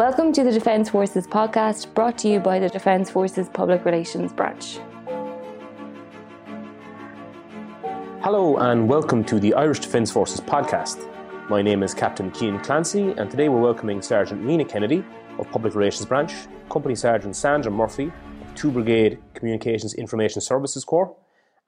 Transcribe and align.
Welcome 0.00 0.32
to 0.32 0.42
the 0.42 0.50
Defence 0.50 0.88
Forces 0.88 1.26
podcast 1.26 1.92
brought 1.92 2.16
to 2.20 2.28
you 2.28 2.40
by 2.40 2.58
the 2.58 2.70
Defence 2.70 3.10
Forces 3.10 3.50
Public 3.50 3.84
Relations 3.84 4.32
Branch. 4.32 4.80
Hello 8.22 8.56
and 8.56 8.88
welcome 8.88 9.22
to 9.24 9.38
the 9.38 9.52
Irish 9.52 9.80
Defence 9.80 10.10
Forces 10.10 10.40
podcast. 10.40 11.06
My 11.50 11.60
name 11.60 11.82
is 11.82 11.92
Captain 11.92 12.32
Cian 12.32 12.58
Clancy 12.60 13.10
and 13.18 13.30
today 13.30 13.50
we're 13.50 13.60
welcoming 13.60 14.00
Sergeant 14.00 14.42
Rena 14.42 14.64
Kennedy 14.64 15.04
of 15.38 15.50
Public 15.50 15.74
Relations 15.74 16.06
Branch, 16.06 16.32
Company 16.70 16.94
Sergeant 16.94 17.36
Sandra 17.36 17.70
Murphy 17.70 18.10
of 18.40 18.54
2 18.54 18.70
Brigade 18.70 19.18
Communications 19.34 19.92
Information 19.92 20.40
Services 20.40 20.82
Corps, 20.82 21.14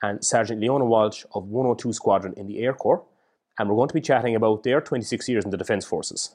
and 0.02 0.24
Sergeant 0.24 0.58
Leona 0.58 0.86
Walsh 0.86 1.26
of 1.34 1.48
102 1.48 1.92
Squadron 1.92 2.32
in 2.38 2.46
the 2.46 2.60
Air 2.60 2.72
Corps. 2.72 3.04
And 3.58 3.68
we're 3.68 3.76
going 3.76 3.88
to 3.88 3.94
be 3.94 4.00
chatting 4.00 4.34
about 4.34 4.62
their 4.62 4.80
26 4.80 5.28
years 5.28 5.44
in 5.44 5.50
the 5.50 5.58
Defence 5.58 5.84
Forces. 5.84 6.34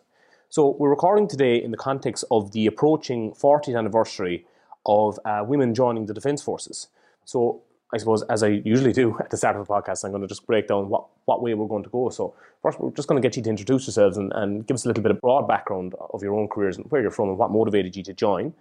So 0.49 0.77
we're 0.79 0.89
recording 0.89 1.27
today 1.27 1.61
in 1.61 1.71
the 1.71 1.77
context 1.77 2.23
of 2.31 2.53
the 2.53 2.67
approaching 2.67 3.33
40th 3.33 3.77
anniversary 3.77 4.45
of 4.85 5.19
uh, 5.25 5.43
women 5.45 5.75
joining 5.75 6.05
the 6.05 6.13
Defence 6.13 6.41
Forces. 6.41 6.87
So 7.25 7.63
I 7.93 7.97
suppose, 7.97 8.23
as 8.23 8.43
I 8.43 8.61
usually 8.63 8.93
do 8.93 9.17
at 9.19 9.29
the 9.29 9.35
start 9.35 9.57
of 9.57 9.67
the 9.67 9.73
podcast, 9.73 10.05
I'm 10.05 10.11
going 10.11 10.21
to 10.21 10.27
just 10.27 10.47
break 10.47 10.69
down 10.69 10.87
what, 10.87 11.05
what 11.25 11.41
way 11.41 11.53
we're 11.53 11.67
going 11.67 11.83
to 11.83 11.89
go. 11.89 12.07
So 12.09 12.33
first, 12.61 12.79
we're 12.79 12.91
just 12.91 13.09
going 13.09 13.21
to 13.21 13.25
get 13.27 13.35
you 13.35 13.43
to 13.43 13.49
introduce 13.49 13.87
yourselves 13.87 14.15
and, 14.15 14.31
and 14.35 14.65
give 14.65 14.75
us 14.75 14.85
a 14.85 14.87
little 14.87 15.03
bit 15.03 15.11
of 15.11 15.19
broad 15.19 15.49
background 15.49 15.95
of 16.13 16.23
your 16.23 16.33
own 16.33 16.47
careers 16.47 16.77
and 16.77 16.89
where 16.89 17.01
you're 17.01 17.11
from 17.11 17.27
and 17.27 17.37
what 17.37 17.51
motivated 17.51 17.97
you 17.97 18.03
to 18.03 18.13
join. 18.13 18.53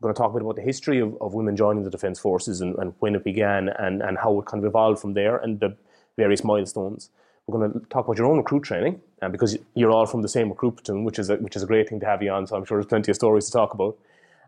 We're 0.00 0.08
going 0.08 0.14
to 0.14 0.18
talk 0.18 0.32
a 0.32 0.34
bit 0.34 0.42
about 0.42 0.56
the 0.56 0.62
history 0.62 0.98
of, 0.98 1.16
of 1.20 1.34
women 1.34 1.54
joining 1.54 1.84
the 1.84 1.90
Defence 1.90 2.18
Forces 2.18 2.60
and, 2.60 2.74
and 2.78 2.94
when 2.98 3.14
it 3.14 3.22
began 3.22 3.68
and, 3.68 4.02
and 4.02 4.18
how 4.18 4.40
it 4.40 4.46
kind 4.46 4.64
of 4.64 4.68
evolved 4.68 5.00
from 5.00 5.14
there 5.14 5.36
and 5.36 5.60
the 5.60 5.76
various 6.16 6.42
milestones. 6.42 7.10
We're 7.46 7.60
going 7.60 7.80
to 7.80 7.86
talk 7.90 8.06
about 8.06 8.18
your 8.18 8.26
own 8.26 8.38
recruit 8.38 8.64
training, 8.64 9.00
and 9.20 9.32
because 9.32 9.56
you're 9.74 9.90
all 9.90 10.06
from 10.06 10.22
the 10.22 10.28
same 10.28 10.48
recruit 10.48 10.72
platoon, 10.72 11.04
which 11.04 11.18
is 11.18 11.30
a, 11.30 11.36
which 11.36 11.56
is 11.56 11.62
a 11.62 11.66
great 11.66 11.88
thing 11.88 12.00
to 12.00 12.06
have 12.06 12.22
you 12.22 12.30
on. 12.30 12.46
So 12.46 12.56
I'm 12.56 12.64
sure 12.64 12.78
there's 12.78 12.86
plenty 12.86 13.10
of 13.10 13.16
stories 13.16 13.46
to 13.46 13.52
talk 13.52 13.74
about. 13.74 13.98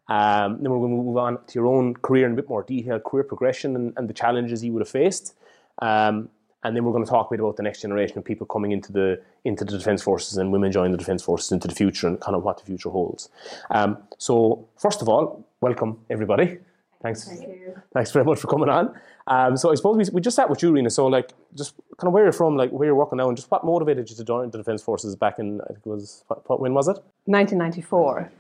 Um, 0.08 0.60
then 0.60 0.70
we're 0.72 0.78
going 0.78 0.96
to 0.96 1.02
move 1.02 1.16
on 1.16 1.38
to 1.46 1.54
your 1.54 1.66
own 1.66 1.94
career 1.94 2.26
in 2.26 2.32
a 2.32 2.36
bit 2.36 2.48
more 2.48 2.62
detail, 2.62 2.98
career 2.98 3.24
progression, 3.24 3.76
and, 3.76 3.92
and 3.96 4.08
the 4.08 4.14
challenges 4.14 4.64
you 4.64 4.72
would 4.72 4.80
have 4.80 4.88
faced. 4.88 5.34
Um, 5.80 6.30
and 6.62 6.76
then 6.76 6.84
we're 6.84 6.92
going 6.92 7.04
to 7.04 7.10
talk 7.10 7.28
a 7.28 7.30
bit 7.30 7.40
about 7.40 7.56
the 7.56 7.62
next 7.62 7.80
generation 7.80 8.18
of 8.18 8.24
people 8.24 8.46
coming 8.46 8.72
into 8.72 8.92
the 8.92 9.20
into 9.44 9.64
the 9.64 9.78
defence 9.78 10.02
forces 10.02 10.36
and 10.36 10.52
women 10.52 10.70
joining 10.70 10.92
the 10.92 10.98
defence 10.98 11.22
forces 11.22 11.52
into 11.52 11.66
the 11.66 11.74
future 11.74 12.06
and 12.06 12.20
kind 12.20 12.36
of 12.36 12.42
what 12.42 12.58
the 12.58 12.64
future 12.64 12.90
holds. 12.90 13.30
Um, 13.70 13.96
so 14.18 14.68
first 14.76 15.00
of 15.00 15.08
all, 15.08 15.46
welcome 15.60 16.00
everybody. 16.10 16.58
Thanks. 17.02 17.24
Thank 17.24 17.40
you. 17.40 17.80
Thanks 17.94 18.10
very 18.10 18.24
much 18.26 18.40
for 18.40 18.48
coming 18.48 18.68
on. 18.68 18.94
Um, 19.30 19.56
so 19.56 19.70
I 19.70 19.76
suppose 19.76 19.96
we, 19.96 20.04
we 20.12 20.20
just 20.20 20.34
sat 20.34 20.50
with 20.50 20.60
you, 20.60 20.72
Rena. 20.72 20.90
So 20.90 21.06
like, 21.06 21.32
just 21.56 21.74
kind 21.98 22.08
of 22.08 22.12
where 22.12 22.24
you're 22.24 22.32
from, 22.32 22.56
like 22.56 22.70
where 22.70 22.86
you're 22.86 22.96
working 22.96 23.18
now, 23.18 23.28
and 23.28 23.36
just 23.36 23.48
what 23.50 23.64
motivated 23.64 24.10
you 24.10 24.16
to 24.16 24.24
join 24.24 24.50
the 24.50 24.58
Defence 24.58 24.82
Forces 24.82 25.14
back 25.14 25.38
in 25.38 25.60
I 25.62 25.68
think 25.68 25.86
it 25.86 25.88
was 25.88 26.24
what, 26.26 26.50
what, 26.50 26.60
when 26.60 26.74
was 26.74 26.88
it? 26.88 26.98
1994. 27.26 28.30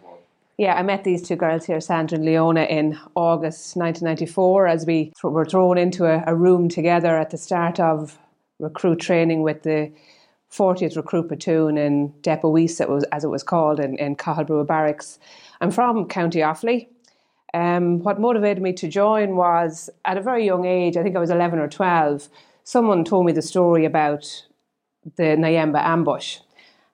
Yeah, 0.58 0.74
I 0.74 0.82
met 0.82 1.04
these 1.04 1.26
two 1.26 1.36
girls 1.36 1.64
here, 1.64 1.80
Sandra 1.80 2.16
and 2.16 2.24
Leona, 2.26 2.64
in 2.64 2.98
August 3.14 3.76
1994 3.76 4.66
as 4.66 4.84
we 4.84 5.04
th- 5.04 5.14
were 5.22 5.46
thrown 5.46 5.78
into 5.78 6.04
a, 6.04 6.22
a, 6.26 6.34
room 6.34 6.68
together 6.68 7.16
at 7.16 7.30
the 7.30 7.38
start 7.38 7.80
of 7.80 8.18
recruit 8.58 9.00
training 9.00 9.42
with 9.42 9.62
the 9.62 9.90
40th 10.52 10.96
Recruit 10.96 11.28
Platoon 11.28 11.78
in 11.78 12.08
Depot 12.20 12.58
East, 12.58 12.80
as 13.12 13.24
it 13.24 13.28
was 13.28 13.42
called, 13.42 13.80
in, 13.80 13.96
in 13.96 14.16
Cathal 14.16 14.64
Barracks. 14.64 15.18
I'm 15.60 15.70
from 15.70 16.06
County 16.08 16.40
Offaly, 16.40 16.88
um, 17.54 18.00
what 18.00 18.20
motivated 18.20 18.62
me 18.62 18.72
to 18.74 18.88
join 18.88 19.36
was 19.36 19.90
at 20.04 20.16
a 20.16 20.22
very 20.22 20.44
young 20.44 20.64
age, 20.64 20.96
I 20.96 21.02
think 21.02 21.16
I 21.16 21.20
was 21.20 21.30
11 21.30 21.58
or 21.58 21.68
12, 21.68 22.28
someone 22.64 23.04
told 23.04 23.26
me 23.26 23.32
the 23.32 23.42
story 23.42 23.84
about 23.84 24.46
the 25.16 25.36
Niemba 25.36 25.82
ambush. 25.84 26.38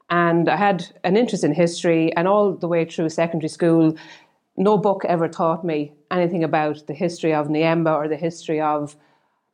And 0.08 0.48
I 0.48 0.56
had 0.56 0.86
an 1.04 1.16
interest 1.16 1.44
in 1.44 1.52
history, 1.52 2.14
and 2.16 2.28
all 2.28 2.52
the 2.52 2.68
way 2.68 2.84
through 2.84 3.08
secondary 3.08 3.48
school, 3.48 3.96
no 4.56 4.78
book 4.78 5.04
ever 5.06 5.28
taught 5.28 5.64
me 5.64 5.92
anything 6.10 6.44
about 6.44 6.86
the 6.86 6.94
history 6.94 7.34
of 7.34 7.48
Niemba 7.48 7.94
or 7.94 8.08
the 8.08 8.16
history 8.16 8.60
of 8.60 8.96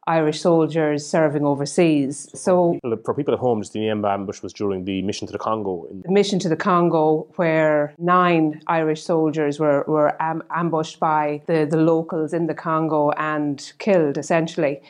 Irish 0.07 0.41
soldiers 0.41 1.07
serving 1.07 1.45
overseas. 1.45 2.29
So, 2.35 2.73
for 2.73 2.91
people, 2.91 2.97
for 3.05 3.15
people 3.15 3.35
at 3.35 3.41
home, 3.41 3.61
just 3.61 3.73
the 3.73 3.81
Niemba 3.81 4.13
ambush 4.13 4.43
was 4.43 4.53
during 4.53 4.85
the 4.85 5.01
mission 5.03 5.27
to 5.29 5.33
the 5.33 5.39
Congo. 5.39 5.87
The 5.91 6.11
mission 6.11 6.39
to 6.41 6.49
the 6.49 6.57
Congo, 6.57 7.29
where 7.37 7.95
nine 7.99 8.63
Irish 8.67 9.05
soldiers 9.05 9.61
were, 9.61 9.85
were 9.87 10.21
am- 10.21 10.43
ambushed 10.51 10.99
by 10.99 11.43
the, 11.47 11.67
the 11.71 11.77
locals 11.77 12.33
in 12.33 12.47
the 12.49 12.55
Congo 12.55 13.11
and 13.13 13.73
killed, 13.79 14.19
essentially. 14.19 14.81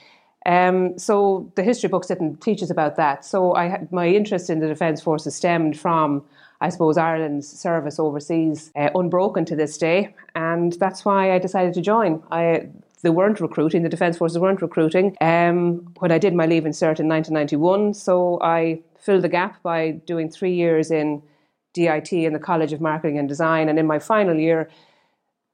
Um, 0.46 0.98
so 0.98 1.52
the 1.56 1.62
history 1.62 1.88
books 1.88 2.08
didn't 2.08 2.40
teach 2.40 2.62
us 2.62 2.70
about 2.70 2.96
that. 2.96 3.24
So 3.24 3.54
I 3.54 3.68
had, 3.68 3.92
my 3.92 4.08
interest 4.08 4.48
in 4.50 4.60
the 4.60 4.66
Defence 4.66 5.00
Forces 5.02 5.34
stemmed 5.34 5.78
from, 5.78 6.24
I 6.60 6.70
suppose, 6.70 6.96
Ireland's 6.96 7.46
service 7.48 8.00
overseas, 8.00 8.72
uh, 8.74 8.88
unbroken 8.94 9.44
to 9.44 9.56
this 9.56 9.76
day, 9.76 10.14
and 10.34 10.72
that's 10.74 11.04
why 11.04 11.32
I 11.32 11.38
decided 11.38 11.74
to 11.74 11.82
join. 11.82 12.22
I 12.32 12.68
they 13.02 13.10
weren't 13.10 13.40
recruiting, 13.40 13.82
the 13.82 13.88
Defence 13.88 14.16
Forces 14.16 14.38
weren't 14.38 14.62
recruiting 14.62 15.16
um, 15.20 15.92
when 15.98 16.12
I 16.12 16.18
did 16.18 16.34
my 16.34 16.46
Leaving 16.46 16.72
Cert 16.72 17.00
in 17.00 17.08
1991. 17.08 17.94
So 17.94 18.38
I 18.40 18.82
filled 18.98 19.22
the 19.22 19.28
gap 19.28 19.62
by 19.62 19.90
doing 19.90 20.30
three 20.30 20.54
years 20.54 20.90
in 20.90 21.22
DIT 21.74 22.12
in 22.12 22.32
the 22.32 22.38
College 22.38 22.72
of 22.72 22.80
Marketing 22.80 23.18
and 23.18 23.28
Design. 23.28 23.68
And 23.68 23.78
in 23.78 23.86
my 23.86 23.98
final 23.98 24.38
year, 24.38 24.70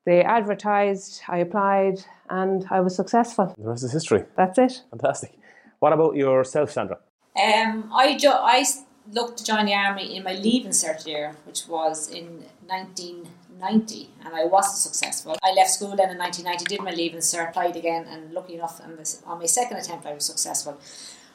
they 0.04 0.22
advertised, 0.22 1.22
I 1.26 1.38
applied, 1.38 2.04
and 2.28 2.66
I 2.70 2.81
was 2.81 2.94
successful. 2.94 3.54
The 3.56 3.69
rest 3.69 3.84
is 3.84 3.92
history. 3.92 4.25
That's 4.36 4.59
it. 4.59 4.82
Fantastic. 4.91 5.32
What 5.78 5.92
about 5.92 6.16
yourself, 6.16 6.70
Sandra? 6.70 6.98
Um, 7.36 7.91
I, 7.94 8.16
jo- 8.19 8.42
I 8.42 8.65
looked 9.10 9.38
to 9.38 9.44
join 9.44 9.65
the 9.66 9.75
army 9.75 10.16
in 10.16 10.22
my 10.22 10.34
Leaving 10.34 10.72
Cert 10.72 11.06
year, 11.06 11.36
which 11.47 11.66
was 11.66 12.10
in 12.10 12.44
19- 12.69 13.26
90 13.59 14.11
and 14.25 14.35
I 14.35 14.45
wasn't 14.45 14.77
successful. 14.77 15.37
I 15.43 15.53
left 15.53 15.71
school 15.71 15.97
then 15.97 16.11
in 16.11 16.19
1990, 16.19 16.65
did 16.65 16.83
my 16.83 16.93
leaving 16.93 17.21
cert, 17.21 17.51
applied 17.51 17.77
again, 17.77 18.07
and 18.09 18.33
lucky 18.33 18.55
enough 18.55 18.81
on 19.27 19.39
my 19.39 19.47
second 19.47 19.77
attempt 19.79 20.07
I 20.07 20.15
was 20.15 20.25
successful. 20.25 20.79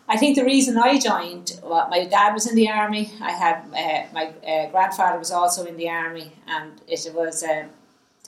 I 0.08 0.18
think 0.18 0.36
the 0.36 0.44
reason 0.44 0.78
I 0.78 1.00
joined, 1.00 1.60
well, 1.64 1.88
my 1.90 2.06
dad 2.06 2.34
was 2.34 2.46
in 2.46 2.56
the 2.56 2.70
army, 2.70 3.12
I 3.22 3.32
had 3.32 3.56
uh, 3.72 4.14
my 4.14 4.34
uh, 4.46 4.70
grandfather 4.70 5.18
was 5.18 5.32
also 5.32 5.66
in 5.66 5.78
the 5.78 5.90
army, 5.90 6.34
and 6.46 6.82
it 6.88 7.10
was 7.14 7.42
uh, 7.44 7.66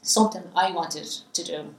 something 0.02 0.44
I 0.56 0.72
wanted 0.72 1.08
to 1.34 1.44
do. 1.44 1.76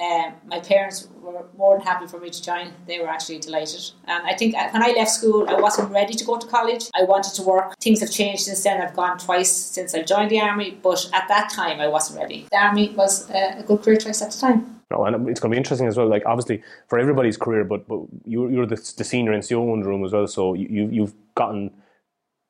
Um, 0.00 0.34
my 0.46 0.60
parents 0.60 1.08
were 1.20 1.46
more 1.56 1.76
than 1.76 1.86
happy 1.86 2.06
for 2.06 2.20
me 2.20 2.30
to 2.30 2.42
join. 2.42 2.72
They 2.86 3.00
were 3.00 3.08
actually 3.08 3.38
delighted. 3.38 3.80
And 4.06 4.26
I 4.26 4.34
think 4.34 4.54
uh, 4.54 4.68
when 4.70 4.82
I 4.82 4.92
left 4.92 5.10
school, 5.10 5.48
I 5.48 5.54
wasn't 5.54 5.90
ready 5.90 6.14
to 6.14 6.24
go 6.24 6.38
to 6.38 6.46
college. 6.46 6.86
I 6.94 7.02
wanted 7.02 7.34
to 7.34 7.42
work. 7.42 7.78
Things 7.80 8.00
have 8.00 8.10
changed 8.10 8.42
since 8.42 8.62
then. 8.62 8.80
I've 8.80 8.94
gone 8.94 9.18
twice 9.18 9.50
since 9.50 9.94
I 9.94 10.02
joined 10.02 10.30
the 10.30 10.40
army, 10.40 10.78
but 10.82 11.08
at 11.12 11.26
that 11.28 11.50
time, 11.50 11.80
I 11.80 11.88
wasn't 11.88 12.20
ready. 12.20 12.46
The 12.50 12.58
army 12.58 12.90
was 12.90 13.28
uh, 13.30 13.56
a 13.58 13.62
good 13.62 13.82
career 13.82 13.96
choice 13.96 14.22
at 14.22 14.30
the 14.32 14.38
time. 14.38 14.80
No, 14.90 15.04
and 15.04 15.28
it's 15.28 15.38
going 15.40 15.50
to 15.50 15.54
be 15.54 15.58
interesting 15.58 15.86
as 15.86 15.96
well. 15.96 16.08
Like 16.08 16.22
obviously 16.24 16.62
for 16.86 16.98
everybody's 16.98 17.36
career, 17.36 17.62
but 17.62 17.86
but 17.86 18.00
you're 18.24 18.50
you're 18.50 18.66
the, 18.66 18.76
the 18.96 19.04
senior 19.04 19.32
in 19.32 19.42
the 19.42 19.54
own 19.54 19.82
room 19.82 20.02
as 20.04 20.12
well. 20.12 20.26
So 20.26 20.54
you 20.54 20.88
you've 20.90 21.14
gotten 21.34 21.70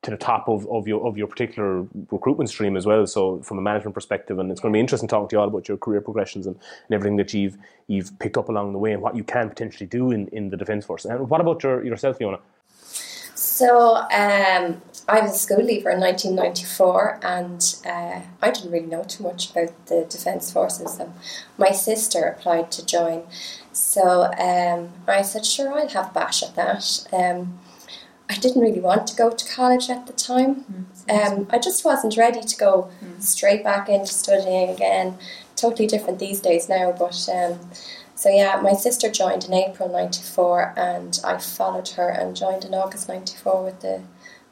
to 0.03 0.10
the 0.10 0.16
top 0.16 0.48
of, 0.48 0.66
of 0.69 0.86
your 0.86 1.06
of 1.06 1.19
your 1.19 1.26
particular 1.26 1.84
recruitment 2.10 2.48
stream 2.48 2.76
as 2.76 2.86
well. 2.86 3.06
So 3.06 3.42
from 3.42 3.59
a 3.59 3.62
management 3.62 3.94
perspective, 3.94 4.38
and 4.38 4.50
it's 4.50 4.60
going 4.60 4.72
to 4.72 4.76
be 4.76 4.81
interesting 4.81 5.09
talking 5.09 5.28
to 5.28 5.36
you 5.36 5.41
all 5.41 5.48
about 5.48 5.69
your 5.69 5.76
career 5.76 6.00
progressions 6.00 6.47
and, 6.47 6.56
and 6.56 6.94
everything 6.94 7.16
that 7.16 7.34
you've 7.34 7.56
you've 7.88 8.16
picked 8.19 8.36
up 8.36 8.48
along 8.48 8.72
the 8.72 8.78
way 8.78 8.92
and 8.92 9.03
what 9.03 9.16
you 9.16 9.25
can 9.25 9.48
potentially 9.48 9.86
do 9.86 10.10
in, 10.10 10.28
in 10.28 10.50
the 10.50 10.56
defence 10.56 10.84
force. 10.86 11.04
And 11.04 11.28
what 11.28 11.41
about 11.41 11.62
your 11.62 11.84
yourself, 11.84 12.20
Leona? 12.20 12.38
So 13.34 13.97
um, 13.97 14.82
I 15.09 15.20
was 15.20 15.34
a 15.34 15.38
school 15.38 15.64
leaver 15.64 15.91
in 15.91 16.00
1994, 16.00 17.20
and 17.22 17.76
uh, 17.84 18.20
I 18.41 18.50
didn't 18.53 18.70
really 18.70 18.86
know 18.86 19.03
too 19.03 19.25
much 19.25 19.50
about 19.50 19.86
the 19.86 20.06
defence 20.09 20.53
forces. 20.53 21.00
Um, 21.00 21.15
my 21.56 21.72
sister 21.72 22.25
applied 22.25 22.70
to 22.72 22.86
join, 22.86 23.25
so 23.72 24.30
um, 24.38 24.91
I 25.09 25.22
said, 25.22 25.44
"Sure, 25.44 25.72
I'll 25.72 25.88
have 25.88 26.10
a 26.10 26.15
bash 26.15 26.44
at 26.44 26.54
that." 26.54 27.09
Um, 27.12 27.59
I 28.31 28.37
didn't 28.37 28.61
really 28.61 28.81
want 28.81 29.06
to 29.09 29.16
go 29.16 29.31
to 29.31 29.55
college 29.55 29.89
at 29.89 30.07
the 30.07 30.13
time. 30.13 30.65
Mm, 31.09 31.39
um, 31.39 31.47
I 31.51 31.59
just 31.59 31.84
wasn't 31.84 32.16
ready 32.16 32.42
to 32.42 32.57
go 32.57 32.91
mm. 33.03 33.22
straight 33.22 33.65
back 33.65 33.89
into 33.89 34.13
studying 34.13 34.69
again. 34.69 35.16
Totally 35.57 35.86
different 35.86 36.19
these 36.19 36.41
days 36.41 36.69
now, 36.69 36.92
but 36.92 37.28
um, 37.33 37.59
so 38.15 38.28
yeah, 38.28 38.60
my 38.60 38.72
sister 38.72 39.10
joined 39.10 39.45
in 39.45 39.54
April 39.54 39.89
'94, 39.89 40.75
and 40.77 41.19
I 41.25 41.39
followed 41.39 41.89
her 41.91 42.09
and 42.09 42.36
joined 42.36 42.65
in 42.65 42.75
August 42.75 43.09
'94 43.09 43.65
with 43.65 43.80
the 43.80 44.03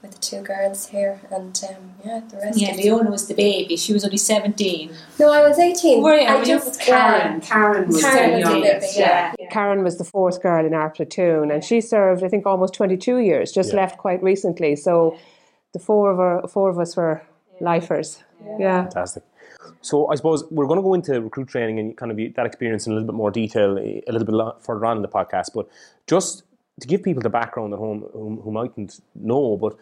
with 0.06 0.14
the 0.14 0.20
two 0.20 0.42
girls 0.42 0.88
here, 0.88 1.20
and 1.30 1.60
um, 1.68 1.94
yeah, 2.04 2.20
the 2.28 2.36
rest. 2.38 2.58
Yeah, 2.58 2.74
Leona 2.74 3.10
was 3.10 3.26
the 3.28 3.34
baby. 3.34 3.76
She 3.76 3.92
was 3.92 4.04
only 4.04 4.16
seventeen. 4.16 4.92
No, 5.18 5.32
I 5.32 5.46
was 5.46 5.58
eighteen. 5.58 6.02
Were 6.02 6.14
you? 6.16 6.26
I 6.26 6.44
just 6.44 6.80
Karen. 6.80 7.40
Karen 7.40 7.88
was 7.88 8.00
Karen 8.00 8.30
the 8.32 8.36
was 8.38 8.44
the 8.46 8.50
youngest. 8.60 8.96
baby, 8.96 9.00
yeah. 9.06 9.34
yeah. 9.38 9.48
Karen 9.50 9.82
was 9.82 9.98
the 9.98 10.04
fourth 10.04 10.42
girl 10.42 10.64
in 10.64 10.74
our 10.74 10.90
platoon, 10.90 11.50
and 11.50 11.64
she 11.64 11.80
served, 11.80 12.22
I 12.22 12.28
think, 12.28 12.46
almost 12.46 12.74
twenty-two 12.74 13.18
years. 13.18 13.52
Just 13.52 13.70
Yeah. 13.72 13.80
left 13.82 13.98
quite 13.98 14.22
recently. 14.22 14.76
So 14.76 15.18
the 15.72 15.78
four 15.78 16.10
of 16.12 16.18
her, 16.18 16.48
four 16.48 16.70
of 16.70 16.78
us 16.78 16.96
were 16.96 17.22
lifers. 17.60 18.22
Yeah. 18.58 18.82
Fantastic. 18.84 19.24
So 19.80 20.08
I 20.08 20.14
suppose 20.14 20.44
we're 20.50 20.66
going 20.66 20.78
to 20.78 20.82
go 20.82 20.94
into 20.94 21.20
recruit 21.20 21.48
training 21.48 21.78
and 21.78 21.96
kind 21.96 22.10
of 22.12 22.16
that 22.34 22.46
experience 22.46 22.86
in 22.86 22.92
a 22.92 22.94
little 22.94 23.06
bit 23.06 23.14
more 23.16 23.30
detail 23.30 23.78
a 23.78 24.02
little 24.10 24.24
bit 24.24 24.34
lo- 24.34 24.56
further 24.60 24.84
on 24.86 24.96
in 24.96 25.02
the 25.02 25.08
podcast. 25.08 25.52
But 25.54 25.68
just 26.06 26.44
to 26.80 26.86
give 26.86 27.02
people 27.02 27.22
the 27.22 27.30
background 27.30 27.72
at 27.72 27.78
home 27.78 28.04
who, 28.12 28.40
who 28.42 28.52
mightn't 28.52 29.00
know, 29.14 29.56
but 29.56 29.76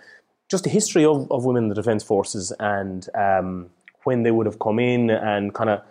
just 0.51 0.65
the 0.65 0.71
history 0.71 1.05
of, 1.05 1.31
of 1.31 1.45
women 1.45 1.65
in 1.65 1.69
the 1.69 1.75
defence 1.75 2.03
forces 2.03 2.53
and 2.61 3.09
um, 3.15 3.71
when 4.05 4.23
they 4.23 4.31
would 4.31 4.47
have 4.47 4.59
come 4.59 4.79
in 4.79 5.11
and 5.11 5.55
kind 5.55 5.71
of 5.71 5.83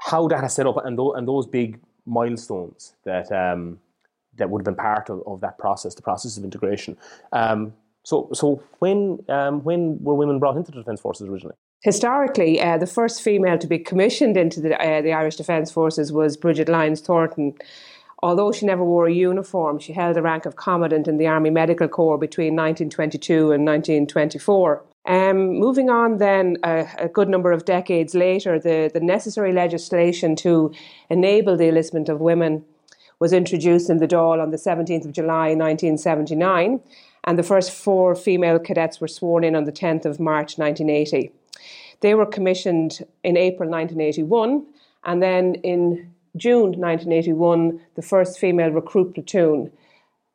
how 0.00 0.28
that 0.28 0.42
has 0.42 0.54
set 0.54 0.66
up 0.66 0.84
and, 0.84 0.96
th- 0.96 1.12
and 1.14 1.26
those 1.26 1.46
big 1.46 1.80
milestones 2.06 2.94
that 3.04 3.30
um, 3.32 3.78
that 4.36 4.48
would 4.50 4.60
have 4.60 4.64
been 4.64 4.74
part 4.74 5.10
of, 5.10 5.22
of 5.26 5.40
that 5.40 5.58
process, 5.58 5.94
the 5.94 6.02
process 6.02 6.36
of 6.36 6.44
integration. 6.44 6.96
Um, 7.32 7.74
so, 8.04 8.28
so 8.32 8.62
when 8.78 9.24
um, 9.28 9.62
when 9.62 10.02
were 10.02 10.14
women 10.14 10.38
brought 10.38 10.56
into 10.56 10.72
the 10.72 10.78
Defence 10.78 11.00
Forces 11.00 11.28
originally? 11.28 11.54
Historically, 11.82 12.60
uh, 12.60 12.78
the 12.78 12.86
first 12.86 13.22
female 13.22 13.58
to 13.58 13.66
be 13.66 13.78
commissioned 13.78 14.36
into 14.36 14.60
the, 14.60 14.80
uh, 14.80 15.02
the 15.02 15.12
Irish 15.12 15.36
Defence 15.36 15.70
Forces 15.70 16.12
was 16.12 16.36
Bridget 16.36 16.68
Lyons 16.68 17.00
Thornton. 17.00 17.54
Although 18.22 18.52
she 18.52 18.66
never 18.66 18.84
wore 18.84 19.06
a 19.06 19.12
uniform, 19.12 19.80
she 19.80 19.92
held 19.92 20.14
the 20.14 20.22
rank 20.22 20.46
of 20.46 20.54
Commandant 20.54 21.08
in 21.08 21.16
the 21.16 21.26
Army 21.26 21.50
Medical 21.50 21.88
Corps 21.88 22.18
between 22.18 22.54
1922 22.54 23.50
and 23.50 23.66
1924. 23.66 24.84
Um, 25.04 25.54
moving 25.54 25.90
on, 25.90 26.18
then, 26.18 26.56
a 26.62 27.08
good 27.12 27.28
number 27.28 27.50
of 27.50 27.64
decades 27.64 28.14
later, 28.14 28.60
the, 28.60 28.88
the 28.94 29.00
necessary 29.00 29.52
legislation 29.52 30.36
to 30.36 30.72
enable 31.10 31.56
the 31.56 31.66
enlistment 31.66 32.08
of 32.08 32.20
women 32.20 32.64
was 33.18 33.32
introduced 33.32 33.90
in 33.90 33.98
the 33.98 34.06
Dáil 34.06 34.40
on 34.40 34.50
the 34.50 34.56
17th 34.56 35.04
of 35.04 35.12
July 35.12 35.54
1979, 35.54 36.80
and 37.24 37.38
the 37.38 37.42
first 37.42 37.72
four 37.72 38.14
female 38.14 38.60
cadets 38.60 39.00
were 39.00 39.08
sworn 39.08 39.42
in 39.42 39.56
on 39.56 39.64
the 39.64 39.72
10th 39.72 40.04
of 40.04 40.20
March 40.20 40.58
1980. 40.58 41.32
They 42.00 42.14
were 42.14 42.26
commissioned 42.26 43.04
in 43.24 43.36
April 43.36 43.68
1981, 43.68 44.64
and 45.04 45.22
then 45.22 45.54
in 45.56 46.12
June 46.36 46.72
1981, 46.72 47.80
the 47.94 48.02
first 48.02 48.38
female 48.38 48.70
recruit 48.70 49.14
platoon, 49.14 49.70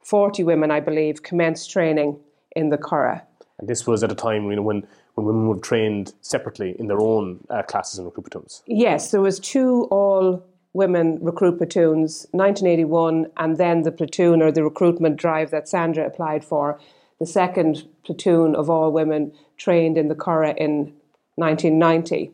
40 0.04 0.44
women, 0.44 0.72
I 0.72 0.80
believe, 0.80 1.24
commenced 1.24 1.72
training 1.72 2.20
in 2.56 2.70
the 2.70 2.78
Curragh. 2.78 3.22
And 3.60 3.68
this 3.68 3.88
was 3.88 4.04
at 4.04 4.12
a 4.12 4.16
time 4.16 4.50
you 4.50 4.56
know, 4.56 4.62
when, 4.62 4.86
when 5.16 5.26
women 5.26 5.48
were 5.48 5.58
trained 5.60 6.14
separately 6.22 6.76
in 6.78 6.88
their 6.88 7.02
own 7.02 7.44
uh, 7.50 7.64
classes 7.64 7.98
and 7.98 8.06
recruit 8.06 8.30
platoons. 8.30 8.62
Yes, 8.68 9.12
there 9.12 9.22
was 9.22 9.40
two 9.40 9.88
all 9.90 10.46
women 10.74 11.18
recruit 11.22 11.58
platoons, 11.58 12.28
1981, 12.32 13.26
and 13.38 13.58
then 13.58 13.82
the 13.82 13.92
platoon 13.92 14.44
or 14.44 14.52
the 14.52 14.64
recruitment 14.64 15.18
drive 15.18 15.50
that 15.50 15.68
Sandra 15.68 16.06
applied 16.06 16.46
for, 16.46 16.80
the 17.20 17.26
second 17.26 17.88
platoon 18.04 18.56
of 18.56 18.70
all 18.70 18.92
women 18.92 19.32
trained 19.58 19.98
in 19.98 20.08
the 20.08 20.16
Curragh 20.16 20.58
in 20.58 20.94
1990. 21.36 22.32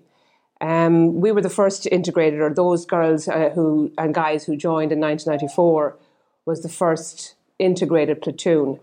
Um, 0.64 1.20
we 1.20 1.34
were 1.34 1.42
the 1.42 1.50
first 1.50 1.86
integrated, 1.88 2.40
or 2.40 2.50
those 2.50 2.86
girls 2.86 3.28
uh, 3.28 3.50
who 3.54 3.92
and 3.98 4.16
guys 4.16 4.46
who 4.46 4.56
joined 4.56 4.94
in 4.94 5.00
1994 5.02 5.98
was 6.46 6.64
the 6.64 6.70
first 6.70 7.36
integrated 7.60 8.22
platoon. 8.22 8.80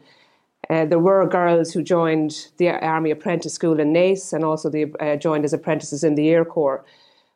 Uh, 0.68 0.84
there 0.84 0.98
were 0.98 1.26
girls 1.26 1.72
who 1.72 1.82
joined 1.82 2.48
the 2.58 2.68
Army 2.68 3.10
Apprentice 3.10 3.54
School 3.54 3.80
in 3.80 3.94
Naas 3.94 4.34
and 4.34 4.44
also 4.44 4.68
the, 4.68 4.92
uh, 5.00 5.16
joined 5.16 5.46
as 5.46 5.54
apprentices 5.54 6.04
in 6.04 6.16
the 6.16 6.28
Air 6.28 6.44
Corps. 6.44 6.84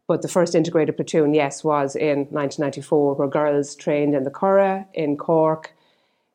But 0.07 0.21
the 0.21 0.29
first 0.29 0.55
integrated 0.55 0.97
platoon, 0.97 1.33
yes, 1.33 1.65
was 1.65 1.97
in 1.97 2.27
1994, 2.29 3.15
where 3.15 3.29
girls 3.29 3.75
trained 3.75 4.15
in 4.15 4.25
the 4.25 4.31
Curragh, 4.31 4.85
in 4.93 5.17
Cork, 5.17 5.73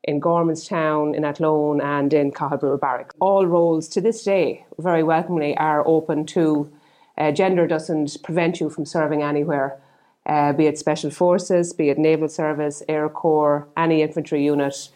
in 0.03 0.19
Gormanston, 0.19 1.15
in 1.15 1.23
Athlone, 1.23 1.79
and 1.79 2.11
in 2.11 2.31
Cathal 2.31 2.77
Barracks. 2.77 3.13
All 3.19 3.45
roles 3.45 3.87
to 3.89 4.01
this 4.01 4.23
day, 4.23 4.65
very 4.79 5.03
welcomingly, 5.03 5.55
are 5.57 5.87
open 5.87 6.25
to 6.27 6.71
uh, 7.19 7.31
gender 7.31 7.67
doesn't 7.67 8.23
prevent 8.23 8.59
you 8.59 8.69
from 8.69 8.85
serving 8.85 9.21
anywhere, 9.21 9.79
uh, 10.25 10.53
be 10.53 10.67
it 10.67 10.77
special 10.77 11.11
forces, 11.11 11.73
be 11.73 11.89
it 11.89 11.97
naval 11.97 12.29
service, 12.29 12.81
air 12.87 13.09
corps, 13.09 13.67
any 13.75 14.01
infantry 14.01 14.43
unit 14.43 14.89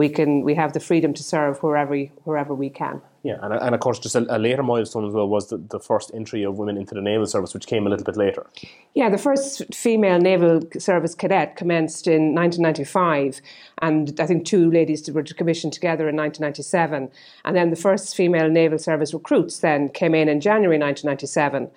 we 0.00 0.08
can 0.08 0.40
we 0.48 0.54
have 0.54 0.72
the 0.72 0.80
freedom 0.80 1.12
to 1.12 1.22
serve 1.22 1.62
wherever 1.62 1.94
wherever 2.24 2.54
we 2.54 2.70
can. 2.70 3.02
Yeah, 3.22 3.36
and, 3.42 3.52
and 3.52 3.74
of 3.74 3.80
course, 3.82 3.98
just 3.98 4.16
a, 4.16 4.24
a, 4.34 4.38
later 4.38 4.62
milestone 4.62 5.06
as 5.06 5.12
well 5.12 5.28
was 5.28 5.50
the, 5.50 5.58
the 5.58 5.78
first 5.78 6.10
entry 6.14 6.42
of 6.42 6.56
women 6.56 6.78
into 6.78 6.94
the 6.94 7.02
naval 7.02 7.26
service, 7.26 7.52
which 7.52 7.66
came 7.66 7.86
a 7.86 7.90
little 7.90 8.06
bit 8.06 8.16
later. 8.16 8.46
Yeah, 8.94 9.10
the 9.10 9.18
first 9.18 9.74
female 9.74 10.18
naval 10.18 10.62
service 10.78 11.14
cadet 11.14 11.56
commenced 11.56 12.06
in 12.06 12.34
1995, 12.34 13.42
and 13.82 14.18
I 14.18 14.26
think 14.26 14.46
two 14.46 14.70
ladies 14.70 15.10
were 15.10 15.22
commissioned 15.22 15.74
together 15.74 16.08
in 16.08 16.16
1997, 16.16 17.10
and 17.44 17.56
then 17.56 17.68
the 17.68 17.76
first 17.76 18.16
female 18.16 18.48
naval 18.48 18.78
service 18.78 19.12
recruits 19.12 19.58
then 19.58 19.90
came 19.90 20.14
in 20.14 20.30
in 20.30 20.40
January 20.40 20.78
1997. 20.78 21.70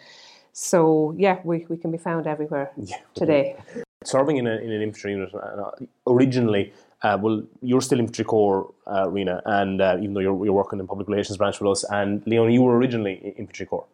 So 0.54 1.14
yeah, 1.18 1.40
we, 1.44 1.66
we 1.68 1.75
can 1.75 1.92
be 1.92 1.98
found 1.98 2.25
everywhere 2.25 2.72
yeah. 2.78 3.02
today. 3.16 3.58
Serving 4.06 4.38
in, 4.38 4.48
a, 4.48 4.56
in 4.66 4.72
an 4.72 4.81
infantry 4.81 5.12
unit 5.12 5.34
uh, 5.36 5.72
originally 6.08 6.72
uh, 7.04 7.18
well, 7.22 7.44
you're 7.62 7.82
still 7.82 8.00
in 8.00 8.06
infantry 8.06 8.26
corps, 8.26 8.74
uh, 8.88 9.10
Rena, 9.10 9.42
and 9.46 9.82
uh, 9.82 9.98
even 10.00 10.14
though 10.14 10.22
you're, 10.22 10.46
you're 10.46 10.54
working 10.54 10.80
in 10.80 10.88
public 10.88 11.08
relations 11.08 11.38
branch 11.38 11.60
with 11.60 11.70
us, 11.72 11.84
and 11.92 12.26
Leon, 12.26 12.52
you 12.52 12.62
were 12.62 12.78
originally 12.78 13.20
in 13.24 13.34
infantry 13.34 13.66
corps. 13.66 13.86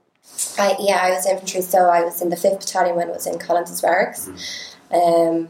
I, 0.57 0.75
yeah, 0.79 0.99
I 1.01 1.11
was 1.11 1.25
infantry, 1.25 1.61
so 1.61 1.89
I 1.89 2.03
was 2.03 2.21
in 2.21 2.29
the 2.29 2.35
fifth 2.35 2.59
battalion 2.59 2.95
when 2.95 3.09
it 3.09 3.13
was 3.13 3.25
in 3.25 3.39
Collins 3.39 3.81
Barracks. 3.81 4.29
Mm-hmm. 4.91 4.95
Um, 4.95 5.49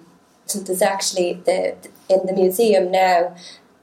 there's 0.65 0.81
actually 0.81 1.33
the 1.45 1.75
in 2.07 2.25
the 2.25 2.33
museum 2.33 2.91
now. 2.91 3.35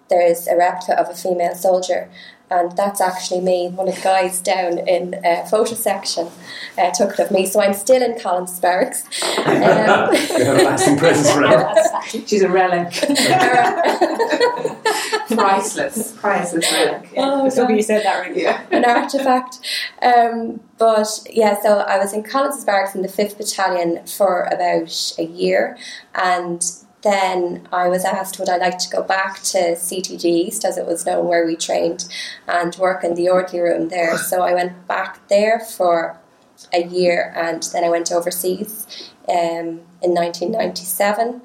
There's 0.09 0.47
a 0.47 0.57
replica 0.57 0.99
of 0.99 1.09
a 1.11 1.15
female 1.15 1.55
soldier, 1.55 2.09
and 2.51 2.77
that's 2.77 3.01
actually 3.01 3.41
me. 3.41 3.69
One 3.69 3.89
of 3.89 3.97
the 3.97 4.01
guys 4.01 4.41
down 4.41 4.79
in 4.79 5.15
a 5.25 5.47
photo 5.47 5.75
section 5.75 6.29
uh, 6.79 6.91
took 6.93 7.13
it 7.13 7.19
of 7.19 7.31
me, 7.31 7.47
so 7.47 7.61
I'm 7.61 7.75
still 7.75 8.03
in 8.03 8.19
Collins 8.19 8.59
Barracks. 8.61 9.05
Um, 9.39 9.45
you 9.47 10.65
lasting 10.65 10.97
presence 10.99 11.33
forever. 11.33 11.75
She's 12.27 12.43
a 12.43 12.49
relic. 12.49 12.93
priceless, 15.29 16.13
priceless 16.13 16.73
relic. 16.73 17.11
Yeah. 17.13 17.23
Oh, 17.25 17.49
so 17.49 17.69
you 17.69 17.83
said 17.83 18.05
that, 18.05 18.21
right? 18.21 18.37
Yeah. 18.37 18.65
An 18.71 18.85
artifact. 18.85 19.59
Um, 20.03 20.61
but 20.79 21.09
yeah, 21.31 21.61
so 21.61 21.81
I 21.81 21.99
was 21.99 22.13
in 22.13 22.23
Collins 22.23 22.65
Barracks 22.65 22.95
in 22.95 23.03
the 23.03 23.09
Fifth 23.09 23.39
Battalion 23.39 24.07
for 24.07 24.45
about 24.45 25.15
a 25.19 25.25
year, 25.25 25.77
and 26.15 26.63
then 27.07 27.69
I 27.73 27.89
was 27.89 28.05
asked 28.05 28.39
would 28.41 28.49
I 28.49 28.57
like 28.57 28.79
to 28.79 28.91
go 28.91 29.03
back 29.03 29.41
to 29.55 29.77
CTG 29.77 30.25
East, 30.25 30.65
as 30.65 30.77
it 30.77 30.87
was 30.87 31.07
known, 31.07 31.27
where 31.27 31.47
we 31.47 31.55
trained, 31.55 32.09
and 32.49 32.75
work 32.77 33.05
in 33.05 33.15
the 33.15 33.29
orderly 33.29 33.61
room 33.61 33.89
there. 33.89 34.19
So 34.19 34.43
I 34.43 34.53
went 34.55 34.89
back 34.89 35.27
there 35.29 35.61
for 35.61 36.19
a 36.73 36.83
year, 36.83 37.33
and 37.37 37.63
then 37.73 37.85
I 37.85 37.91
went 37.91 38.11
overseas 38.11 38.87
um, 39.29 39.83
in 40.03 40.11
1997. 40.15 41.43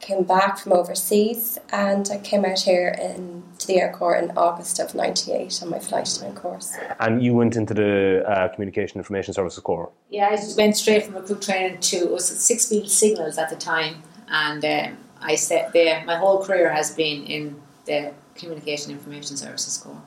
Came 0.00 0.24
back 0.24 0.58
from 0.58 0.72
overseas, 0.72 1.58
and 1.70 2.08
I 2.10 2.18
came 2.18 2.44
out 2.44 2.60
here 2.60 2.94
in, 2.98 3.42
to 3.58 3.66
the 3.66 3.80
Air 3.80 3.92
Corps 3.92 4.16
in 4.16 4.32
August 4.36 4.78
of 4.78 4.94
'98 4.94 5.62
on 5.62 5.70
my 5.70 5.78
flight 5.78 6.06
time 6.18 6.34
course. 6.34 6.76
And 7.00 7.22
you 7.22 7.34
went 7.34 7.56
into 7.56 7.74
the 7.74 8.22
uh, 8.26 8.48
Communication 8.48 8.98
Information 8.98 9.34
Services 9.34 9.62
Corps. 9.62 9.90
Yeah, 10.10 10.28
I 10.28 10.36
just 10.36 10.56
went 10.56 10.76
straight 10.76 11.04
from 11.04 11.14
recruit 11.14 11.42
training 11.42 11.80
to 11.80 11.96
it 11.96 12.10
was 12.10 12.26
six 12.26 12.68
field 12.68 12.90
signals 12.90 13.38
at 13.38 13.50
the 13.50 13.56
time 13.56 14.02
and 14.34 14.64
um, 14.64 14.98
I 15.20 15.36
said 15.36 15.70
there 15.72 16.04
my 16.04 16.16
whole 16.16 16.44
career 16.44 16.70
has 16.72 16.90
been 16.90 17.24
in 17.26 17.56
the 17.86 18.12
communication 18.34 18.90
information 18.90 19.36
services 19.36 19.78
corps. 19.78 20.02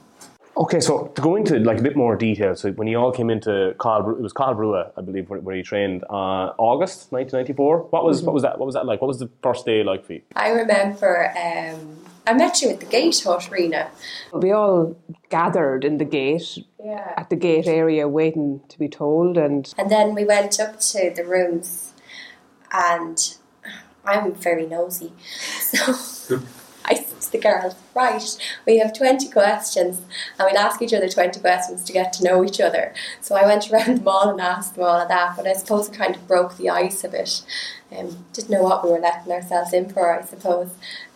Okay, 0.58 0.80
so 0.80 1.08
to 1.16 1.22
go 1.22 1.36
into 1.36 1.60
like 1.60 1.78
a 1.78 1.84
bit 1.84 1.96
more 1.96 2.16
detail, 2.16 2.56
so 2.56 2.72
when 2.72 2.88
you 2.88 2.98
all 2.98 3.12
came 3.12 3.30
into 3.30 3.76
Cathal, 3.80 4.18
it 4.18 4.22
was 4.22 4.34
Cathal 4.34 4.56
Brugha, 4.56 4.92
I 4.98 5.02
believe, 5.02 5.30
where, 5.30 5.40
where 5.40 5.56
you 5.56 5.62
trained, 5.62 6.04
uh, 6.10 6.54
August 6.58 7.12
1994. 7.12 7.90
What 7.92 8.04
was 8.04 8.18
mm-hmm. 8.18 8.26
what 8.26 8.34
was 8.34 8.44
that? 8.44 8.58
What 8.58 8.66
was 8.66 8.74
that 8.76 8.86
like? 8.86 9.00
What 9.00 9.08
was 9.08 9.20
the 9.20 9.30
first 9.44 9.66
day 9.66 9.84
like 9.84 10.04
for 10.06 10.14
you? 10.14 10.22
I 10.36 10.50
remember 10.50 11.32
um, 11.38 12.00
I 12.26 12.34
met 12.34 12.62
you 12.62 12.70
at 12.70 12.80
the 12.80 12.88
gate 12.88 13.22
hut, 13.24 13.50
Rena. 13.52 13.92
We 14.34 14.52
all 14.52 14.98
gathered 15.30 15.86
in 15.86 16.00
the 16.00 16.06
gate, 16.06 16.58
yeah. 16.84 17.14
at 17.16 17.30
the 17.30 17.36
gate 17.36 17.68
area, 17.68 18.08
waiting 18.08 18.62
to 18.70 18.80
be 18.80 18.90
told, 18.90 19.38
and 19.38 19.72
and 19.78 19.92
then 19.92 20.16
we 20.16 20.26
went 20.26 20.60
up 20.60 20.80
to 20.80 21.14
the 21.16 21.24
rooms, 21.24 21.94
and 22.72 23.38
I'm 24.08 24.34
very 24.34 24.66
nosy. 24.66 25.12
So 25.60 26.40
I 26.86 26.96
said 26.96 27.20
to 27.20 27.32
the 27.34 27.38
girls, 27.40 27.76
right, 27.94 28.56
we 28.66 28.80
have 28.80 28.98
20 28.98 29.30
questions 29.30 30.02
and 30.40 30.50
we'll 30.50 30.58
ask 30.58 30.82
each 30.82 30.94
other 30.94 31.10
20 31.10 31.42
questions 31.42 31.84
to 31.84 31.92
get 31.92 32.14
to 32.14 32.24
know 32.24 32.44
each 32.46 32.62
other. 32.62 32.94
So 33.20 33.36
I 33.36 33.46
went 33.46 33.70
around 33.70 33.98
them 33.98 34.08
all 34.08 34.30
and 34.30 34.40
asked 34.40 34.76
them 34.76 34.86
all 34.86 35.02
of 35.02 35.10
that, 35.10 35.36
but 35.36 35.46
I 35.46 35.54
suppose 35.54 35.90
it 35.90 35.94
kind 35.94 36.16
of 36.16 36.26
broke 36.26 36.56
the 36.56 36.70
ice 36.70 37.04
a 37.04 37.10
bit. 37.10 37.44
Um, 37.92 38.26
didn't 38.32 38.50
know 38.50 38.64
what 38.64 38.86
we 38.86 38.92
were 38.92 39.00
letting 39.00 39.32
ourselves 39.32 39.74
in 39.74 39.90
for, 39.90 40.18
I 40.18 40.24
suppose, 40.24 40.70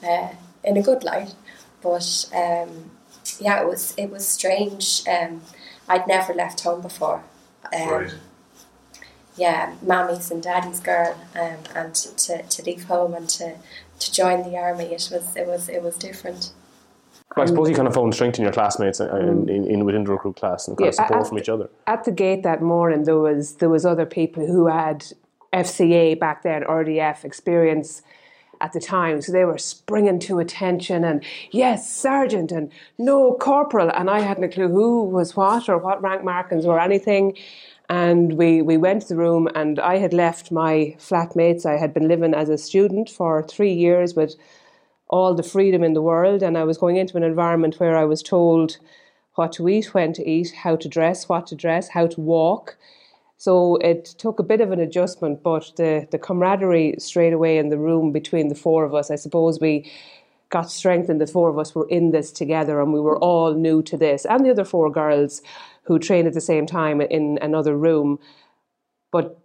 uh, 0.03 0.29
in 0.65 0.75
a 0.75 0.81
good 0.81 1.05
light. 1.05 1.33
But 1.81 2.29
um, 2.35 2.91
yeah, 3.39 3.61
it 3.61 3.67
was 3.67 3.93
it 3.97 4.09
was 4.11 4.27
strange. 4.27 5.03
Um, 5.07 5.41
I'd 5.87 6.07
never 6.07 6.33
left 6.33 6.61
home 6.61 6.81
before. 6.81 7.23
Um, 7.73 7.89
right 7.89 8.13
yeah, 9.37 9.75
mammy's 9.81 10.31
and 10.31 10.43
daddy's 10.43 10.79
girl, 10.79 11.17
um, 11.35 11.57
and 11.75 11.95
to, 11.95 12.43
to 12.43 12.63
leave 12.63 12.83
home 12.85 13.13
and 13.13 13.29
to, 13.29 13.55
to 13.99 14.11
join 14.11 14.43
the 14.43 14.57
army, 14.57 14.85
it 14.85 15.09
was 15.11 15.35
it 15.35 15.47
was 15.47 15.69
it 15.69 15.81
was 15.81 15.97
different. 15.97 16.51
Well, 17.35 17.45
I 17.45 17.47
suppose 17.47 17.69
you 17.69 17.75
kind 17.75 17.87
of 17.87 17.93
found 17.93 18.13
strength 18.13 18.39
in 18.39 18.43
your 18.43 18.51
classmates 18.51 18.99
uh, 18.99 19.15
in, 19.15 19.47
in, 19.47 19.65
in 19.65 19.85
within 19.85 20.03
the 20.03 20.11
recruit 20.11 20.35
class 20.35 20.67
and 20.67 20.77
kind 20.77 20.85
yeah, 20.85 20.89
of 20.89 20.95
support 20.95 21.27
from 21.29 21.39
each 21.39 21.47
other. 21.47 21.69
At 21.87 22.03
the 22.03 22.11
gate 22.11 22.43
that 22.43 22.61
morning, 22.61 23.05
there 23.05 23.19
was 23.19 23.55
there 23.55 23.69
was 23.69 23.85
other 23.85 24.05
people 24.05 24.45
who 24.45 24.67
had 24.67 25.05
FCA 25.53 26.19
back 26.19 26.43
then, 26.43 26.63
RDF 26.63 27.23
experience, 27.23 28.01
at 28.61 28.73
the 28.73 28.79
time. 28.79 29.21
So 29.21 29.31
they 29.31 29.43
were 29.43 29.57
springing 29.57 30.19
to 30.19 30.39
attention 30.39 31.03
and 31.03 31.23
yes, 31.51 31.91
sergeant 31.91 32.51
and 32.51 32.71
no 32.97 33.33
corporal. 33.33 33.89
And 33.89 34.09
I 34.09 34.21
hadn't 34.21 34.43
a 34.43 34.49
clue 34.49 34.67
who 34.67 35.03
was 35.03 35.35
what 35.35 35.67
or 35.67 35.77
what 35.77 36.01
rank 36.01 36.23
markings 36.23 36.65
or 36.65 36.79
anything. 36.79 37.37
And 37.91 38.37
we, 38.37 38.61
we 38.61 38.77
went 38.77 39.01
to 39.01 39.09
the 39.09 39.17
room 39.17 39.49
and 39.53 39.77
I 39.77 39.97
had 39.97 40.13
left 40.13 40.49
my 40.49 40.95
flatmates. 40.97 41.65
I 41.65 41.77
had 41.77 41.93
been 41.93 42.07
living 42.07 42.33
as 42.33 42.47
a 42.47 42.57
student 42.57 43.09
for 43.09 43.43
three 43.43 43.73
years 43.73 44.15
with 44.15 44.35
all 45.09 45.35
the 45.35 45.43
freedom 45.43 45.83
in 45.83 45.93
the 45.93 46.01
world. 46.01 46.41
And 46.41 46.57
I 46.57 46.63
was 46.63 46.77
going 46.77 46.95
into 46.95 47.17
an 47.17 47.23
environment 47.23 47.81
where 47.81 47.97
I 47.97 48.05
was 48.05 48.23
told 48.23 48.77
what 49.35 49.51
to 49.53 49.67
eat, 49.67 49.93
when 49.93 50.13
to 50.13 50.25
eat, 50.25 50.53
how 50.63 50.77
to 50.77 50.87
dress, 50.87 51.27
what 51.27 51.47
to 51.47 51.55
dress, 51.55 51.89
how 51.89 52.07
to 52.07 52.21
walk. 52.21 52.77
So 53.35 53.75
it 53.77 54.05
took 54.05 54.39
a 54.39 54.43
bit 54.43 54.61
of 54.61 54.71
an 54.71 54.79
adjustment, 54.79 55.43
but 55.43 55.73
the, 55.75 56.07
the 56.11 56.19
camaraderie 56.19 56.95
straight 56.97 57.33
away 57.33 57.57
in 57.57 57.67
the 57.67 57.77
room 57.77 58.13
between 58.13 58.47
the 58.47 58.55
four 58.55 58.85
of 58.85 58.95
us, 58.95 59.11
I 59.11 59.17
suppose 59.17 59.59
we 59.59 59.91
got 60.51 60.69
strengthened. 60.69 61.19
The 61.19 61.27
four 61.27 61.49
of 61.49 61.57
us 61.57 61.73
were 61.73 61.87
in 61.89 62.11
this 62.11 62.31
together 62.31 62.79
and 62.79 62.93
we 62.93 62.99
were 62.99 63.17
all 63.17 63.55
new 63.55 63.81
to 63.83 63.97
this. 63.97 64.25
And 64.25 64.45
the 64.45 64.51
other 64.51 64.65
four 64.65 64.91
girls 64.91 65.41
who 65.83 65.97
trained 65.97 66.27
at 66.27 66.33
the 66.33 66.41
same 66.41 66.67
time 66.67 67.01
in 67.01 67.39
another 67.41 67.75
room. 67.75 68.19
But 69.11 69.39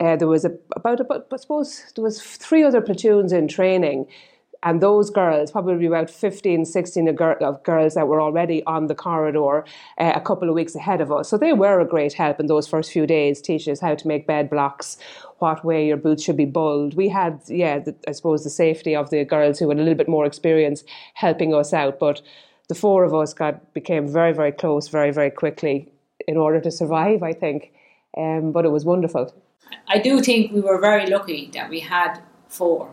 uh, 0.00 0.16
there 0.16 0.28
was 0.28 0.44
a, 0.44 0.52
about, 0.74 1.00
about, 1.00 1.26
I 1.32 1.36
suppose, 1.36 1.92
there 1.94 2.04
was 2.04 2.22
three 2.22 2.62
other 2.62 2.80
platoons 2.80 3.32
in 3.32 3.48
training 3.48 4.06
and 4.62 4.80
those 4.80 5.10
girls, 5.10 5.52
probably 5.52 5.86
about 5.86 6.10
15, 6.10 6.64
16 6.64 7.08
of 7.08 7.62
girls 7.62 7.94
that 7.94 8.08
were 8.08 8.20
already 8.20 8.64
on 8.64 8.88
the 8.88 8.94
corridor 8.94 9.64
uh, 9.98 10.12
a 10.16 10.20
couple 10.20 10.48
of 10.48 10.54
weeks 10.54 10.74
ahead 10.74 11.00
of 11.00 11.12
us. 11.12 11.28
So 11.28 11.38
they 11.38 11.52
were 11.52 11.80
a 11.80 11.86
great 11.86 12.12
help 12.12 12.40
in 12.40 12.46
those 12.46 12.66
first 12.66 12.90
few 12.90 13.06
days, 13.06 13.40
teaching 13.40 13.72
us 13.72 13.80
how 13.80 13.94
to 13.94 14.08
make 14.08 14.26
bed 14.26 14.50
blocks, 14.50 14.98
what 15.38 15.64
way 15.64 15.86
your 15.86 15.96
boots 15.96 16.24
should 16.24 16.36
be 16.36 16.44
bulled. 16.44 16.94
We 16.94 17.08
had, 17.08 17.40
yeah, 17.46 17.78
the, 17.78 17.94
I 18.08 18.12
suppose 18.12 18.42
the 18.42 18.50
safety 18.50 18.96
of 18.96 19.10
the 19.10 19.24
girls 19.24 19.60
who 19.60 19.68
had 19.68 19.78
a 19.78 19.82
little 19.82 19.94
bit 19.94 20.08
more 20.08 20.26
experience 20.26 20.82
helping 21.14 21.54
us 21.54 21.72
out. 21.72 22.00
But 22.00 22.20
the 22.68 22.74
four 22.74 23.04
of 23.04 23.14
us 23.14 23.32
got 23.32 23.72
became 23.74 24.08
very, 24.08 24.32
very 24.32 24.52
close 24.52 24.88
very, 24.88 25.12
very 25.12 25.30
quickly 25.30 25.88
in 26.26 26.36
order 26.36 26.60
to 26.60 26.70
survive, 26.70 27.22
I 27.22 27.32
think. 27.32 27.72
Um, 28.16 28.50
but 28.50 28.64
it 28.64 28.70
was 28.70 28.84
wonderful. 28.84 29.32
I 29.86 29.98
do 29.98 30.20
think 30.20 30.52
we 30.52 30.60
were 30.60 30.80
very 30.80 31.06
lucky 31.06 31.50
that 31.54 31.70
we 31.70 31.80
had 31.80 32.20
four 32.48 32.92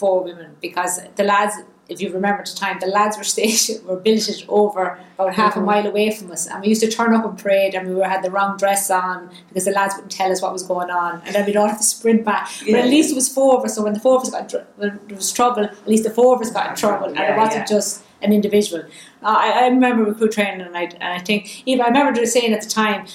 four 0.00 0.24
women 0.24 0.56
because 0.60 0.98
the 1.16 1.22
lads, 1.22 1.54
if 1.88 2.00
you 2.00 2.12
remember 2.12 2.42
the 2.44 2.56
time, 2.64 2.78
the 2.80 2.86
lads 2.86 3.16
were 3.18 3.24
stationed, 3.36 3.84
were 3.84 3.96
billeted 3.96 4.44
over 4.48 4.98
about 5.14 5.34
half 5.34 5.52
mm-hmm. 5.52 5.62
a 5.62 5.66
mile 5.66 5.86
away 5.86 6.10
from 6.10 6.32
us, 6.32 6.46
and 6.48 6.62
we 6.62 6.68
used 6.68 6.80
to 6.80 6.90
turn 6.90 7.14
up 7.14 7.24
and 7.24 7.38
parade, 7.38 7.74
and 7.74 7.88
we 7.88 7.94
were, 7.94 8.08
had 8.14 8.22
the 8.24 8.30
wrong 8.30 8.56
dress 8.56 8.90
on 8.90 9.30
because 9.48 9.66
the 9.66 9.72
lads 9.72 9.94
wouldn't 9.94 10.12
tell 10.12 10.32
us 10.32 10.40
what 10.42 10.52
was 10.52 10.62
going 10.62 10.90
on, 10.90 11.22
and 11.24 11.34
then 11.34 11.44
we'd 11.46 11.56
all 11.56 11.68
have 11.68 11.78
to 11.78 11.84
sprint 11.84 12.24
back. 12.24 12.48
Yeah. 12.64 12.76
But 12.76 12.84
at 12.86 12.90
least 12.90 13.12
it 13.12 13.14
was 13.14 13.28
four 13.28 13.58
of 13.58 13.64
us, 13.64 13.74
so 13.74 13.84
when 13.84 13.92
the 13.92 14.00
four 14.00 14.16
of 14.16 14.22
us 14.22 14.30
got 14.30 14.52
when 14.76 14.98
there 15.06 15.16
was 15.16 15.32
trouble, 15.32 15.64
at 15.64 15.88
least 15.88 16.04
the 16.04 16.14
four 16.18 16.34
of 16.34 16.40
us 16.40 16.50
got 16.50 16.70
in 16.70 16.76
trouble, 16.76 17.12
yeah, 17.12 17.22
and 17.22 17.34
it 17.34 17.36
wasn't 17.38 17.68
yeah. 17.70 17.76
just 17.76 18.02
an 18.22 18.32
individual. 18.32 18.82
Uh, 19.22 19.36
I, 19.46 19.64
I, 19.64 19.68
remember 19.68 20.04
recruit 20.04 20.32
training, 20.32 20.62
and 20.66 20.76
I, 20.76 20.84
and 20.84 21.12
I 21.18 21.18
think 21.18 21.62
even 21.66 21.84
I 21.84 21.88
remember 21.88 22.24
saying 22.26 22.52
at 22.52 22.62
the 22.62 22.68
time 22.68 23.06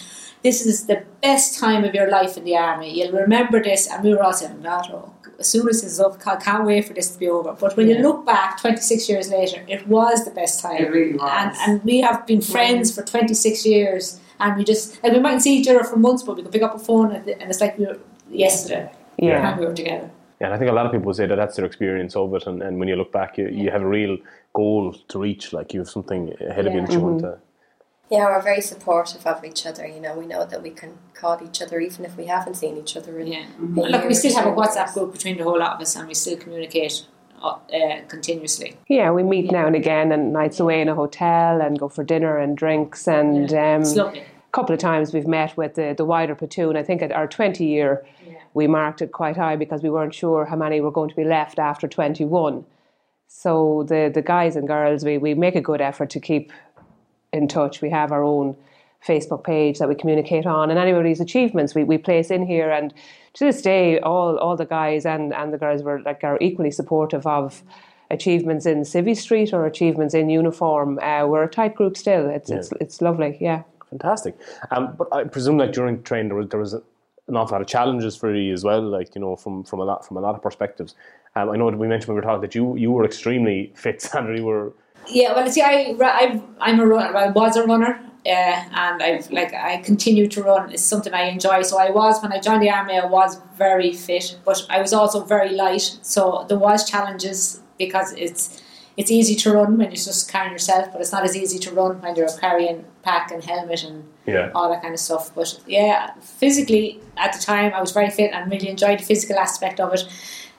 this 0.46 0.64
is 0.64 0.86
the 0.86 1.04
best 1.24 1.60
time 1.60 1.84
of 1.84 1.96
your 1.96 2.08
life 2.08 2.38
in 2.38 2.44
the 2.44 2.56
army. 2.56 3.00
You'll 3.00 3.18
remember 3.20 3.62
this, 3.64 3.90
and 3.90 4.04
we 4.04 4.12
were 4.12 4.22
all 4.22 4.34
saying, 4.34 4.62
"Not 4.62 4.92
as 4.92 4.92
soon 5.42 5.68
as 5.70 5.84
it's 5.84 6.00
up, 6.00 6.26
I 6.26 6.36
can't 6.38 6.66
wait 6.66 6.86
for 6.86 6.94
this 6.94 7.12
to 7.12 7.20
be 7.20 7.28
over. 7.28 7.54
But 7.54 7.76
when 7.78 7.88
yeah. 7.88 7.98
you 7.98 8.04
look 8.04 8.26
back 8.26 8.62
26 8.62 9.10
years 9.10 9.30
later, 9.30 9.64
it 9.68 9.88
was 9.88 10.26
the 10.26 10.32
best 10.32 10.62
time. 10.62 10.78
It 10.78 10.92
really 10.92 11.18
was. 11.18 11.32
And, 11.34 11.56
and 11.72 11.84
we 11.84 12.02
have 12.02 12.26
been 12.26 12.42
friends 12.42 12.94
for 12.94 13.04
26 13.04 13.66
years, 13.66 14.20
and 14.40 14.58
we 14.58 14.64
just, 14.64 15.02
like, 15.04 15.14
we 15.14 15.20
mightn't 15.20 15.44
see 15.44 15.58
each 15.58 15.68
other 15.68 15.84
for 15.84 15.98
months, 15.98 16.24
but 16.24 16.36
we 16.36 16.44
can 16.44 16.52
pick 16.52 16.62
up 16.62 16.76
a 16.76 16.80
phone, 16.80 17.12
and, 17.12 17.28
it's 17.28 17.62
like 17.62 17.78
we 17.78 17.86
were 17.86 18.00
yesterday. 18.30 18.92
Yeah. 19.18 19.58
we 19.58 19.66
were 19.66 19.74
together. 19.74 20.10
Yeah, 20.42 20.48
and 20.48 20.54
I 20.54 20.58
think 20.58 20.70
a 20.70 20.74
lot 20.74 20.86
of 20.86 20.92
people 20.92 21.14
say 21.14 21.26
that 21.26 21.36
that's 21.36 21.56
their 21.56 21.66
experience 21.66 22.16
of 22.16 22.34
it, 22.34 22.46
and, 22.48 22.62
and 22.62 22.80
when 22.80 22.88
you 22.88 22.96
look 22.96 23.12
back, 23.12 23.38
you, 23.38 23.48
you 23.48 23.72
have 23.72 23.82
a 23.82 23.88
real 23.88 24.18
goal 24.54 24.94
to 24.94 25.20
reach, 25.20 25.54
like 25.54 25.74
you 25.74 25.80
have 25.80 25.90
something 25.90 26.34
ahead 26.42 26.66
yeah. 26.66 26.72
of 26.72 26.76
you 26.76 26.82
that 26.82 26.92
you 26.92 26.98
mm-hmm. 26.98 27.06
want 27.06 27.20
to 27.22 27.40
yeah, 28.10 28.26
we're 28.26 28.42
very 28.42 28.62
supportive 28.62 29.26
of 29.26 29.44
each 29.44 29.66
other. 29.66 29.86
You 29.88 30.00
know, 30.00 30.18
we 30.18 30.28
know 30.28 30.46
that 30.46 30.62
we 30.62 30.70
can 30.70 30.98
call 31.14 31.42
each 31.44 31.62
other 31.62 31.80
even 31.80 32.06
if 32.06 32.16
we 32.16 32.28
haven't 32.28 32.56
seen 32.56 32.78
each 32.78 32.96
other 32.96 33.20
in. 33.20 33.28
Yeah, 33.28 33.46
mm-hmm. 33.46 33.80
look, 33.80 34.06
we 34.06 34.14
still 34.14 34.36
have 34.36 34.46
a 34.46 34.52
WhatsApp 34.52 34.94
group 34.94 35.12
between 35.14 35.38
the 35.38 35.44
whole 35.44 35.60
lot 35.60 35.74
of 35.74 35.82
us, 35.82 35.96
and 35.96 36.08
we 36.08 36.14
still 36.14 36.38
communicate 36.38 37.06
uh, 37.42 37.58
continuously. 38.08 38.78
Yeah, 38.88 39.12
we 39.12 39.24
meet 39.24 39.46
yeah. 39.46 39.52
now 39.52 39.68
and 39.68 39.76
again, 39.76 40.12
and 40.12 40.34
nights 40.34 40.60
away 40.60 40.82
in 40.82 40.90
a 40.90 40.96
hotel, 40.96 41.62
and 41.62 41.80
go 41.80 41.90
for 41.90 42.04
dinner 42.04 42.38
and 42.38 42.56
drinks, 42.58 43.08
and 43.08 43.50
yeah. 43.52 43.76
um. 43.76 44.16
A 44.48 44.58
couple 44.58 44.74
of 44.74 44.80
times 44.80 45.14
we've 45.14 45.28
met 45.28 45.58
with 45.58 45.76
the, 45.76 45.94
the 45.98 46.06
wider 46.06 46.34
platoon. 46.34 46.78
I 46.78 46.84
think 46.84 47.02
at 47.02 47.12
our 47.12 47.28
20 47.28 47.66
year, 47.66 48.08
yeah. 48.26 48.36
we 48.54 48.68
marked 48.68 49.02
it 49.02 49.12
quite 49.12 49.36
high 49.36 49.58
because 49.58 49.84
we 49.84 49.90
weren't 49.90 50.16
sure 50.16 50.46
how 50.46 50.56
many 50.56 50.80
were 50.80 50.92
going 50.92 51.10
to 51.10 51.16
be 51.16 51.26
left 51.26 51.60
after 51.60 51.90
21. 51.90 52.64
So 53.28 53.84
the, 53.90 54.10
the 54.14 54.22
guys 54.22 54.56
and 54.56 54.66
girls, 54.66 55.04
we, 55.04 55.18
we 55.18 55.34
make 55.34 55.56
a 55.56 55.62
good 55.62 55.82
effort 55.82 56.10
to 56.12 56.22
keep 56.22 56.54
in 57.36 57.48
touch. 57.48 57.82
We 57.82 57.90
have 57.90 58.12
our 58.12 58.24
own 58.24 58.56
Facebook 59.06 59.44
page 59.44 59.80
that 59.80 59.88
we 59.88 59.96
communicate 59.96 60.46
on, 60.46 60.70
and 60.70 60.80
anybody's 60.80 61.22
achievements 61.22 61.76
we, 61.76 61.84
we 61.84 61.98
place 61.98 62.32
in 62.32 62.46
here. 62.46 62.72
And 62.72 62.94
to 63.34 63.46
this 63.46 63.62
day, 63.62 64.00
all 64.00 64.38
all 64.38 64.56
the 64.56 64.66
guys 64.66 65.06
and, 65.06 65.34
and 65.34 65.54
the 65.54 65.58
girls 65.58 65.84
were 65.84 66.02
like 66.02 66.24
are 66.24 66.38
equally 66.42 66.72
supportive 66.72 67.28
of 67.28 67.64
achievements 68.12 68.66
in 68.66 68.82
Civvy 68.82 69.16
Street 69.16 69.54
or 69.54 69.66
achievements 69.66 70.14
in 70.14 70.30
uniform. 70.30 71.00
Uh, 71.00 71.26
we're 71.28 71.44
a 71.44 71.50
tight 71.50 71.76
group 71.76 71.98
still. 71.98 72.30
It's 72.30 72.50
yeah. 72.50 72.58
it's 72.58 72.72
it's 72.82 73.02
lovely. 73.02 73.38
Yeah, 73.40 73.64
fantastic. 73.90 74.36
Um, 74.72 74.96
but 74.98 75.08
I 75.12 75.24
presume 75.26 75.58
like 75.58 75.74
during 75.74 76.02
training 76.04 76.30
there 76.30 76.38
was 76.38 76.50
there 76.50 76.60
was 76.60 76.74
an 76.74 77.36
awful 77.36 77.56
lot 77.56 77.62
of 77.62 77.68
challenges 77.68 78.16
for 78.16 78.34
you 78.34 78.54
as 78.54 78.64
well. 78.64 78.82
Like 78.82 79.16
you 79.16 79.22
know 79.22 79.36
from 79.36 79.64
from 79.64 79.80
a 79.80 79.84
lot 79.84 80.06
from 80.08 80.18
a 80.18 80.22
lot 80.22 80.36
of 80.36 80.42
perspectives. 80.42 80.96
Um, 81.36 81.50
I 81.50 81.58
know 81.58 81.70
that 81.70 81.78
we 81.78 81.88
mentioned 81.88 82.08
when 82.08 82.16
we 82.16 82.22
were 82.22 82.28
talking 82.28 82.42
that 82.42 82.56
you 82.56 82.76
you 82.76 82.92
were 82.92 83.06
extremely 83.06 83.72
fit, 83.76 84.02
Sandra. 84.10 84.38
You 84.38 84.46
were 84.46 84.74
yeah, 85.08 85.34
well, 85.34 85.50
see, 85.50 85.62
I, 85.62 85.96
I, 86.02 86.42
I'm 86.60 86.80
a 86.80 86.86
runner. 86.86 87.16
I 87.16 87.30
was 87.30 87.56
a 87.56 87.66
runner, 87.66 88.00
uh, 88.26 88.30
and 88.30 89.04
I've 89.04 89.30
like 89.32 89.54
I 89.54 89.78
continue 89.78 90.28
to 90.28 90.44
run. 90.44 90.72
It's 90.72 90.84
something 90.84 91.14
I 91.14 91.24
enjoy. 91.24 91.62
So 91.62 91.78
I 91.78 91.92
was 91.92 92.22
when 92.22 92.32
I 92.32 92.40
joined 92.40 92.64
the 92.64 92.70
army. 92.70 92.98
I 92.98 93.06
was 93.06 93.40
very 93.58 93.94
fit, 93.94 94.38
but 94.46 94.66
I 94.70 94.82
was 94.82 94.94
also 94.94 95.24
very 95.24 95.50
light. 95.50 96.00
So 96.02 96.46
there 96.50 96.58
was 96.58 96.90
challenges 96.90 97.62
because 97.78 98.14
it's 98.14 98.64
it's 98.98 99.12
easy 99.12 99.36
to 99.36 99.54
run 99.54 99.78
when 99.78 99.88
you're 99.88 99.96
just 99.96 100.32
carrying 100.32 100.54
yourself, 100.54 100.92
but 100.92 101.02
it's 101.02 101.12
not 101.12 101.24
as 101.24 101.36
easy 101.36 101.60
to 101.60 101.72
run 101.72 102.02
when 102.02 102.16
you're 102.16 102.30
carrying 102.40 102.86
pack 103.04 103.32
and 103.32 103.44
helmet 103.44 103.84
and 103.84 104.08
yeah. 104.26 104.52
all 104.56 104.70
that 104.70 104.82
kind 104.82 104.94
of 104.94 105.00
stuff. 105.00 105.34
But 105.36 105.60
yeah, 105.68 106.14
physically 106.22 107.02
at 107.18 107.34
the 107.34 107.40
time 107.40 107.74
I 107.74 107.82
was 107.82 107.92
very 107.92 108.10
fit 108.10 108.32
and 108.34 108.50
really 108.50 108.70
enjoyed 108.70 109.00
the 109.00 109.04
physical 109.04 109.38
aspect 109.38 109.80
of 109.80 109.94
it. 109.94 110.04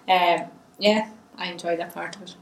Um, 0.09 0.49
yeah, 0.79 1.11
I 1.37 1.51
enjoyed 1.51 1.79
that 1.81 1.95
part 1.95 2.17
of 2.17 2.23
it. 2.23 2.37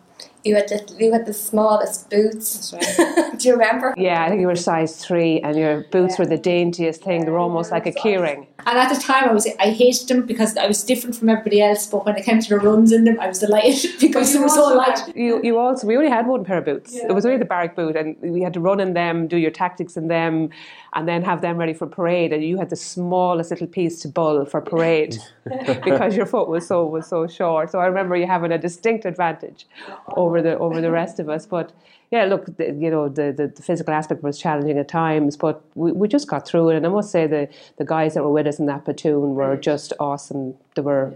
You 0.44 0.56
had 0.56 0.68
the 0.68 0.96
you 0.98 1.10
had 1.10 1.24
the 1.24 1.32
smallest 1.32 2.10
boots. 2.10 2.74
Right. 2.74 3.38
Do 3.38 3.48
you 3.48 3.54
remember? 3.54 3.94
Yeah, 3.96 4.24
I 4.24 4.28
think 4.28 4.42
you 4.42 4.46
were 4.46 4.56
size 4.56 5.02
three, 5.02 5.40
and 5.40 5.56
your 5.56 5.84
boots 5.84 6.14
yeah. 6.14 6.24
were 6.24 6.28
the 6.28 6.38
daintiest 6.38 7.02
thing. 7.02 7.24
They 7.24 7.30
were 7.30 7.38
almost 7.38 7.70
like 7.70 7.86
a 7.86 7.92
keyring. 7.92 8.46
And 8.66 8.78
at 8.78 8.94
the 8.94 9.00
time, 9.00 9.24
I 9.28 9.32
was 9.32 9.46
I 9.58 9.70
hated 9.70 10.08
them 10.08 10.26
because 10.26 10.56
I 10.56 10.66
was 10.66 10.84
different 10.84 11.16
from 11.16 11.28
everybody 11.30 11.62
else. 11.62 11.86
But 11.86 12.04
when 12.04 12.16
it 12.16 12.24
came 12.24 12.40
to 12.40 12.48
the 12.48 12.58
runs 12.58 12.92
in 12.92 13.04
them, 13.04 13.18
I 13.20 13.28
was 13.28 13.38
delighted 13.38 13.92
because 14.00 14.32
they 14.32 14.38
were 14.38 14.48
so 14.48 14.68
light. 14.68 15.16
You 15.16 15.40
you 15.42 15.58
also 15.58 15.86
we 15.86 15.96
only 15.96 16.10
had 16.10 16.26
one 16.26 16.44
pair 16.44 16.58
of 16.58 16.66
boots. 16.66 16.94
Yeah. 16.94 17.08
It 17.08 17.12
was 17.12 17.24
only 17.24 17.38
the 17.38 17.44
barrack 17.46 17.74
boot, 17.74 17.96
and 17.96 18.16
we 18.20 18.42
had 18.42 18.52
to 18.54 18.60
run 18.60 18.80
in 18.80 18.94
them, 18.94 19.26
do 19.28 19.36
your 19.36 19.50
tactics 19.50 19.96
in 19.96 20.08
them, 20.08 20.50
and 20.94 21.08
then 21.08 21.22
have 21.22 21.40
them 21.40 21.56
ready 21.56 21.74
for 21.74 21.86
parade. 21.86 22.32
And 22.32 22.44
you 22.44 22.58
had 22.58 22.70
the 22.70 22.76
smallest 22.76 23.50
little 23.50 23.66
piece 23.66 24.00
to 24.00 24.08
bull 24.08 24.44
for 24.44 24.60
parade 24.60 25.18
because 25.84 26.16
your 26.16 26.26
foot 26.26 26.48
was 26.48 26.66
so 26.66 26.86
was 26.86 27.06
so 27.06 27.26
short. 27.26 27.70
So 27.70 27.78
I 27.80 27.86
remember 27.86 28.16
you 28.16 28.26
having 28.26 28.52
a 28.52 28.58
distinct 28.58 29.04
advantage 29.04 29.66
oh, 30.08 30.14
over 30.16 30.33
over 30.34 30.42
the 30.42 30.58
over 30.58 30.80
the 30.80 30.88
mm-hmm. 30.88 30.94
rest 30.94 31.20
of 31.20 31.28
us. 31.28 31.46
But 31.46 31.72
yeah, 32.10 32.24
look, 32.24 32.56
the, 32.56 32.66
you 32.66 32.90
know, 32.90 33.08
the, 33.08 33.32
the, 33.32 33.48
the, 33.48 33.62
physical 33.62 33.92
aspect 33.94 34.22
was 34.22 34.38
challenging 34.38 34.78
at 34.78 34.88
times, 34.88 35.36
but 35.36 35.64
we, 35.74 35.92
we 35.92 36.08
just 36.08 36.28
got 36.28 36.46
through 36.46 36.70
it. 36.70 36.76
And 36.76 36.86
I 36.86 36.88
must 36.88 37.10
say, 37.10 37.26
the 37.26 37.48
the 37.78 37.84
guys 37.84 38.14
that 38.14 38.22
were 38.22 38.32
with 38.32 38.46
us 38.46 38.58
in 38.58 38.66
that 38.66 38.84
platoon 38.84 39.34
were 39.34 39.56
just 39.56 39.92
awesome. 39.98 40.54
They 40.74 40.82
were 40.82 41.14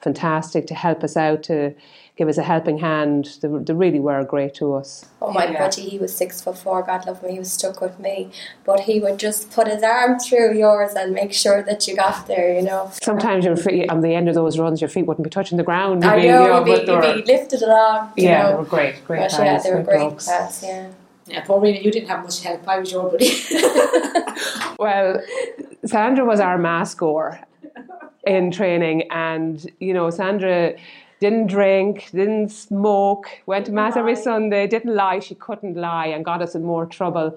fantastic 0.00 0.66
to 0.66 0.74
help 0.74 1.02
us 1.02 1.16
out 1.16 1.42
to 1.44 1.74
give 2.16 2.28
us 2.28 2.38
a 2.38 2.42
helping 2.42 2.78
hand. 2.78 3.38
They, 3.40 3.48
they 3.48 3.72
really 3.72 4.00
were 4.00 4.24
great 4.24 4.54
to 4.54 4.74
us. 4.74 5.04
Oh 5.20 5.32
my 5.32 5.46
yeah. 5.46 5.58
buddy, 5.58 5.88
he 5.88 5.98
was 5.98 6.16
six 6.16 6.40
foot 6.40 6.58
four. 6.58 6.82
God 6.82 7.06
love 7.06 7.20
him. 7.20 7.30
He 7.30 7.38
was 7.38 7.52
stuck 7.52 7.80
with 7.80 7.98
me, 8.00 8.30
but 8.64 8.80
he 8.80 9.00
would 9.00 9.18
just 9.18 9.50
put 9.50 9.68
his 9.68 9.82
arm 9.82 10.18
through 10.18 10.58
yours 10.58 10.94
and 10.94 11.12
make 11.12 11.32
sure 11.32 11.62
that 11.62 11.86
you 11.86 11.94
got 11.94 12.26
there. 12.26 12.54
You 12.54 12.62
know. 12.62 12.90
Sometimes 13.02 13.44
your 13.44 13.56
feet 13.56 13.90
on 13.90 14.00
the 14.00 14.14
end 14.14 14.28
of 14.28 14.34
those 14.34 14.58
runs, 14.58 14.80
your 14.80 14.88
feet 14.88 15.06
wouldn't 15.06 15.24
be 15.24 15.30
touching 15.30 15.58
the 15.58 15.64
ground. 15.64 16.02
You'd 16.02 16.10
I 16.10 16.20
be, 16.20 16.28
know. 16.28 16.64
You 16.64 16.72
would 16.72 16.86
be, 16.86 17.22
be, 17.22 17.32
lifted 17.32 17.62
along. 17.62 18.12
yeah, 18.16 18.42
know. 18.42 18.50
they 18.50 18.56
were 18.56 18.64
great. 18.64 19.04
Great 19.04 19.20
but, 19.20 19.30
guys. 19.30 19.40
Yeah, 19.40 19.58
they 19.62 19.74
were 19.76 19.82
great 19.82 20.18
class. 20.18 20.62
Yeah. 20.62 20.90
Yeah, 21.28 21.44
Paulina, 21.44 21.80
you 21.80 21.90
didn't 21.90 22.08
have 22.08 22.22
much 22.22 22.40
help. 22.40 22.68
I 22.68 22.78
was 22.78 22.92
your 22.92 23.10
buddy. 23.10 23.32
well, 24.78 25.20
Sandra 25.84 26.24
was 26.24 26.38
our 26.38 26.56
mass 26.56 26.92
score 26.92 27.40
in 28.24 28.52
training, 28.52 29.10
and 29.10 29.68
you 29.80 29.92
know, 29.92 30.08
Sandra 30.10 30.76
didn't 31.26 31.48
drink, 31.48 32.08
didn't 32.12 32.50
smoke, 32.50 33.26
went 33.46 33.66
to 33.66 33.72
mass 33.72 33.96
every 33.96 34.14
Sunday, 34.14 34.68
didn't 34.68 34.94
lie. 34.94 35.18
She 35.18 35.34
couldn't 35.34 35.76
lie 35.76 36.06
and 36.06 36.24
got 36.24 36.40
us 36.40 36.54
in 36.54 36.62
more 36.62 36.86
trouble 36.86 37.36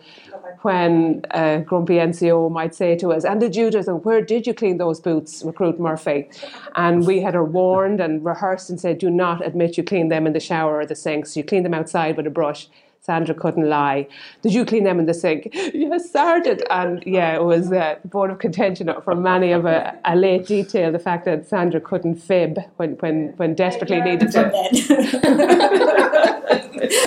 when 0.62 1.26
a 1.32 1.64
grumpy 1.70 1.96
NCO 1.96 2.52
might 2.52 2.76
say 2.76 2.96
to 2.98 3.12
us, 3.14 3.24
And 3.26 3.42
the 3.42 3.50
do 3.50 3.72
Where 4.08 4.22
did 4.22 4.46
you 4.46 4.54
clean 4.54 4.78
those 4.78 5.00
boots, 5.00 5.44
Recruit 5.44 5.80
Murphy? 5.80 6.30
And 6.76 7.08
we 7.08 7.22
had 7.22 7.34
her 7.34 7.44
warned 7.44 8.00
and 8.00 8.24
rehearsed 8.24 8.70
and 8.70 8.80
said, 8.80 9.00
Do 9.00 9.10
not 9.10 9.44
admit 9.44 9.76
you 9.78 9.84
clean 9.84 10.10
them 10.10 10.28
in 10.28 10.34
the 10.34 10.40
shower 10.40 10.78
or 10.80 10.86
the 10.86 10.96
sinks. 10.96 11.36
You 11.36 11.44
clean 11.44 11.64
them 11.64 11.74
outside 11.74 12.16
with 12.16 12.28
a 12.28 12.36
brush. 12.42 12.68
Sandra 13.02 13.34
couldn't 13.34 13.70
lie. 13.70 14.08
Did 14.42 14.54
you 14.54 14.66
clean 14.66 14.84
them 14.84 15.00
in 15.00 15.06
the 15.06 15.14
sink? 15.14 15.50
Yes, 15.74 16.12
Sergeant. 16.12 16.62
And 16.70 17.04
yeah, 17.06 17.36
it 17.36 17.44
was 17.44 17.72
uh, 17.72 17.96
a 18.04 18.08
bone 18.08 18.32
of 18.32 18.40
contention 18.40 18.92
for 19.04 19.16
many 19.16 19.52
of 19.52 19.66
a, 19.66 19.98
a, 20.06 20.16
late 20.16 20.46
detail, 20.46 20.92
the 20.92 21.00
fact 21.00 21.26
that 21.26 21.48
Sandra 21.48 21.80
couldn't 21.80 22.16
fib 22.16 22.60
when, 22.78 22.92
when, 22.98 23.34
when 23.38 23.56
desperately 23.56 24.02
needed 24.02 24.32
to. 24.32 24.52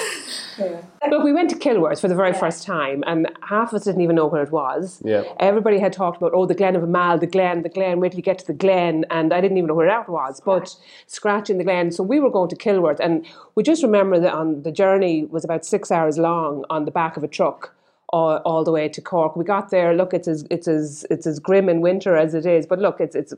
Look, 0.59 1.25
we 1.25 1.33
went 1.33 1.51
to 1.51 1.57
Kilworth 1.57 2.01
for 2.01 2.09
the 2.09 2.15
very 2.15 2.31
yeah. 2.31 2.39
first 2.39 2.65
time, 2.65 3.03
and 3.07 3.31
half 3.43 3.69
of 3.69 3.75
us 3.75 3.85
didn't 3.85 4.01
even 4.01 4.17
know 4.17 4.27
where 4.27 4.43
it 4.43 4.53
was. 4.53 5.01
Yeah. 5.05 5.25
Everybody 5.41 5.79
had 5.79 5.93
talked 5.93 6.17
about, 6.17 6.33
oh, 6.35 6.47
the 6.47 6.55
Glen 6.55 6.77
of 6.77 6.83
Imaal, 6.83 7.21
the 7.21 7.27
Glen, 7.27 7.63
the 7.63 7.69
Glen, 7.69 8.01
wait 8.01 8.13
till 8.13 8.19
you 8.19 8.23
get 8.23 8.39
to 8.39 8.47
the 8.47 8.53
Glen, 8.53 9.05
and 9.11 9.33
I 9.33 9.41
didn't 9.41 9.59
even 9.59 9.69
know 9.69 9.75
where 9.75 9.89
that 9.89 10.09
was, 10.09 10.41
but 10.45 10.77
scratching 11.07 11.59
the 11.59 11.65
Glen. 11.65 11.93
So 11.93 12.03
we 12.03 12.21
were 12.21 12.31
going 12.31 12.49
to 12.51 12.57
Kilworth, 12.57 13.01
and 13.01 13.27
we 13.55 13.63
just 13.63 13.83
remember 13.83 14.19
that 14.21 14.33
on 14.33 14.63
the 14.63 14.73
journey 14.73 15.25
was 15.25 15.45
about 15.45 15.65
six 15.65 15.91
hours 15.91 16.19
long 16.19 16.65
on 16.71 16.85
the 16.85 16.91
back 16.91 17.17
of 17.17 17.25
a 17.25 17.29
truck. 17.29 17.75
All, 18.15 18.37
all, 18.45 18.63
the 18.63 18.73
way 18.73 18.91
to 18.91 19.01
Cork. 19.01 19.37
We 19.37 19.45
got 19.47 19.71
there. 19.71 19.95
Look, 19.95 20.13
it's 20.13 20.29
as 20.29 20.45
it's 20.51 20.69
as 20.69 21.07
it's 21.09 21.27
as 21.27 21.39
grim 21.39 21.71
in 21.71 21.81
winter 21.81 22.15
as 22.15 22.35
it 22.35 22.45
is. 22.45 22.67
But 22.67 22.79
look, 22.79 23.01
it's 23.01 23.17
it's 23.17 23.33
uh, 23.33 23.37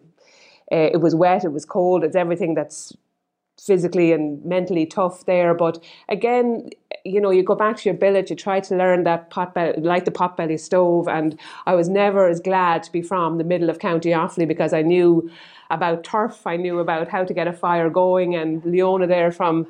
it 0.92 1.00
was 1.00 1.14
wet. 1.14 1.44
It 1.44 1.52
was 1.52 1.64
cold. 1.64 2.02
It's 2.02 2.16
everything 2.16 2.54
that's 2.54 2.92
physically 3.61 4.12
and 4.12 4.44
mentally 4.44 4.87
tough 4.87 5.25
there. 5.26 5.54
But 5.54 5.82
again, 6.08 6.70
you 7.04 7.20
know, 7.20 7.30
you 7.30 7.42
go 7.42 7.54
back 7.54 7.76
to 7.78 7.88
your 7.88 7.96
billet, 7.96 8.30
you 8.30 8.37
try 8.37 8.61
to 8.61 8.76
learn 8.76 9.04
that 9.04 9.30
pot 9.30 9.54
belly, 9.54 9.80
like 9.80 10.04
the 10.04 10.11
potbelly 10.11 10.58
stove. 10.58 11.08
And 11.08 11.38
I 11.66 11.75
was 11.75 11.88
never 11.88 12.28
as 12.28 12.40
glad 12.40 12.82
to 12.84 12.92
be 12.92 13.02
from 13.02 13.38
the 13.38 13.44
middle 13.44 13.70
of 13.70 13.78
County 13.78 14.11
Offaly 14.11 14.49
because 14.49 14.73
I 14.73 14.82
knew 14.82 15.30
about 15.70 16.04
turf, 16.04 16.46
I 16.46 16.56
knew 16.56 16.78
about 16.78 17.08
how 17.08 17.25
to 17.25 17.34
get 17.34 17.49
a 17.49 17.52
fire 17.52 17.90
going, 17.90 18.34
and 18.34 18.64
Leona 18.64 19.06
there 19.06 19.32
from 19.32 19.66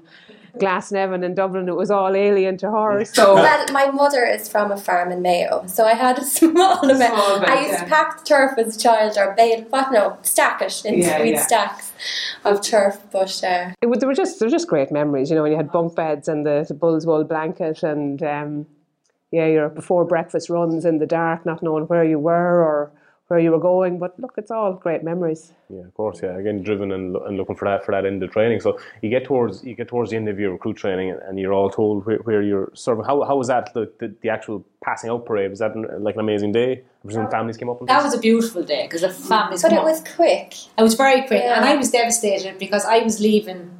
Glasnevin 0.58 1.24
in 1.24 1.34
Dublin, 1.34 1.68
it 1.68 1.76
was 1.76 1.90
all 1.90 2.14
alien 2.14 2.56
to 2.58 2.70
her. 2.70 3.04
So 3.04 3.34
well, 3.34 3.66
my 3.72 3.90
mother 3.90 4.24
is 4.24 4.48
from 4.48 4.70
a 4.70 4.76
farm 4.76 5.10
in 5.10 5.20
Mayo, 5.20 5.64
so 5.66 5.84
I 5.84 5.94
had 5.94 6.18
a 6.18 6.24
small 6.38 6.88
amount. 6.88 7.48
I 7.48 7.60
used 7.60 7.72
yeah. 7.72 7.84
to 7.84 7.86
pack 7.86 8.18
the 8.18 8.24
turf 8.24 8.58
as 8.58 8.76
a 8.76 8.78
child, 8.78 9.16
or 9.18 9.34
bale, 9.36 9.62
what 9.70 9.92
no, 9.92 10.18
stack 10.22 10.62
it 10.62 10.84
in 10.84 11.00
yeah, 11.00 11.22
yeah. 11.22 11.42
stacks 11.42 11.92
of 12.44 12.62
turf. 12.62 12.98
But 13.10 13.42
uh, 13.42 13.72
it, 13.82 14.00
there 14.00 14.08
were 14.08 14.14
just 14.14 14.38
there 14.38 14.46
were 14.46 14.52
just 14.52 14.68
great 14.68 14.92
memories, 14.92 15.30
you 15.30 15.36
know, 15.36 15.42
when 15.42 15.52
you 15.52 15.56
had 15.56 15.72
bunk 15.72 15.96
beds 15.96 16.28
and 16.28 16.46
the, 16.46 16.64
the 16.66 16.74
bull's 16.74 17.06
wool 17.06 17.24
blanket, 17.24 17.82
and 17.82 18.22
um, 18.22 18.66
yeah, 19.32 19.46
your 19.46 19.68
before 19.68 20.04
breakfast 20.04 20.48
runs 20.48 20.84
in 20.84 20.98
the 20.98 21.06
dark, 21.06 21.44
not 21.44 21.62
knowing 21.62 21.84
where 21.84 22.04
you 22.04 22.18
were 22.18 22.62
or 22.62 22.92
where 23.28 23.40
you 23.40 23.50
were 23.50 23.60
going. 23.60 23.98
But 23.98 24.18
look, 24.18 24.34
it's 24.36 24.50
all 24.50 24.74
great 24.74 25.02
memories. 25.02 25.52
Yeah, 25.68 25.80
of 25.80 25.94
course. 25.94 26.20
Yeah, 26.22 26.36
again, 26.36 26.62
driven 26.62 26.92
and, 26.92 27.16
and 27.16 27.36
looking 27.36 27.56
for 27.56 27.66
that 27.66 27.84
for 27.84 27.92
that 27.92 28.04
end 28.04 28.22
of 28.22 28.30
training. 28.30 28.60
So 28.60 28.78
you 29.02 29.10
get 29.10 29.24
towards 29.24 29.64
you 29.64 29.74
get 29.74 29.88
towards 29.88 30.10
the 30.10 30.16
end 30.16 30.28
of 30.28 30.38
your 30.38 30.52
recruit 30.52 30.76
training, 30.76 31.16
and 31.26 31.38
you're 31.38 31.52
all 31.52 31.70
told 31.70 32.06
where, 32.06 32.18
where 32.18 32.42
you're 32.42 32.70
serving. 32.74 33.04
How 33.04 33.22
how 33.24 33.36
was 33.36 33.48
that 33.48 33.72
the, 33.74 33.90
the, 33.98 34.14
the 34.20 34.28
actual 34.28 34.64
passing 34.82 35.10
out 35.10 35.24
parade? 35.26 35.50
Was 35.50 35.60
that 35.60 35.72
like 36.00 36.14
an 36.14 36.20
amazing 36.20 36.52
day? 36.52 36.72
I 36.72 37.06
presume 37.06 37.30
families 37.30 37.56
came 37.56 37.68
up. 37.68 37.84
that 37.86 38.02
was 38.02 38.14
a 38.14 38.18
beautiful 38.18 38.62
day 38.62 38.84
because 38.86 39.02
the 39.02 39.10
families. 39.10 39.62
But 39.62 39.72
it 39.72 39.82
was 39.82 40.02
quick. 40.14 40.54
It 40.78 40.82
was 40.82 40.94
very 40.94 41.26
quick, 41.26 41.42
yeah. 41.42 41.56
and 41.56 41.64
I 41.64 41.76
was 41.76 41.90
devastated 41.90 42.58
because 42.58 42.84
I 42.84 42.98
was 42.98 43.20
leaving 43.20 43.70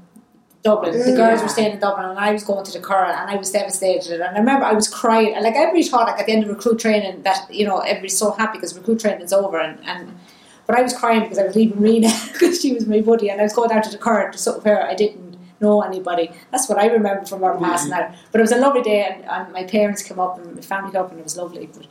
Dublin. 0.64 0.98
The 0.98 1.14
girls 1.14 1.42
were 1.42 1.48
staying 1.48 1.72
in 1.72 1.78
Dublin, 1.78 2.06
and 2.08 2.18
I 2.18 2.32
was 2.32 2.42
going 2.42 2.64
to 2.64 2.72
the 2.72 2.80
Curragh, 2.80 3.14
and 3.20 3.30
I 3.30 3.36
was 3.36 3.50
devastated. 3.50 4.14
And 4.14 4.34
I 4.34 4.38
remember 4.38 4.64
I 4.64 4.72
was 4.72 4.88
crying. 4.88 5.34
And 5.34 5.44
like 5.44 5.56
every 5.56 5.82
thought, 5.84 6.06
like 6.06 6.18
at 6.18 6.24
the 6.24 6.32
end 6.32 6.42
of 6.44 6.48
recruit 6.48 6.78
training, 6.78 7.22
that 7.22 7.52
you 7.52 7.66
know 7.66 7.78
everybody's 7.80 8.16
so 8.16 8.30
happy 8.32 8.56
because 8.56 8.74
recruit 8.74 9.00
training 9.00 9.20
is 9.20 9.32
over, 9.32 9.60
and, 9.60 9.78
and 9.84 10.18
but 10.66 10.76
I 10.76 10.80
was 10.80 10.96
crying 10.96 11.20
because 11.20 11.38
I 11.38 11.44
was 11.44 11.54
leaving 11.54 11.80
Rena 11.80 12.08
because 12.32 12.62
she 12.62 12.72
was 12.72 12.86
my 12.86 13.02
buddy, 13.02 13.28
and 13.28 13.40
I 13.40 13.44
was 13.44 13.52
going 13.52 13.68
down 13.68 13.82
to 13.82 13.90
the 13.90 13.98
Curragh 13.98 14.36
so 14.36 14.58
where 14.60 14.86
I 14.86 14.94
didn't 14.94 15.36
know 15.60 15.82
anybody. 15.82 16.32
That's 16.50 16.66
what 16.66 16.78
I 16.78 16.86
remember 16.86 17.26
from 17.26 17.44
our 17.44 17.58
passing 17.58 17.92
mm-hmm. 17.92 18.12
out. 18.12 18.18
But 18.32 18.40
it 18.40 18.42
was 18.42 18.52
a 18.52 18.58
lovely 18.58 18.82
day, 18.82 19.04
and, 19.04 19.22
and 19.26 19.52
my 19.52 19.64
parents 19.64 20.02
came 20.02 20.18
up 20.18 20.38
and 20.38 20.54
my 20.54 20.62
family 20.62 20.92
came 20.92 21.02
up, 21.02 21.10
and 21.10 21.20
it 21.20 21.24
was 21.24 21.36
lovely. 21.36 21.66
But 21.66 21.86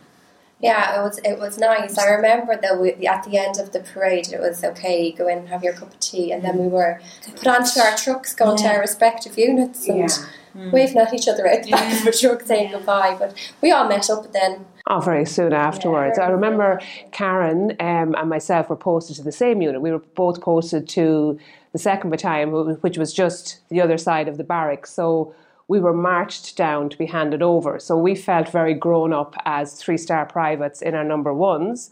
yeah, 0.63 0.97
it 0.97 1.03
was 1.03 1.19
it 1.25 1.39
was 1.39 1.57
nice. 1.57 1.97
I 1.97 2.07
remember 2.07 2.55
that 2.55 2.79
we, 2.79 2.93
at 3.05 3.23
the 3.23 3.37
end 3.37 3.59
of 3.59 3.73
the 3.73 3.81
parade, 3.81 4.31
it 4.31 4.39
was 4.39 4.63
okay. 4.63 5.11
Go 5.11 5.27
in 5.27 5.39
and 5.39 5.49
have 5.49 5.61
your 5.61 5.73
cup 5.73 5.89
of 5.89 5.99
tea, 5.99 6.31
and 6.31 6.41
then 6.41 6.57
we 6.57 6.69
were 6.69 7.01
put 7.35 7.47
onto 7.47 7.81
our 7.81 7.97
trucks, 7.97 8.33
going 8.33 8.57
yeah. 8.57 8.69
to 8.69 8.75
our 8.75 8.79
respective 8.79 9.37
units, 9.37 9.89
and 9.89 9.99
yeah. 9.99 10.07
mm. 10.55 10.71
waving 10.71 10.97
at 10.97 11.13
each 11.13 11.27
other 11.27 11.45
out 11.49 11.63
the 11.63 11.71
back 11.71 11.99
of 11.99 12.05
the 12.05 12.13
truck, 12.13 12.43
saying 12.43 12.71
yeah. 12.71 12.77
goodbye. 12.77 13.17
But 13.19 13.35
we 13.61 13.71
all 13.71 13.89
met 13.89 14.09
up 14.09 14.31
then. 14.31 14.65
Oh, 14.87 15.01
very 15.01 15.25
soon 15.25 15.51
afterwards. 15.51 16.17
I 16.17 16.27
remember 16.27 16.79
Karen 17.11 17.71
um, 17.81 18.15
and 18.15 18.29
myself 18.29 18.69
were 18.69 18.77
posted 18.77 19.17
to 19.17 19.23
the 19.23 19.33
same 19.33 19.61
unit. 19.61 19.81
We 19.81 19.91
were 19.91 19.99
both 20.15 20.39
posted 20.39 20.87
to 20.89 21.37
the 21.73 21.79
second 21.79 22.09
battalion, 22.09 22.51
which 22.79 22.97
was 22.97 23.13
just 23.13 23.67
the 23.67 23.81
other 23.81 23.97
side 23.97 24.29
of 24.29 24.37
the 24.37 24.45
barracks. 24.45 24.93
So 24.93 25.35
we 25.67 25.79
were 25.79 25.93
marched 25.93 26.55
down 26.57 26.89
to 26.89 26.97
be 26.97 27.05
handed 27.05 27.41
over. 27.41 27.79
So 27.79 27.97
we 27.97 28.15
felt 28.15 28.49
very 28.49 28.73
grown 28.73 29.13
up 29.13 29.35
as 29.45 29.75
three 29.75 29.97
star 29.97 30.25
privates 30.25 30.81
in 30.81 30.95
our 30.95 31.03
number 31.03 31.33
ones. 31.33 31.89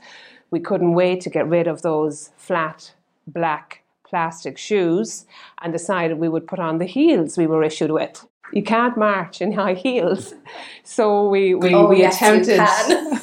We 0.50 0.60
couldn't 0.60 0.94
wait 0.94 1.22
to 1.22 1.30
get 1.30 1.48
rid 1.48 1.68
of 1.68 1.82
those 1.82 2.32
flat 2.38 2.94
black 3.28 3.84
plastic 4.06 4.58
shoes 4.58 5.26
and 5.62 5.72
decided 5.72 6.20
we 6.20 6.28
would 6.28 6.46
put 6.46 6.60
on 6.60 6.78
the 6.78 6.86
heels 6.86 7.38
we 7.38 7.48
were 7.48 7.64
issued 7.64 7.92
with. 7.92 8.28
You 8.52 8.64
can't 8.64 8.98
march 8.98 9.42
in 9.42 9.54
high 9.54 9.74
heels. 9.74 10.34
So 10.84 11.30
we, 11.30 11.54
we, 11.54 11.74
oh, 11.74 11.88
we 11.88 12.00
yes, 12.00 12.18
attempted 12.18 12.58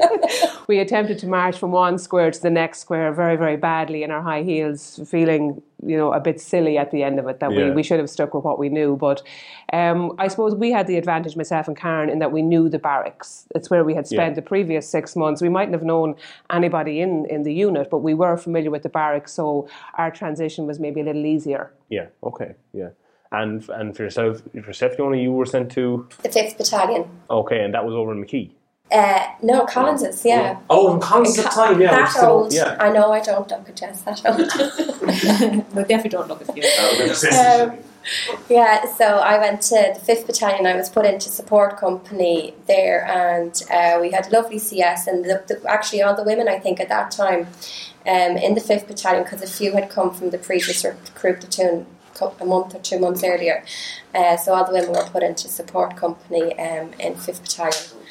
we 0.68 0.78
attempted 0.78 1.18
to 1.18 1.26
march 1.26 1.58
from 1.58 1.72
one 1.72 1.98
square 1.98 2.30
to 2.30 2.40
the 2.40 2.50
next 2.50 2.80
square 2.80 3.12
very, 3.12 3.36
very 3.36 3.56
badly 3.56 4.02
in 4.02 4.10
our 4.10 4.22
high 4.22 4.42
heels, 4.42 5.00
feeling 5.06 5.62
you 5.84 5.96
know 5.96 6.12
a 6.12 6.20
bit 6.20 6.40
silly 6.40 6.78
at 6.78 6.90
the 6.92 7.02
end 7.02 7.18
of 7.18 7.26
it 7.26 7.40
that 7.40 7.52
yeah. 7.52 7.64
we, 7.64 7.70
we 7.72 7.82
should 7.82 7.98
have 7.98 8.08
stuck 8.08 8.34
with 8.34 8.44
what 8.44 8.58
we 8.58 8.68
knew. 8.68 8.96
But 8.96 9.22
um, 9.72 10.12
I 10.18 10.28
suppose 10.28 10.54
we 10.54 10.70
had 10.70 10.86
the 10.86 10.96
advantage, 10.96 11.36
myself 11.36 11.68
and 11.68 11.76
Karen, 11.76 12.08
in 12.08 12.18
that 12.20 12.32
we 12.32 12.42
knew 12.42 12.68
the 12.68 12.78
barracks. 12.78 13.46
It's 13.54 13.70
where 13.70 13.84
we 13.84 13.94
had 13.94 14.06
spent 14.06 14.32
yeah. 14.32 14.36
the 14.36 14.42
previous 14.42 14.88
six 14.88 15.16
months. 15.16 15.42
We 15.42 15.48
mightn't 15.48 15.74
have 15.74 15.82
known 15.82 16.14
anybody 16.50 17.00
in, 17.00 17.26
in 17.26 17.42
the 17.42 17.52
unit, 17.52 17.90
but 17.90 17.98
we 17.98 18.14
were 18.14 18.36
familiar 18.36 18.70
with 18.70 18.82
the 18.82 18.88
barracks, 18.88 19.32
so 19.32 19.68
our 19.98 20.10
transition 20.10 20.66
was 20.66 20.78
maybe 20.78 21.00
a 21.00 21.04
little 21.04 21.26
easier. 21.26 21.72
Yeah. 21.88 22.06
Okay. 22.22 22.54
Yeah. 22.72 22.90
And 23.32 23.66
and 23.70 23.96
for 23.96 24.02
yourself, 24.02 24.42
for 24.50 24.58
yourself, 24.58 25.00
only 25.00 25.22
you 25.22 25.32
were 25.32 25.46
sent 25.46 25.72
to 25.72 26.06
the 26.22 26.28
fifth 26.28 26.58
battalion. 26.58 27.08
Okay, 27.30 27.64
and 27.64 27.72
that 27.72 27.82
was 27.82 27.94
over 27.94 28.12
in 28.12 28.22
McKee. 28.22 28.50
Uh, 28.92 29.26
no, 29.42 29.64
Collins's, 29.64 30.24
yeah. 30.24 30.58
Oh, 30.68 30.92
in 30.92 31.00
Collins 31.00 31.38
at 31.38 31.44
the 31.44 31.50
time, 31.50 31.80
yeah. 31.80 31.90
That 31.90 32.22
old. 32.22 32.52
Yeah. 32.52 32.76
I 32.78 32.90
know 32.90 33.10
I 33.10 33.20
don't 33.20 33.48
look 33.48 33.68
at 33.68 33.76
Jess 33.76 34.02
that 34.02 34.24
old. 34.26 34.38
we 35.74 35.82
definitely 35.84 36.10
don't 36.10 36.28
look 36.28 36.46
at 36.46 36.56
you. 36.56 36.62
um, 37.38 37.78
yeah, 38.50 38.92
so 38.94 39.04
I 39.04 39.38
went 39.38 39.62
to 39.62 39.94
the 39.94 40.00
5th 40.00 40.26
Battalion. 40.26 40.66
I 40.66 40.76
was 40.76 40.90
put 40.90 41.06
into 41.06 41.30
support 41.30 41.78
company 41.78 42.54
there, 42.66 43.06
and 43.06 43.62
uh, 43.70 43.98
we 44.00 44.10
had 44.10 44.30
lovely 44.30 44.58
CS. 44.58 45.06
And 45.06 45.24
the, 45.24 45.42
the, 45.46 45.62
actually, 45.70 46.02
all 46.02 46.14
the 46.14 46.24
women, 46.24 46.48
I 46.48 46.58
think, 46.58 46.78
at 46.78 46.88
that 46.90 47.10
time 47.10 47.46
um, 48.06 48.36
in 48.36 48.54
the 48.54 48.60
5th 48.60 48.88
Battalion, 48.88 49.22
because 49.24 49.40
a 49.40 49.46
few 49.46 49.72
had 49.72 49.88
come 49.88 50.12
from 50.12 50.30
the 50.30 50.38
previous 50.38 50.84
recruit 50.84 51.40
platoon 51.40 51.86
a 52.40 52.44
month 52.44 52.74
or 52.74 52.78
two 52.80 52.98
months 52.98 53.24
earlier. 53.24 53.64
Uh, 54.14 54.36
so 54.36 54.52
all 54.54 54.66
the 54.66 54.72
women 54.72 54.92
were 54.92 55.08
put 55.10 55.22
into 55.22 55.48
support 55.48 55.96
company 55.96 56.58
um, 56.58 56.92
in 57.00 57.14
5th 57.14 57.40
Battalion. 57.40 58.01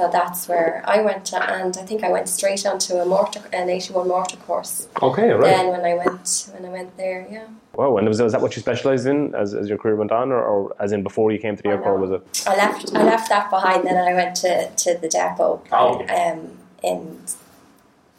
So 0.00 0.08
that's 0.08 0.48
where 0.48 0.82
I 0.86 1.02
went 1.02 1.26
to, 1.26 1.36
and 1.36 1.76
I 1.76 1.82
think 1.82 2.02
I 2.02 2.10
went 2.10 2.26
straight 2.26 2.64
onto 2.64 2.94
a 2.94 3.04
mortar, 3.04 3.42
an 3.52 3.68
81 3.68 4.08
mortar 4.08 4.38
course. 4.38 4.88
Okay, 5.02 5.28
right. 5.28 5.42
Then 5.42 5.66
when 5.68 5.84
I 5.84 5.92
went, 5.92 6.48
when 6.54 6.64
I 6.64 6.70
went 6.70 6.96
there, 6.96 7.28
yeah. 7.30 7.48
Wow, 7.74 7.98
and 7.98 8.08
was, 8.08 8.22
was 8.22 8.32
that 8.32 8.40
what 8.40 8.56
you 8.56 8.62
specialised 8.62 9.06
in 9.06 9.34
as, 9.34 9.52
as 9.52 9.68
your 9.68 9.76
career 9.76 9.96
went 9.96 10.10
on, 10.10 10.32
or, 10.32 10.42
or 10.42 10.74
as 10.80 10.92
in 10.92 11.02
before 11.02 11.32
you 11.32 11.38
came 11.38 11.54
to 11.54 11.62
the 11.62 11.68
Air 11.68 11.82
Corps? 11.82 11.98
Was 11.98 12.12
it? 12.12 12.44
I 12.48 12.56
left. 12.56 12.94
I 12.94 13.02
left 13.02 13.28
that 13.28 13.50
behind. 13.50 13.84
Then 13.84 13.98
I 13.98 14.14
went 14.14 14.36
to, 14.36 14.70
to 14.70 14.96
the 14.96 15.06
depot. 15.06 15.62
Oh. 15.70 16.06
Um, 16.08 16.56
in 16.82 17.20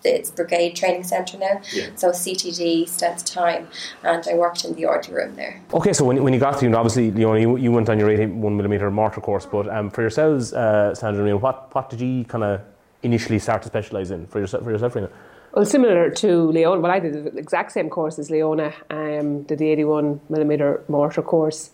it's 0.04 0.32
Brigade 0.32 0.76
Training 0.76 1.04
Centre 1.04 1.38
now. 1.38 1.62
Yeah. 1.74 1.90
So 1.96 2.10
CTD 2.10 2.88
stands 2.88 3.24
time, 3.24 3.68
and 4.04 4.26
I 4.28 4.36
worked 4.36 4.66
in 4.66 4.74
the 4.76 4.86
orderly 4.86 5.16
room 5.16 5.36
there. 5.36 5.62
Okay, 5.74 5.94
so 5.94 6.06
when, 6.06 6.22
when 6.24 6.34
you 6.34 6.40
got 6.40 6.60
to, 6.60 6.74
obviously, 6.74 7.12
Leona, 7.12 7.40
you, 7.40 7.58
you 7.58 7.72
went 7.72 7.90
on 7.90 8.00
your 8.00 8.10
81 8.10 8.56
millimeter 8.56 8.90
mortar 8.92 9.22
course, 9.22 9.46
but 9.46 9.70
um, 9.70 9.90
for 9.90 10.02
yourselves, 10.02 10.54
uh, 10.54 10.94
Sandra 10.96 11.26
and 11.26 11.42
what, 11.42 11.74
what 11.74 11.90
did 11.90 12.02
you 12.02 12.26
kind 12.26 12.44
of 12.44 12.62
initially 13.04 13.40
start 13.40 13.62
to 13.64 13.68
specialise 13.68 14.12
in 14.12 14.28
for 14.28 14.40
yourself, 14.40 14.64
for 14.64 14.72
yourself, 14.72 14.96
Rena? 14.96 15.10
Well, 15.54 15.66
similar 15.66 16.10
to 16.10 16.50
Leona, 16.52 16.80
well, 16.80 16.92
I 16.92 17.00
did 17.00 17.26
the 17.26 17.38
exact 17.38 17.74
same 17.74 17.90
course 17.90 18.18
as 18.20 18.30
Leona, 18.30 18.74
um, 18.90 19.44
did 19.44 19.60
the 19.60 19.70
81 19.70 20.22
millimeter 20.30 20.84
mortar 20.88 21.22
course. 21.22 21.72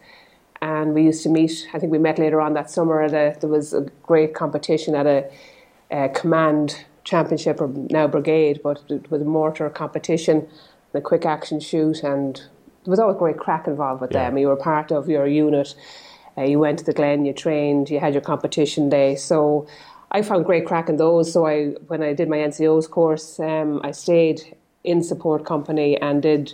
And 0.62 0.96
we 0.96 1.04
used 1.04 1.22
to 1.24 1.30
meet, 1.30 1.68
I 1.74 1.80
think 1.80 1.92
we 1.92 2.00
met 2.00 2.18
later 2.18 2.42
on 2.42 2.54
that 2.54 2.72
summer, 2.72 3.04
at 3.04 3.14
a, 3.14 3.38
there 3.40 3.50
was 3.50 3.74
a 3.74 3.82
great 4.02 4.34
competition 4.34 4.96
at 4.96 5.06
a, 5.06 5.30
a 5.92 6.10
command 6.10 6.86
championship 7.08 7.62
or 7.62 7.70
now 7.90 8.06
brigade, 8.06 8.60
but 8.62 8.84
it 8.90 9.10
was 9.10 9.22
a 9.22 9.26
mortar 9.26 9.70
competition, 9.70 10.46
the 10.92 11.00
quick 11.00 11.26
action 11.26 11.60
shoot, 11.60 12.04
and 12.04 12.36
there 12.84 12.92
was 12.92 13.00
always 13.00 13.18
great 13.18 13.38
crack 13.38 13.66
involved 13.66 14.02
with 14.02 14.12
Yeah. 14.12 14.26
them. 14.26 14.38
You 14.38 14.48
were 14.50 14.58
part 14.58 14.92
of 14.92 15.08
your 15.08 15.26
unit. 15.26 15.74
Uh, 16.38 16.42
you 16.44 16.60
went 16.60 16.80
to 16.80 16.86
the 16.86 16.94
Glen, 16.94 17.26
you 17.26 17.34
trained, 17.34 17.90
you 17.90 18.00
had 18.00 18.14
your 18.14 18.22
competition 18.22 18.90
day. 18.90 19.16
So 19.16 19.66
I 20.12 20.22
found 20.22 20.46
great 20.46 20.66
crack 20.66 20.90
in 20.90 20.98
those. 20.98 21.32
So 21.32 21.48
I, 21.48 21.68
when 21.88 22.04
I 22.04 22.14
did 22.14 22.28
my 22.30 22.38
NCO's 22.38 22.88
course, 22.88 23.40
um, 23.40 23.80
I 23.84 23.92
stayed 23.92 24.56
in 24.84 25.02
support 25.02 25.46
company 25.46 26.00
and 26.00 26.22
did 26.22 26.54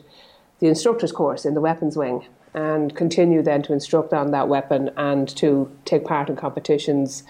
the 0.59 0.67
instructor's 0.67 1.11
course 1.11 1.45
in 1.45 1.53
the 1.55 1.61
weapons 1.61 1.97
wing 1.97 2.25
and 2.53 2.95
continued 2.95 3.45
then 3.45 3.63
to 3.63 3.73
instruct 3.73 4.13
on 4.13 4.31
that 4.31 4.47
weapon 4.47 4.91
and 4.97 5.27
to 5.35 5.69
take 5.85 6.05
part 6.05 6.29
in 6.29 6.35
competitions. 6.35 7.23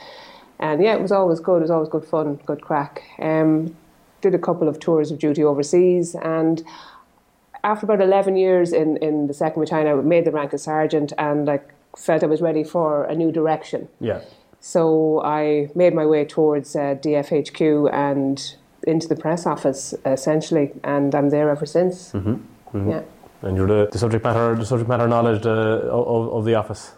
And 0.63 0.82
yeah, 0.82 0.93
it 0.95 1.02
was 1.02 1.12
always 1.12 1.41
good. 1.41 1.58
It 1.58 1.67
was 1.67 1.71
always 1.71 1.89
good 1.89 2.06
fun, 2.06 2.39
good 2.45 2.62
crack. 2.62 3.04
Um, 3.19 3.76
did 4.21 4.34
a 4.34 4.39
couple 4.39 4.69
of 4.69 4.80
tours 4.80 5.12
of 5.12 5.19
duty 5.19 5.43
overseas 5.43 6.15
and 6.15 6.63
after 7.65 7.86
about 7.86 8.02
11 8.02 8.36
years 8.36 8.71
in, 8.73 8.97
in 8.97 9.28
the 9.28 9.34
2nd 9.34 9.60
Battalion, 9.60 9.99
I 9.99 10.02
made 10.02 10.26
the 10.26 10.32
rank 10.32 10.54
of 10.54 10.60
sergeant 10.60 11.13
and 11.17 11.49
I 11.49 11.60
felt 11.97 12.23
I 12.23 12.28
was 12.28 12.41
ready 12.41 12.63
for 12.63 13.04
a 13.06 13.15
new 13.15 13.32
direction. 13.32 13.88
Yeah. 13.99 14.21
So 14.60 15.21
I 15.23 15.69
made 15.76 15.93
my 15.93 16.06
way 16.06 16.26
towards 16.26 16.76
uh, 16.76 16.95
DFHQ 17.04 17.93
and 17.93 18.56
into 18.86 19.08
the 19.08 19.15
press 19.15 19.45
office 19.45 19.93
essentially, 20.06 20.71
and 20.84 21.13
I'm 21.15 21.30
there 21.30 21.49
ever 21.49 21.65
since. 21.65 22.12
Mm-hmm. 22.12 22.89
Yeah. 22.89 23.02
And 23.41 23.58
you're 23.58 23.67
the, 23.67 23.89
the 23.91 23.97
subject 23.97 24.23
matter 24.23 24.56
the 24.56 24.65
subject 24.65 24.89
matter 24.89 25.08
knowledge 25.08 25.45
uh, 25.45 25.49
of, 25.49 26.34
of 26.34 26.45
the 26.45 26.56
office. 26.56 26.93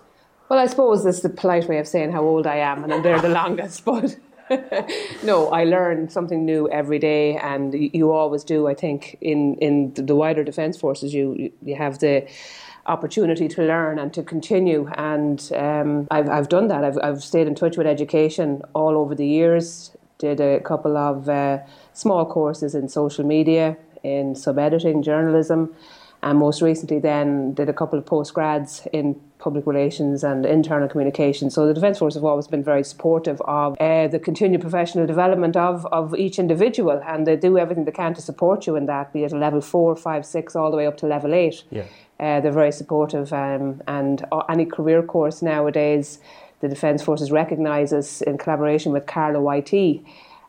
Well, 0.48 0.60
I 0.60 0.68
suppose 0.68 1.04
that's 1.04 1.22
the 1.22 1.30
polite 1.30 1.68
way 1.68 1.80
of 1.80 1.88
saying 1.88 2.12
how 2.12 2.24
old 2.24 2.46
I 2.46 2.58
am, 2.58 2.84
and 2.84 2.94
I'm 2.94 3.02
there 3.02 3.20
the 3.20 3.30
longest. 3.42 3.84
But 3.84 4.16
no, 5.24 5.50
I 5.50 5.64
learn 5.64 6.10
something 6.10 6.46
new 6.46 6.70
every 6.70 7.00
day, 7.00 7.38
and 7.38 7.74
you 7.74 8.12
always 8.12 8.44
do. 8.44 8.68
I 8.68 8.76
think 8.76 9.18
in 9.22 9.56
in 9.56 9.94
the 9.94 10.16
wider 10.16 10.44
defence 10.44 10.78
forces, 10.78 11.14
you 11.14 11.52
you 11.64 11.76
have 11.76 12.00
the 12.00 12.28
opportunity 12.86 13.48
to 13.48 13.64
learn 13.64 13.98
and 13.98 14.14
to 14.14 14.22
continue. 14.22 14.88
And 14.96 15.52
um, 15.56 16.08
I've 16.12 16.30
I've 16.30 16.50
done 16.50 16.68
that. 16.68 16.84
I've 16.84 17.00
I've 17.02 17.24
stayed 17.24 17.48
in 17.48 17.56
touch 17.56 17.76
with 17.76 17.88
education 17.88 18.62
all 18.74 18.96
over 18.98 19.16
the 19.16 19.28
years. 19.28 19.92
Did 20.20 20.40
a 20.40 20.60
couple 20.60 20.96
of 20.96 21.28
uh, 21.28 21.60
small 21.94 22.26
courses 22.26 22.76
in 22.76 22.88
social 22.88 23.26
media, 23.26 23.78
in 24.04 24.36
sub 24.36 24.60
editing, 24.60 25.02
journalism 25.02 25.76
and 26.26 26.40
most 26.40 26.60
recently 26.60 26.98
then 26.98 27.54
did 27.54 27.70
a 27.70 27.74
couple 27.74 28.00
of 28.00 28.04
postgrads 28.04 28.86
in 28.92 29.14
public 29.38 29.68
relations 29.68 30.24
and 30.24 30.44
internal 30.44 30.88
communication. 30.88 31.52
So 31.52 31.68
the 31.68 31.74
Defence 31.74 32.00
Force 32.00 32.16
have 32.16 32.24
always 32.24 32.48
been 32.48 32.64
very 32.64 32.84
supportive 32.84 33.40
of 33.42 33.78
uh, 33.80 34.08
the 34.08 34.18
continued 34.18 34.62
professional 34.62 35.06
development 35.06 35.56
of, 35.56 35.86
of 35.92 36.16
each 36.16 36.40
individual 36.40 37.00
and 37.06 37.28
they 37.28 37.36
do 37.36 37.60
everything 37.60 37.86
they 37.86 37.92
can 37.92 38.16
to 38.16 38.22
support 38.22 38.66
you 38.66 38.76
in 38.76 38.88
that, 38.88 39.14
be 39.14 39.24
it 39.24 39.34
a 39.34 39.38
level 39.38 39.62
four, 39.62 39.96
five, 39.96 40.26
six, 40.26 40.56
all 40.56 40.72
the 40.72 40.78
way 40.78 40.88
up 40.88 40.98
to 40.98 41.06
level 41.06 41.32
eight. 41.32 41.64
Yeah. 41.70 41.84
Uh, 42.20 42.40
they're 42.40 42.52
very 42.52 42.72
supportive 42.72 43.32
um, 43.32 43.84
and 43.88 44.26
uh, 44.32 44.40
any 44.50 44.66
career 44.66 45.04
course 45.04 45.44
nowadays 45.44 46.18
the 46.62 46.68
Defence 46.68 47.04
Forces 47.04 47.32
recognises 47.32 48.24
in 48.24 48.40
collaboration 48.40 48.92
with 48.92 49.06
Carlow 49.06 49.48
IT 49.52 50.02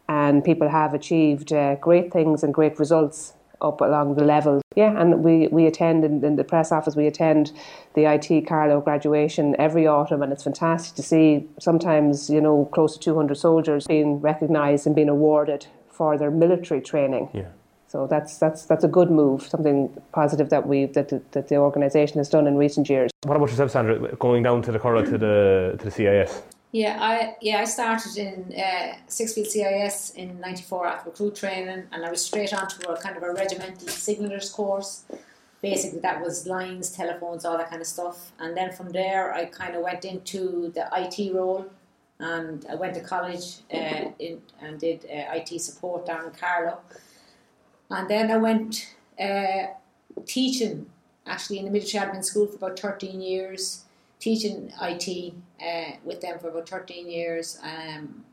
and 0.09 0.43
people 0.43 0.71
have 0.71 0.95
achieved 0.95 1.53
uh, 1.53 1.75
great 1.75 2.11
things 2.11 2.43
and 2.43 2.55
great 2.55 2.79
results 2.79 3.35
up 3.61 3.81
along 3.81 4.15
the 4.17 4.25
level. 4.25 4.61
Yeah, 4.75 5.01
and 5.01 5.23
we, 5.25 5.49
we 5.49 5.67
attend 5.67 6.05
in, 6.05 6.25
in 6.25 6.37
the 6.37 6.45
press 6.45 6.73
office, 6.73 6.95
we 6.95 7.07
attend 7.07 7.53
the 7.95 8.05
IT 8.05 8.47
Carlow 8.47 8.81
graduation 8.81 9.57
every 9.59 9.87
autumn, 9.87 10.23
and 10.23 10.33
it's 10.33 10.45
fantastic 10.45 10.95
to 10.97 11.03
see 11.03 11.49
sometimes, 11.59 12.29
you 12.29 12.41
know, 12.41 12.69
close 12.73 12.95
to 12.95 13.01
200 13.01 13.35
soldiers 13.37 13.87
being 13.87 14.21
recognised 14.21 14.87
and 14.87 14.95
being 14.95 15.09
awarded 15.09 15.67
for 15.89 16.19
their 16.19 16.31
military 16.31 16.81
training. 16.81 17.31
Yeah. 17.33 17.49
So 17.89 18.07
that's 18.07 18.39
that's 18.39 18.67
that's 18.67 18.83
a 18.85 18.89
good 18.89 19.11
move, 19.11 19.43
something 19.43 19.89
positive 20.13 20.51
that 20.51 20.67
we 20.67 20.87
that 20.87 21.09
the, 21.09 21.23
that 21.31 21.49
the 21.49 21.57
organisation 21.57 22.19
has 22.19 22.29
done 22.29 22.47
in 22.47 22.57
recent 22.57 22.91
years. 22.91 23.11
What 23.23 23.37
about 23.37 23.49
yourself, 23.49 23.71
Sandra? 23.71 24.17
Going 24.17 24.43
down 24.43 24.61
to 24.63 24.73
the 24.73 24.79
Curragh 24.79 25.09
to 25.11 25.19
the 25.19 25.77
to 25.79 25.85
the 25.85 25.91
CIS. 25.91 26.43
Yeah, 26.73 26.99
I 27.01 27.37
yeah 27.41 27.59
I 27.59 27.65
started 27.65 28.17
in 28.17 28.53
uh, 28.59 28.97
six 29.07 29.35
field 29.35 29.47
CIS 29.47 30.11
in 30.17 30.41
'94 30.41 30.87
after 30.87 31.11
recruit 31.11 31.37
training, 31.37 31.85
and 31.93 32.05
I 32.05 32.11
was 32.11 32.25
straight 32.25 32.53
on 32.53 32.69
to 32.69 32.91
a 32.91 33.01
kind 33.01 33.17
of 33.17 33.23
a 33.23 33.33
regimental 33.33 33.89
signallers 33.89 34.51
course. 34.51 35.05
Basically, 35.63 36.01
that 36.01 36.21
was 36.21 36.47
lines, 36.47 36.91
telephones, 36.91 37.45
all 37.45 37.57
that 37.57 37.71
kind 37.71 37.81
of 37.81 37.89
stuff. 37.89 38.33
And 38.39 38.57
then 38.57 38.73
from 38.73 38.91
there, 38.91 39.33
I 39.33 39.47
kind 39.47 39.75
of 39.75 39.83
went 39.83 40.05
into 40.05 40.71
the 40.75 40.87
IT 40.93 41.35
role, 41.35 41.67
and 42.19 42.67
I 42.69 42.75
went 42.75 42.95
to 42.95 43.01
college 43.01 43.59
uh, 43.73 44.11
in, 44.19 44.43
and 44.61 44.79
did 44.79 45.07
uh, 45.07 45.35
IT 45.35 45.61
support 45.61 46.05
down 46.05 46.27
in 46.27 46.31
Carlow. 46.33 46.79
And 47.91 48.09
then 48.09 48.31
I 48.31 48.37
went 48.37 48.95
uh, 49.19 49.69
teaching 50.27 50.87
actually 51.27 51.59
in 51.59 51.65
the 51.65 51.71
military 51.71 52.05
admin 52.05 52.25
school 52.25 52.47
for 52.47 52.57
about 52.57 52.79
13 52.79 53.21
years, 53.21 53.86
teaching 54.19 54.73
IT 54.81 55.35
uh, 55.61 55.97
with 56.05 56.21
them 56.21 56.39
for 56.39 56.49
about 56.49 56.69
13 56.69 57.09
years. 57.11 57.59
Um, 57.63 58.25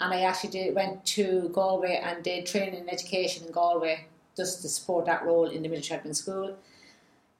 and 0.00 0.12
I 0.12 0.22
actually 0.22 0.50
did, 0.50 0.74
went 0.74 1.04
to 1.06 1.48
Galway 1.52 2.00
and 2.02 2.22
did 2.22 2.46
training 2.46 2.80
and 2.80 2.92
education 2.92 3.46
in 3.46 3.52
Galway 3.52 4.06
just 4.36 4.62
to 4.62 4.68
support 4.68 5.06
that 5.06 5.24
role 5.24 5.48
in 5.48 5.62
the 5.62 5.68
military 5.68 6.00
admin 6.00 6.16
school. 6.16 6.56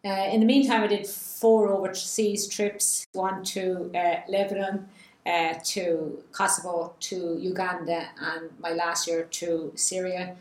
Uh, 0.05 0.29
in 0.33 0.41
the 0.41 0.47
meantime, 0.47 0.83
I 0.83 0.89
did 0.89 1.07
four 1.07 1.69
overseas 1.69 2.49
trips 2.49 3.07
one 3.13 3.45
to 3.45 3.91
uh, 3.95 4.21
Lebanon, 4.29 4.89
uh, 5.25 5.55
to 5.65 6.23
Kosovo, 6.33 6.95
to 7.01 7.39
Uganda, 7.41 8.09
and 8.21 8.51
my 8.59 8.73
last 8.73 9.07
year 9.07 9.25
to 9.25 9.73
Syria 9.77 10.37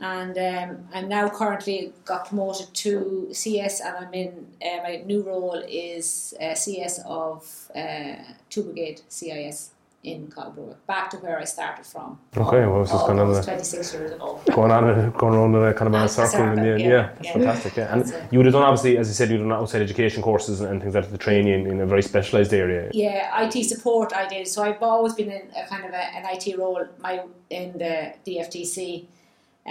and 0.00 0.36
um, 0.38 0.88
I'm 0.94 1.08
now 1.08 1.28
currently 1.28 1.92
got 2.04 2.26
promoted 2.28 2.72
to 2.74 3.28
CS, 3.32 3.80
and 3.80 3.96
I'm 3.96 4.14
in 4.14 4.46
uh, 4.62 4.82
my 4.82 5.02
new 5.04 5.22
role 5.22 5.62
is 5.68 6.34
uh, 6.40 6.54
CS 6.54 7.00
of 7.04 7.70
uh, 7.74 8.14
two 8.48 8.62
brigade 8.64 9.02
CIS 9.08 9.70
in 10.02 10.28
Cathal 10.28 10.52
Brugha, 10.52 10.76
back 10.86 11.10
to 11.10 11.18
where 11.18 11.38
I 11.38 11.44
started 11.44 11.84
from. 11.84 12.18
Okay, 12.34 12.64
well, 12.64 12.84
just 12.86 13.06
going 13.06 13.18
on 13.18 13.26
almost 13.28 13.44
26 13.44 13.92
years 13.92 14.12
ago. 14.12 14.40
Going 14.54 14.70
on, 14.70 15.10
going 15.10 15.34
around 15.34 15.54
in 15.54 15.62
a 15.62 15.74
kind 15.74 15.94
of 15.94 16.02
a 16.02 16.08
circle, 16.08 16.40
in 16.40 16.54
the 16.54 16.56
circle, 16.56 16.70
end. 16.70 16.80
yeah, 16.80 16.88
Yeah, 16.88 17.06
that's 17.16 17.26
yeah. 17.26 17.32
fantastic. 17.34 17.76
Yeah, 17.76 17.92
and 17.94 18.28
you 18.32 18.38
would 18.38 18.46
have 18.46 18.54
done 18.54 18.62
obviously, 18.62 18.96
as 18.96 19.08
you 19.08 19.14
said, 19.14 19.28
you 19.28 19.34
would 19.34 19.40
have 19.42 19.50
done 19.50 19.60
outside 19.60 19.82
education 19.82 20.22
courses 20.22 20.62
and, 20.62 20.70
and 20.70 20.80
things 20.80 20.94
like 20.94 21.04
that 21.04 21.10
to 21.12 21.18
train 21.18 21.46
you 21.46 21.54
in, 21.54 21.66
in 21.66 21.80
a 21.82 21.86
very 21.86 22.02
specialised 22.02 22.54
area. 22.54 22.90
Yeah, 22.94 23.42
IT 23.46 23.62
support 23.64 24.14
I 24.14 24.26
did. 24.26 24.48
So 24.48 24.62
I've 24.62 24.82
always 24.82 25.12
been 25.12 25.30
in 25.30 25.42
a 25.54 25.66
kind 25.66 25.84
of 25.84 25.90
a, 25.92 26.02
an 26.16 26.24
IT 26.34 26.56
role 26.56 26.82
my 26.98 27.20
in 27.50 27.72
the 27.76 28.14
DFTC. 28.26 29.04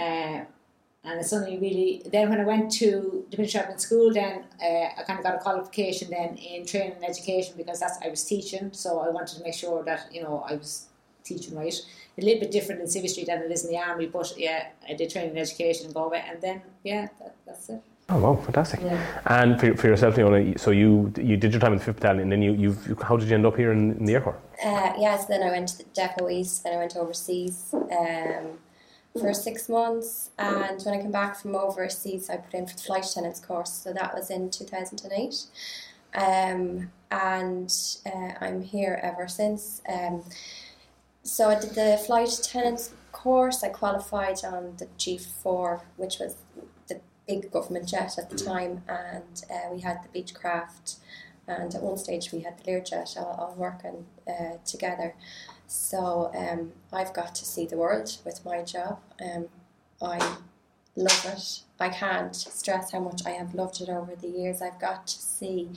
Uh, 0.00 0.44
and 1.02 1.18
it's 1.18 1.30
something 1.30 1.60
really. 1.60 2.02
Then 2.10 2.28
when 2.28 2.40
I 2.40 2.44
went 2.44 2.70
to 2.72 3.24
the 3.30 3.36
military 3.38 3.64
admin 3.64 3.80
school, 3.80 4.12
then 4.12 4.44
uh, 4.62 5.00
I 5.00 5.02
kind 5.06 5.18
of 5.18 5.24
got 5.24 5.34
a 5.34 5.38
qualification 5.38 6.10
then 6.10 6.36
in 6.36 6.66
training 6.66 6.96
and 6.96 7.04
education 7.04 7.54
because 7.56 7.80
that's 7.80 7.98
I 8.04 8.08
was 8.08 8.24
teaching. 8.24 8.70
So 8.72 9.00
I 9.00 9.08
wanted 9.08 9.38
to 9.38 9.44
make 9.44 9.54
sure 9.54 9.82
that 9.84 10.12
you 10.12 10.22
know 10.22 10.44
I 10.46 10.54
was 10.54 10.86
teaching 11.24 11.56
right. 11.56 11.74
A 12.18 12.22
little 12.22 12.40
bit 12.40 12.50
different 12.50 12.82
in 12.82 12.86
Civil 12.86 13.08
Street 13.08 13.28
than 13.28 13.42
it 13.42 13.50
is 13.50 13.64
in 13.64 13.70
the 13.70 13.78
army, 13.78 14.06
but 14.06 14.34
yeah, 14.36 14.68
I 14.86 14.92
did 14.94 15.10
training 15.10 15.30
and 15.30 15.38
education 15.38 15.86
in 15.86 15.92
Galway, 15.92 16.22
and 16.28 16.40
then 16.42 16.60
yeah, 16.84 17.08
that, 17.18 17.34
that's 17.46 17.70
it. 17.70 17.80
Oh 18.10 18.18
wow, 18.18 18.34
fantastic! 18.34 18.80
Yeah. 18.82 19.22
And 19.26 19.58
for, 19.58 19.74
for 19.76 19.86
yourself, 19.86 20.18
Leona, 20.18 20.58
so 20.58 20.70
you 20.70 21.12
you 21.16 21.36
did 21.38 21.52
your 21.52 21.60
time 21.60 21.72
in 21.72 21.78
the 21.78 21.84
Fifth 21.84 21.96
Battalion, 21.96 22.24
and 22.24 22.32
then 22.32 22.42
you 22.42 22.52
you've 22.52 22.86
you, 22.88 22.96
how 23.00 23.16
did 23.16 23.28
you 23.28 23.34
end 23.34 23.46
up 23.46 23.56
here 23.56 23.72
in, 23.72 23.92
in 23.92 24.04
the 24.04 24.14
Air 24.14 24.20
Corps? 24.20 24.38
Uh, 24.62 24.92
yeah, 24.98 25.16
so 25.16 25.26
then 25.28 25.42
I 25.42 25.50
went 25.50 25.68
to 25.68 25.78
the 25.78 25.84
Depot 25.94 26.28
East, 26.28 26.64
then 26.64 26.74
I 26.74 26.76
went 26.76 26.94
overseas 26.96 27.72
um, 27.72 28.58
for 29.18 29.34
six 29.34 29.68
months. 29.68 30.30
And 30.38 30.80
when 30.82 30.94
I 30.94 31.02
came 31.02 31.12
back 31.12 31.36
from 31.40 31.54
overseas, 31.54 32.30
I 32.30 32.36
put 32.36 32.54
in 32.54 32.66
for 32.66 32.76
the 32.76 32.82
flight 32.82 33.06
attendants 33.06 33.40
course. 33.40 33.72
So 33.72 33.92
that 33.92 34.14
was 34.14 34.30
in 34.30 34.50
2008. 34.50 35.44
Um, 36.14 36.90
and 37.10 37.72
uh, 38.06 38.32
I'm 38.40 38.62
here 38.62 39.00
ever 39.02 39.28
since. 39.28 39.82
Um, 39.88 40.22
so 41.22 41.48
I 41.48 41.60
did 41.60 41.70
the 41.70 42.00
flight 42.06 42.32
attendants 42.32 42.92
course. 43.12 43.62
I 43.62 43.68
qualified 43.68 44.44
on 44.44 44.76
the 44.78 44.86
G4, 44.98 45.82
which 45.96 46.18
was 46.18 46.36
the 46.88 47.00
big 47.26 47.50
government 47.50 47.88
jet 47.88 48.16
at 48.18 48.30
the 48.30 48.36
time, 48.36 48.82
and 48.88 49.44
uh, 49.50 49.72
we 49.72 49.80
had 49.80 49.98
the 50.02 50.22
Beechcraft, 50.22 50.96
and 51.46 51.74
at 51.74 51.82
one 51.82 51.98
stage 51.98 52.32
we 52.32 52.40
had 52.40 52.58
the 52.58 52.70
Learjet 52.70 53.16
all, 53.16 53.36
all 53.38 53.54
working 53.56 54.06
uh, 54.26 54.56
together. 54.64 55.14
So 55.70 56.32
um, 56.34 56.72
I've 56.92 57.12
got 57.12 57.32
to 57.36 57.44
see 57.44 57.64
the 57.64 57.76
world 57.76 58.16
with 58.24 58.44
my 58.44 58.62
job. 58.64 58.98
Um, 59.22 59.46
I 60.02 60.18
love 60.96 61.24
it. 61.26 61.60
I 61.78 61.90
can't 61.90 62.34
stress 62.34 62.90
how 62.90 62.98
much 62.98 63.24
I 63.24 63.30
have 63.30 63.54
loved 63.54 63.80
it 63.80 63.88
over 63.88 64.16
the 64.16 64.26
years. 64.26 64.60
I've 64.60 64.80
got 64.80 65.06
to 65.06 65.16
see 65.16 65.70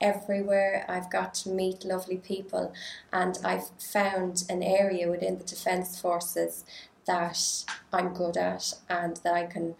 everywhere. 0.00 0.84
I've 0.88 1.10
got 1.10 1.34
to 1.34 1.48
meet 1.48 1.84
lovely 1.84 2.18
people, 2.18 2.72
and 3.12 3.36
I've 3.44 3.70
found 3.76 4.44
an 4.48 4.62
area 4.62 5.10
within 5.10 5.38
the 5.38 5.44
Defence 5.44 6.00
Forces 6.00 6.64
that 7.06 7.64
I'm 7.92 8.14
good 8.14 8.36
at, 8.36 8.74
and 8.88 9.16
that 9.24 9.34
I 9.34 9.46
can. 9.46 9.74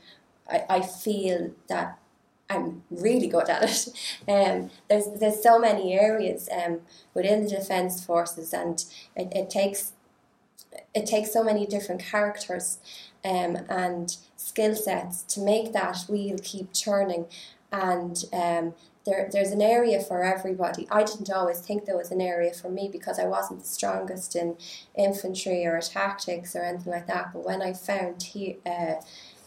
I, 0.50 0.64
I 0.68 0.80
feel 0.80 1.52
that 1.68 1.96
I'm 2.50 2.82
really 2.90 3.28
good 3.28 3.48
at 3.48 3.62
it. 3.64 3.88
Um, 4.28 4.70
there's 4.88 5.06
there's 5.20 5.42
so 5.42 5.58
many 5.58 5.92
areas 5.92 6.48
um, 6.50 6.80
within 7.12 7.44
the 7.44 7.50
Defence 7.50 8.04
Forces, 8.04 8.52
and 8.52 8.84
it, 9.16 9.28
it 9.32 9.50
takes 9.50 9.92
it 10.94 11.06
takes 11.06 11.32
so 11.32 11.42
many 11.42 11.66
different 11.66 12.02
characters 12.02 12.78
um, 13.24 13.58
and 13.68 14.16
skill 14.36 14.74
sets 14.74 15.22
to 15.22 15.40
make 15.40 15.72
that 15.72 16.04
wheel 16.08 16.36
keep 16.42 16.72
turning 16.72 17.26
and 17.72 18.24
um, 18.32 18.74
there, 19.04 19.28
there's 19.30 19.50
an 19.50 19.60
area 19.60 20.00
for 20.00 20.22
everybody. 20.22 20.86
I 20.90 21.02
didn't 21.02 21.30
always 21.30 21.60
think 21.60 21.84
there 21.84 21.96
was 21.96 22.10
an 22.10 22.20
area 22.20 22.52
for 22.52 22.70
me 22.70 22.88
because 22.90 23.18
I 23.18 23.26
wasn't 23.26 23.60
the 23.60 23.68
strongest 23.68 24.34
in 24.36 24.56
infantry 24.96 25.66
or 25.66 25.80
tactics 25.80 26.56
or 26.56 26.62
anything 26.62 26.92
like 26.92 27.06
that. 27.08 27.32
But 27.32 27.44
when 27.44 27.60
I 27.60 27.72
found 27.72 28.22
he, 28.22 28.58
uh, 28.64 28.94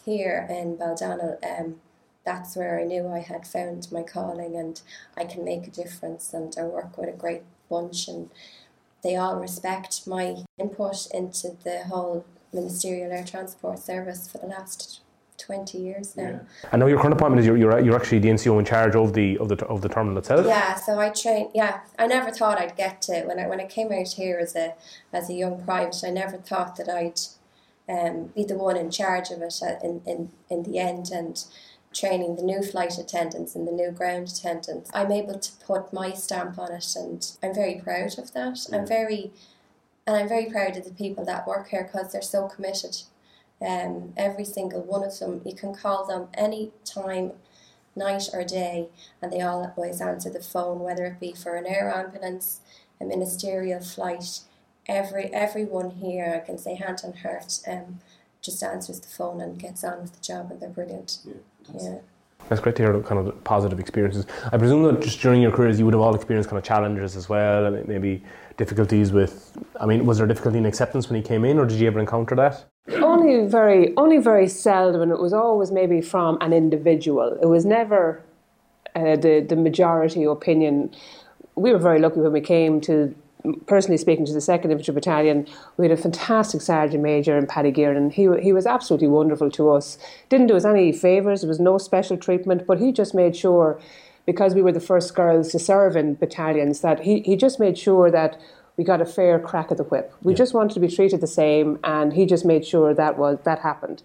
here 0.06 0.46
in 0.50 0.78
Baldonnel, 0.78 1.38
um, 1.44 1.76
that's 2.28 2.58
where 2.58 2.78
I 2.78 2.84
knew 2.84 3.08
I 3.08 3.20
had 3.20 3.48
found 3.48 3.88
my 3.90 4.04
calling 4.04 4.58
and 4.58 4.82
I 5.16 5.24
can 5.24 5.46
make 5.46 5.66
a 5.66 5.72
difference. 5.72 6.34
And 6.34 6.54
I 6.60 6.64
work 6.64 6.98
with 6.98 7.08
a 7.08 7.14
great 7.14 7.44
bunch, 7.70 8.10
and 8.10 8.30
they 9.02 9.16
all 9.16 9.38
respect 9.40 10.06
my 10.06 10.44
input 10.60 11.08
into 11.14 11.56
the 11.64 11.84
whole 11.86 12.26
ministerial 12.52 13.14
air 13.14 13.24
transport 13.24 13.80
service 13.80 14.30
for 14.30 14.40
the 14.40 14.48
last 14.48 15.00
20 15.38 15.78
years 15.78 16.18
now. 16.18 16.24
Yeah. 16.24 16.40
I 16.74 16.76
know 16.76 16.88
your 16.88 17.00
current 17.00 17.14
appointment 17.14 17.40
is 17.40 17.46
you're, 17.46 17.56
you're, 17.56 17.80
you're 17.80 17.96
actually 17.96 18.20
the 18.20 18.30
NCO 18.30 18.60
in 18.60 18.66
charge 18.66 18.96
of 18.96 19.14
the 19.14 19.38
of 19.38 19.48
the 19.48 19.66
of 19.68 19.82
the 19.82 19.88
terminal 19.88 20.18
itself. 20.18 20.46
Yeah, 20.46 20.76
so 20.76 21.00
I 21.00 21.10
train. 21.10 21.50
Yeah, 21.54 21.80
I 21.98 22.08
never 22.08 22.32
thought 22.32 22.60
I'd 22.60 22.76
get 22.76 23.02
to 23.04 23.24
when 23.24 23.40
I 23.40 23.48
when 23.48 23.62
I 23.62 23.68
came 23.68 23.92
out 23.94 24.10
here 24.10 24.38
as 24.40 24.54
a 24.56 24.74
as 25.14 25.30
a 25.30 25.34
young 25.34 25.64
private. 25.64 26.04
I 26.04 26.10
never 26.10 26.38
thought 26.38 26.76
that 26.76 26.90
I'd 26.90 27.22
um, 27.90 28.34
be 28.36 28.44
the 28.44 28.58
one 28.58 28.76
in 28.76 28.92
charge 28.92 29.30
of 29.30 29.42
it 29.42 29.62
uh, 29.62 29.76
in 29.82 30.02
in 30.06 30.32
in 30.50 30.64
the 30.64 30.80
end 30.80 31.12
and 31.12 31.46
training 31.98 32.36
the 32.36 32.44
new 32.44 32.62
flight 32.62 32.98
attendants 32.98 33.56
and 33.56 33.68
the 33.68 33.72
new 33.72 33.92
ground 33.92 34.28
attendants. 34.28 34.90
I'm 34.94 35.12
able 35.12 35.40
to 35.40 35.52
put 35.66 35.92
my 35.92 36.14
stamp 36.14 36.60
on 36.60 36.72
it, 36.72 36.96
and 36.96 37.32
I'm 37.42 37.54
very 37.56 37.82
proud 37.84 38.18
of 38.20 38.34
that. 38.34 38.68
I'm 38.72 38.86
very 38.86 39.32
and 40.06 40.16
I'm 40.16 40.30
very 40.30 40.46
proud 40.46 40.78
of 40.78 40.86
the 40.86 40.92
people 40.92 41.26
that 41.26 41.46
work 41.46 41.68
here 41.70 41.84
because 41.84 42.14
they're 42.14 42.22
so 42.22 42.48
committed 42.48 43.02
um, 43.62 44.14
every 44.16 44.46
single 44.46 44.82
one 44.82 45.04
of 45.04 45.20
them. 45.20 45.42
You 45.44 45.54
can 45.54 45.76
call 45.76 46.06
them 46.06 46.30
any 46.34 46.72
time, 46.86 47.34
night 47.94 48.30
or 48.32 48.46
day, 48.46 48.88
and 49.22 49.34
they 49.34 49.42
all 49.42 49.74
always 49.76 50.00
answer 50.00 50.30
the 50.30 50.40
phone, 50.40 50.80
whether 50.80 51.06
it 51.06 51.20
be 51.20 51.34
for 51.34 51.56
an 51.56 51.66
air 51.66 51.94
ambulance, 51.94 52.62
a 53.02 53.06
ministerial 53.06 53.82
flight. 53.82 54.42
Every 54.88 55.26
everyone 55.34 55.92
here, 55.92 56.40
I 56.42 56.46
can 56.46 56.58
say 56.58 56.76
hand 56.76 57.02
on 57.04 57.14
heart, 57.14 57.60
um, 57.68 58.00
just 58.42 58.64
answers 58.64 59.02
the 59.02 59.10
phone 59.10 59.42
and 59.42 59.60
gets 59.60 59.84
on 59.84 60.02
with 60.02 60.14
the 60.14 60.22
job, 60.22 60.52
and 60.52 60.62
they're 60.62 60.70
brilliant. 60.70 61.18
Yeah. 61.26 61.34
Yeah. 61.74 61.98
That's 62.50 62.62
great 62.62 62.76
to 62.78 62.84
hear 62.84 63.02
kind 63.02 63.28
of 63.28 63.44
positive 63.44 63.80
experiences. 63.80 64.26
I 64.52 64.58
presume 64.58 64.84
that 64.84 65.02
just 65.02 65.20
during 65.20 65.42
your 65.42 65.52
careers, 65.52 65.80
you 65.80 65.86
would 65.86 65.94
have 65.94 66.02
all 66.02 66.16
experienced 66.16 66.50
kind 66.50 66.58
of 66.58 66.64
challenges 66.64 67.16
as 67.18 67.28
well, 67.28 67.66
and 67.66 67.86
maybe 67.88 68.24
difficulties 68.56 69.12
with. 69.12 69.58
I 69.80 69.86
mean, 69.86 70.06
was 70.06 70.18
there 70.18 70.26
a 70.26 70.28
difficulty 70.30 70.58
in 70.58 70.66
acceptance 70.66 71.10
when 71.10 71.22
he 71.22 71.28
came 71.28 71.44
in, 71.44 71.60
or 71.60 71.66
did 71.66 71.78
you 71.80 71.88
ever 71.88 72.00
encounter 72.00 72.36
that? 72.36 72.66
Only 73.04 73.48
very, 73.48 73.94
only 73.98 74.18
very 74.18 74.48
seldom, 74.48 75.02
and 75.02 75.12
it 75.12 75.20
was 75.20 75.34
always 75.34 75.72
maybe 75.72 76.00
from 76.00 76.38
an 76.40 76.54
individual. 76.54 77.38
It 77.42 77.48
was 77.48 77.66
never 77.66 78.24
uh, 78.96 79.18
the 79.18 79.46
the 79.48 79.58
majority 79.58 80.24
opinion. 80.24 80.96
We 81.56 81.74
were 81.74 81.80
very 81.80 82.00
lucky 82.00 82.22
when 82.22 82.32
we 82.32 82.42
came 82.42 82.80
to 82.82 83.14
personally 83.66 83.98
speaking 83.98 84.26
to 84.26 84.34
the 84.34 84.42
Second 84.42 84.72
Infantry 84.72 84.94
Battalion, 84.94 85.48
we 85.78 85.88
had 85.88 85.98
a 85.98 86.02
fantastic 86.02 86.62
Sergeant 86.62 87.04
Major 87.04 87.38
in 87.38 87.48
Paddy 87.48 87.72
Gearan. 87.72 88.12
He 88.12 88.28
he 88.42 88.54
was 88.54 88.66
absolutely 88.66 89.08
wonderful 89.08 89.50
to 89.52 89.72
us. 89.72 89.98
Didn't 90.30 90.48
do 90.48 90.56
us 90.56 90.66
any 90.66 90.92
favours. 90.92 91.42
There 91.42 91.48
was 91.48 91.60
no 91.60 91.78
special 91.78 92.18
treatment, 92.18 92.66
but 92.68 92.80
he 92.80 92.92
just 92.92 93.14
made 93.14 93.36
sure, 93.36 93.80
because 94.26 94.56
we 94.56 94.62
were 94.62 94.72
the 94.72 94.80
first 94.80 95.16
girls 95.16 95.52
to 95.52 95.60
serve 95.60 95.96
in 95.96 96.16
battalions, 96.16 96.82
that 96.82 97.02
he 97.02 97.22
he 97.22 97.36
just 97.36 97.60
made 97.60 97.78
sure 97.78 98.12
that 98.12 98.40
we 98.76 98.84
got 98.84 99.02
a 99.02 99.06
fair 99.06 99.40
crack 99.40 99.72
at 99.72 99.78
the 99.78 99.84
whip. 99.84 100.14
We 100.22 100.34
yeah. 100.34 100.38
just 100.38 100.54
wanted 100.54 100.74
to 100.76 100.80
be 100.80 100.88
treated 100.88 101.22
the 101.22 101.28
same, 101.28 101.80
and 101.84 102.14
he 102.14 102.26
just 102.26 102.46
made 102.46 102.66
sure 102.66 102.94
that 102.94 103.18
was 103.18 103.40
that 103.44 103.60
happened. 103.60 104.04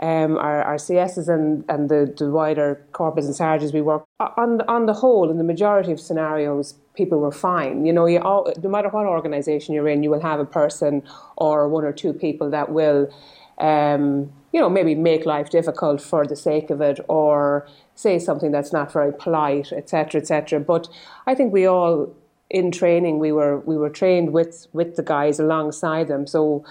Um, 0.00 0.36
our, 0.36 0.62
our 0.62 0.76
CSs 0.76 1.26
and, 1.28 1.64
and 1.70 1.88
the, 1.88 2.12
the 2.18 2.30
wider 2.30 2.84
corpus 2.92 3.24
and 3.24 3.34
sergeants 3.34 3.72
we 3.72 3.80
work 3.80 4.04
on 4.20 4.60
on 4.68 4.84
the 4.84 4.92
whole 4.92 5.30
in 5.30 5.38
the 5.38 5.44
majority 5.44 5.90
of 5.90 5.98
scenarios 5.98 6.74
people 6.94 7.18
were 7.18 7.32
fine. 7.32 7.86
You 7.86 7.92
know 7.94 8.06
you 8.06 8.20
all, 8.20 8.52
no 8.62 8.68
matter 8.68 8.90
what 8.90 9.06
organization 9.06 9.74
you're 9.74 9.88
in 9.88 10.02
you 10.02 10.10
will 10.10 10.20
have 10.20 10.38
a 10.38 10.44
person 10.44 11.02
or 11.36 11.68
one 11.68 11.84
or 11.84 11.92
two 11.92 12.12
people 12.12 12.50
that 12.50 12.70
will 12.70 13.08
um, 13.58 14.30
you 14.52 14.60
know 14.60 14.68
maybe 14.68 14.94
make 14.94 15.24
life 15.24 15.48
difficult 15.48 16.02
for 16.02 16.26
the 16.26 16.36
sake 16.36 16.68
of 16.68 16.82
it 16.82 17.00
or 17.08 17.66
say 17.94 18.18
something 18.18 18.50
that's 18.50 18.72
not 18.74 18.92
very 18.92 19.12
polite 19.12 19.72
etc 19.72 20.20
etc 20.20 20.60
but 20.60 20.88
I 21.26 21.34
think 21.34 21.54
we 21.54 21.66
all 21.66 22.14
in 22.50 22.70
training 22.70 23.18
we 23.18 23.32
were 23.32 23.58
we 23.60 23.76
were 23.76 23.90
trained 23.90 24.32
with 24.32 24.66
with 24.72 24.96
the 24.96 25.02
guys 25.02 25.40
alongside 25.40 26.08
them. 26.08 26.26
So 26.26 26.64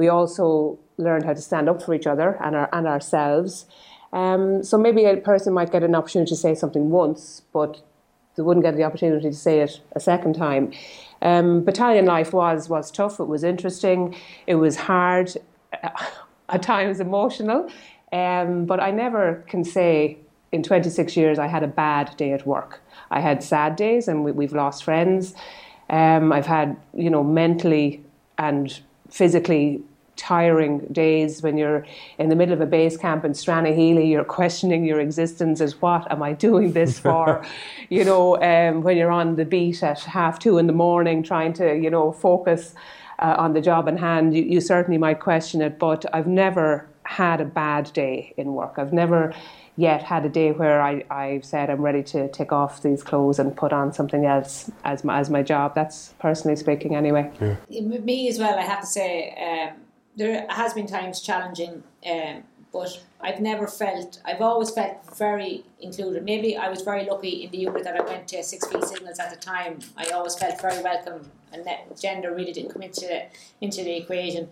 we 0.00 0.08
also 0.08 0.78
learned 0.96 1.24
how 1.24 1.34
to 1.34 1.42
stand 1.50 1.68
up 1.68 1.82
for 1.82 1.92
each 1.98 2.06
other 2.12 2.28
and 2.44 2.56
our 2.56 2.68
and 2.72 2.86
ourselves. 2.94 3.66
Um, 4.12 4.64
so 4.68 4.74
maybe 4.86 5.04
a 5.04 5.16
person 5.32 5.52
might 5.52 5.70
get 5.70 5.82
an 5.82 5.94
opportunity 5.94 6.30
to 6.30 6.40
say 6.46 6.54
something 6.62 6.90
once 6.90 7.42
but 7.52 7.72
they 8.34 8.42
wouldn't 8.42 8.64
get 8.64 8.76
the 8.76 8.84
opportunity 8.84 9.28
to 9.28 9.36
say 9.36 9.60
it 9.60 9.80
a 9.92 10.00
second 10.00 10.34
time. 10.34 10.72
Um, 11.22 11.64
battalion 11.64 12.06
life 12.06 12.32
was 12.32 12.68
was 12.68 12.90
tough. 12.90 13.20
It 13.20 13.28
was 13.34 13.44
interesting. 13.44 14.16
It 14.46 14.54
was 14.54 14.74
hard 14.76 15.28
at 16.54 16.62
times 16.62 17.00
emotional. 17.00 17.68
Um, 18.12 18.64
but 18.64 18.80
I 18.80 18.90
never 18.90 19.44
can 19.46 19.62
say 19.64 20.16
in 20.52 20.62
26 20.62 21.16
years 21.16 21.38
I 21.38 21.46
had 21.46 21.62
a 21.62 21.72
bad 21.84 22.16
day 22.16 22.32
at 22.32 22.46
work. 22.46 22.80
I 23.10 23.20
had 23.20 23.42
sad 23.42 23.76
days 23.76 24.08
and 24.08 24.24
we, 24.24 24.44
have 24.44 24.54
lost 24.64 24.84
friends. 24.84 25.34
Um, 25.90 26.32
I've 26.32 26.46
had, 26.46 26.76
you 26.94 27.10
know, 27.10 27.22
mentally 27.22 28.02
and 28.38 28.80
physically 29.10 29.82
tiring 30.20 30.80
days 30.92 31.42
when 31.42 31.56
you're 31.56 31.84
in 32.18 32.28
the 32.28 32.36
middle 32.36 32.52
of 32.52 32.60
a 32.60 32.66
base 32.66 32.96
camp 32.96 33.24
in 33.24 33.32
Stranahealy, 33.32 34.10
you're 34.10 34.22
questioning 34.22 34.84
your 34.84 35.00
existence 35.00 35.62
as 35.62 35.80
what 35.80 36.10
am 36.12 36.22
I 36.22 36.34
doing 36.34 36.72
this 36.72 36.98
for? 37.06 37.42
you 37.88 38.04
know, 38.04 38.40
um, 38.42 38.82
when 38.82 38.96
you're 38.98 39.10
on 39.10 39.36
the 39.36 39.46
beat 39.46 39.82
at 39.82 40.00
half 40.00 40.38
two 40.38 40.58
in 40.58 40.66
the 40.66 40.74
morning 40.74 41.22
trying 41.22 41.54
to, 41.54 41.74
you 41.74 41.88
know, 41.88 42.12
focus 42.12 42.74
uh, 43.18 43.34
on 43.38 43.54
the 43.54 43.62
job 43.62 43.88
in 43.88 43.96
hand, 43.96 44.36
you, 44.36 44.42
you 44.42 44.60
certainly 44.60 44.98
might 44.98 45.20
question 45.20 45.62
it, 45.62 45.78
but 45.78 46.04
I've 46.14 46.26
never 46.26 46.86
had 47.04 47.40
a 47.40 47.46
bad 47.46 47.90
day 47.94 48.34
in 48.36 48.52
work. 48.52 48.74
I've 48.76 48.92
never 48.92 49.34
yet 49.76 50.02
had 50.02 50.26
a 50.26 50.28
day 50.28 50.52
where 50.52 50.82
I, 50.82 51.04
I 51.10 51.40
said 51.42 51.70
I'm 51.70 51.80
ready 51.80 52.02
to 52.02 52.28
take 52.28 52.52
off 52.52 52.82
these 52.82 53.02
clothes 53.02 53.38
and 53.38 53.56
put 53.56 53.72
on 53.72 53.92
something 53.94 54.26
else 54.26 54.70
as 54.84 55.02
my, 55.02 55.18
as 55.18 55.30
my 55.30 55.42
job. 55.42 55.74
That's 55.74 56.14
personally 56.18 56.56
speaking, 56.56 56.94
anyway. 56.94 57.30
Yeah. 57.40 57.80
Me 57.80 58.28
as 58.28 58.38
well, 58.38 58.58
I 58.58 58.62
have 58.62 58.80
to 58.80 58.86
say, 58.86 59.70
um, 59.70 59.80
there 60.20 60.44
has 60.50 60.74
been 60.74 60.86
times 60.86 61.22
challenging, 61.22 61.82
um, 62.06 62.44
but 62.74 63.02
I've 63.22 63.40
never 63.40 63.66
felt, 63.66 64.20
I've 64.22 64.42
always 64.42 64.70
felt 64.70 65.16
very 65.16 65.64
included. 65.80 66.24
Maybe 66.24 66.58
I 66.58 66.68
was 66.68 66.82
very 66.82 67.08
lucky 67.08 67.44
in 67.44 67.50
the 67.50 67.56
unit 67.56 67.84
that 67.84 67.96
I 67.96 68.02
went 68.02 68.28
to, 68.28 68.42
Six 68.42 68.66
Field 68.66 68.86
Signals 68.86 69.18
at 69.18 69.30
the 69.30 69.36
time. 69.36 69.78
I 69.96 70.10
always 70.10 70.34
felt 70.36 70.60
very 70.60 70.82
welcome, 70.82 71.30
and 71.54 71.66
gender 71.98 72.34
really 72.34 72.52
didn't 72.52 72.70
come 72.70 72.82
into, 72.82 73.22
into 73.62 73.82
the 73.82 73.96
equation. 73.96 74.50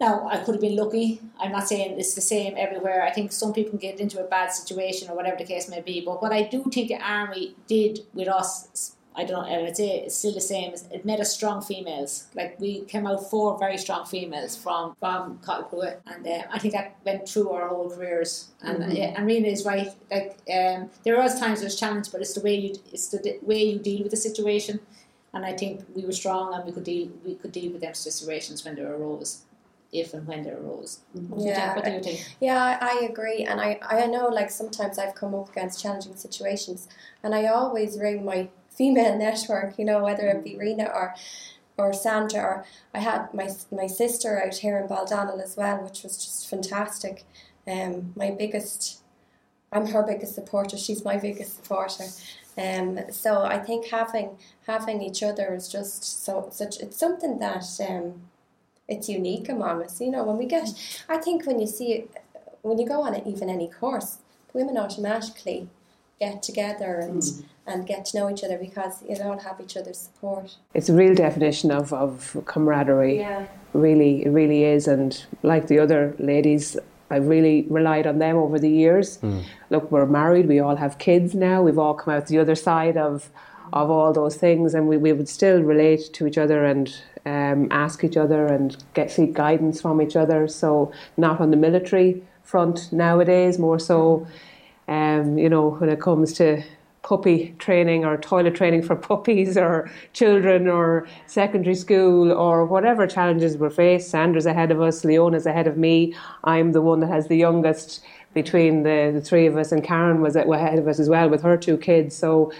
Now, 0.00 0.26
I 0.26 0.38
could 0.38 0.56
have 0.56 0.60
been 0.60 0.74
lucky. 0.74 1.20
I'm 1.38 1.52
not 1.52 1.68
saying 1.68 2.00
it's 2.00 2.16
the 2.16 2.20
same 2.20 2.54
everywhere. 2.56 3.04
I 3.04 3.12
think 3.12 3.30
some 3.30 3.52
people 3.52 3.78
get 3.78 4.00
into 4.00 4.20
a 4.20 4.26
bad 4.26 4.48
situation 4.48 5.08
or 5.08 5.14
whatever 5.14 5.36
the 5.36 5.44
case 5.44 5.68
may 5.68 5.80
be. 5.80 6.02
But 6.04 6.20
what 6.20 6.32
I 6.32 6.42
do 6.42 6.64
think 6.64 6.88
the 6.88 7.00
army 7.00 7.54
did 7.68 8.00
with 8.12 8.26
us, 8.26 8.96
I 9.14 9.24
don't 9.24 9.48
know, 9.48 9.72
say 9.72 10.00
it's 10.00 10.16
still 10.16 10.32
the 10.32 10.40
same, 10.40 10.72
it 10.90 11.04
made 11.04 11.20
us 11.20 11.34
strong 11.34 11.60
females. 11.60 12.28
Like 12.34 12.58
we 12.58 12.80
came 12.82 13.06
out 13.06 13.28
four 13.30 13.58
very 13.58 13.76
strong 13.76 14.06
females 14.06 14.56
from 14.56 14.96
from 14.98 15.38
Cathal 15.44 15.68
Brugha, 15.70 15.96
and 16.06 16.26
uh, 16.26 16.42
I 16.50 16.58
think 16.58 16.74
that 16.74 16.96
went 17.04 17.28
through 17.28 17.50
our 17.50 17.68
whole 17.68 17.90
careers. 17.90 18.48
And 18.62 18.78
mm-hmm. 18.78 19.16
and 19.16 19.26
Rena 19.26 19.48
is 19.48 19.64
right. 19.64 19.88
Like 20.10 20.38
um, 20.52 20.90
there 21.04 21.20
are 21.20 21.28
times 21.28 21.60
there's 21.60 21.78
challenge, 21.78 22.10
but 22.10 22.20
it's 22.20 22.34
the 22.34 22.40
way 22.40 22.54
you 22.54 22.74
it's 22.92 23.08
the 23.08 23.38
way 23.42 23.62
you 23.62 23.78
deal 23.78 24.02
with 24.02 24.12
the 24.12 24.16
situation. 24.16 24.80
And 25.34 25.44
I 25.46 25.52
think 25.52 25.84
we 25.94 26.04
were 26.04 26.12
strong, 26.12 26.54
and 26.54 26.64
we 26.64 26.72
could 26.72 26.84
deal 26.84 27.10
we 27.24 27.34
could 27.34 27.52
deal 27.52 27.72
with 27.72 27.82
them 27.82 27.94
situations 27.94 28.64
when 28.64 28.76
they 28.76 28.82
arose 28.82 29.42
if 29.92 30.14
and 30.14 30.26
when 30.26 30.42
they 30.42 30.50
arose. 30.50 31.00
What 31.12 31.46
yeah, 31.46 31.74
what 31.74 31.84
do 31.84 31.90
you 31.90 32.00
think? 32.00 32.36
Yeah, 32.40 32.78
I 32.80 33.06
agree, 33.10 33.44
and 33.44 33.60
I 33.60 33.78
I 33.82 34.06
know 34.06 34.28
like 34.28 34.50
sometimes 34.50 34.98
I've 34.98 35.14
come 35.14 35.34
up 35.34 35.50
against 35.50 35.82
challenging 35.82 36.16
situations, 36.16 36.88
and 37.22 37.34
I 37.34 37.46
always 37.46 37.98
ring 37.98 38.24
my 38.24 38.48
female 38.76 39.16
network. 39.26 39.78
You 39.78 39.84
know, 39.84 40.02
whether 40.02 40.26
it 40.28 40.44
be 40.44 40.56
Rena 40.56 40.84
or 40.84 41.14
or 41.78 41.92
Sandra, 41.92 42.42
or 42.42 42.64
I 42.94 43.00
had 43.00 43.32
my 43.34 43.48
my 43.70 43.86
sister 43.86 44.42
out 44.42 44.56
here 44.56 44.78
in 44.78 44.88
Baldonnel 44.88 45.42
as 45.42 45.56
well, 45.56 45.78
which 45.82 46.02
was 46.02 46.16
just 46.16 46.48
fantastic. 46.48 47.24
Um, 47.66 48.12
my 48.16 48.30
biggest, 48.30 49.02
I'm 49.72 49.86
her 49.86 50.02
biggest 50.02 50.34
supporter. 50.34 50.76
She's 50.76 51.04
my 51.04 51.16
biggest 51.16 51.56
supporter. 51.56 52.04
Um, 52.58 53.00
so 53.10 53.42
I 53.42 53.58
think 53.58 53.86
having 53.88 54.36
having 54.66 55.02
each 55.02 55.22
other 55.22 55.54
is 55.54 55.68
just 55.68 56.24
so 56.24 56.48
such. 56.52 56.80
It's 56.80 56.98
something 56.98 57.38
that 57.38 57.64
um, 57.88 58.22
it's 58.88 59.08
unique 59.08 59.48
among 59.48 59.82
us. 59.82 60.00
You 60.00 60.10
know, 60.10 60.24
when 60.24 60.36
we 60.36 60.46
get, 60.46 60.68
I 61.08 61.16
think 61.16 61.46
when 61.46 61.60
you 61.60 61.66
see 61.66 62.04
when 62.62 62.78
you 62.78 62.86
go 62.86 63.02
on 63.02 63.14
it, 63.14 63.26
even 63.26 63.48
any 63.48 63.68
course, 63.68 64.18
women 64.52 64.76
automatically 64.76 65.68
get 66.20 66.42
together 66.42 67.00
and 67.00 67.22
mm. 67.22 67.44
And 67.66 67.86
get 67.86 68.04
to 68.06 68.18
know 68.18 68.30
each 68.30 68.42
other 68.42 68.58
because 68.58 69.02
you 69.08 69.16
don't 69.16 69.42
have 69.42 69.60
each 69.60 69.76
other's 69.76 69.98
support. 69.98 70.56
It's 70.74 70.88
a 70.88 70.94
real 70.94 71.14
definition 71.14 71.70
of, 71.70 71.92
of 71.92 72.36
camaraderie. 72.46 73.18
Yeah. 73.18 73.46
Really, 73.72 74.24
it 74.24 74.30
really 74.30 74.64
is. 74.64 74.88
And 74.88 75.24
like 75.42 75.68
the 75.68 75.78
other 75.78 76.14
ladies 76.18 76.76
I've 77.12 77.28
really 77.28 77.66
relied 77.68 78.06
on 78.06 78.18
them 78.18 78.36
over 78.36 78.58
the 78.58 78.70
years. 78.70 79.18
Mm. 79.18 79.44
Look, 79.68 79.92
we're 79.92 80.06
married, 80.06 80.48
we 80.48 80.60
all 80.60 80.76
have 80.76 80.96
kids 80.98 81.34
now, 81.34 81.60
we've 81.62 81.78
all 81.78 81.92
come 81.92 82.14
out 82.14 82.26
the 82.26 82.38
other 82.38 82.54
side 82.54 82.96
of 82.96 83.30
of 83.72 83.90
all 83.90 84.12
those 84.12 84.36
things, 84.36 84.74
and 84.74 84.86
we, 84.86 84.98
we 84.98 85.12
would 85.12 85.28
still 85.28 85.62
relate 85.62 86.12
to 86.12 86.26
each 86.26 86.36
other 86.36 86.64
and 86.64 86.94
um, 87.24 87.68
ask 87.70 88.04
each 88.04 88.18
other 88.18 88.46
and 88.46 88.76
get 88.92 89.10
seek 89.10 89.32
guidance 89.32 89.80
from 89.80 90.02
each 90.02 90.14
other. 90.14 90.46
So 90.46 90.92
not 91.16 91.40
on 91.40 91.50
the 91.50 91.56
military 91.56 92.22
front 92.42 92.92
nowadays, 92.92 93.58
more 93.58 93.78
so, 93.78 94.26
um, 94.88 95.38
you 95.38 95.48
know, 95.48 95.70
when 95.70 95.88
it 95.88 96.00
comes 96.00 96.34
to 96.34 96.62
puppy 97.02 97.54
training 97.58 98.04
or 98.04 98.16
toilet 98.16 98.54
training 98.54 98.82
for 98.82 98.96
puppies 99.10 99.56
or 99.56 99.90
children 100.12 100.68
or 100.68 101.06
secondary 101.26 101.74
school 101.74 102.32
or 102.32 102.64
whatever 102.64 103.06
challenges 103.06 103.56
we're 103.56 103.70
faced. 103.70 104.10
Sandra's 104.10 104.46
ahead 104.46 104.70
of 104.70 104.80
us, 104.80 105.04
Leona's 105.04 105.46
ahead 105.46 105.66
of 105.66 105.76
me. 105.76 106.14
I'm 106.44 106.72
the 106.72 106.82
one 106.82 107.00
that 107.00 107.08
has 107.08 107.28
the 107.28 107.36
youngest 107.36 108.04
between 108.34 108.82
the, 108.82 109.10
the 109.14 109.20
three 109.20 109.46
of 109.46 109.56
us, 109.56 109.72
and 109.72 109.84
Karen 109.84 110.22
was 110.22 110.36
ahead 110.36 110.78
of 110.78 110.88
us 110.88 110.98
as 110.98 111.08
well 111.08 111.28
with 111.28 111.42
her 111.42 111.56
two 111.56 111.76
kids. 111.76 112.16
So 112.16 112.52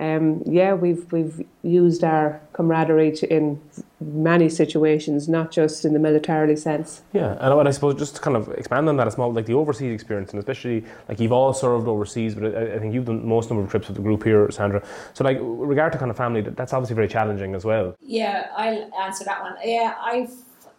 um, 0.00 0.42
yeah, 0.46 0.72
we've 0.72 1.12
we've 1.12 1.46
used 1.62 2.02
our 2.02 2.40
camaraderie 2.54 3.12
to, 3.12 3.32
in 3.32 3.60
many 4.00 4.48
situations, 4.48 5.28
not 5.28 5.50
just 5.50 5.84
in 5.84 5.92
the 5.92 5.98
militarily 5.98 6.56
sense. 6.56 7.02
Yeah, 7.12 7.36
and 7.38 7.68
I 7.68 7.70
suppose 7.70 7.96
just 7.96 8.16
to 8.16 8.22
kind 8.22 8.34
of 8.34 8.48
expand 8.48 8.88
on 8.88 8.96
that 8.96 9.06
a 9.06 9.10
small, 9.10 9.30
like 9.30 9.44
the 9.44 9.52
overseas 9.52 9.92
experience, 9.92 10.30
and 10.30 10.38
especially 10.38 10.86
like 11.06 11.20
you've 11.20 11.32
all 11.32 11.52
served 11.52 11.86
overseas, 11.86 12.34
but 12.34 12.56
I, 12.56 12.76
I 12.76 12.78
think 12.78 12.94
you've 12.94 13.04
done 13.04 13.28
most 13.28 13.50
number 13.50 13.62
of 13.62 13.70
trips 13.70 13.88
with 13.88 13.96
the 13.98 14.02
group 14.02 14.24
here, 14.24 14.50
Sandra. 14.50 14.82
So, 15.12 15.22
like, 15.22 15.36
regard 15.40 15.92
to 15.92 15.98
kind 15.98 16.10
of 16.10 16.16
family, 16.16 16.40
that's 16.40 16.72
obviously 16.72 16.96
very 16.96 17.08
challenging 17.08 17.54
as 17.54 17.66
well. 17.66 17.94
Yeah, 18.00 18.48
I'll 18.56 18.90
answer 19.02 19.24
that 19.24 19.42
one. 19.42 19.56
Yeah, 19.62 19.94
I 19.98 20.28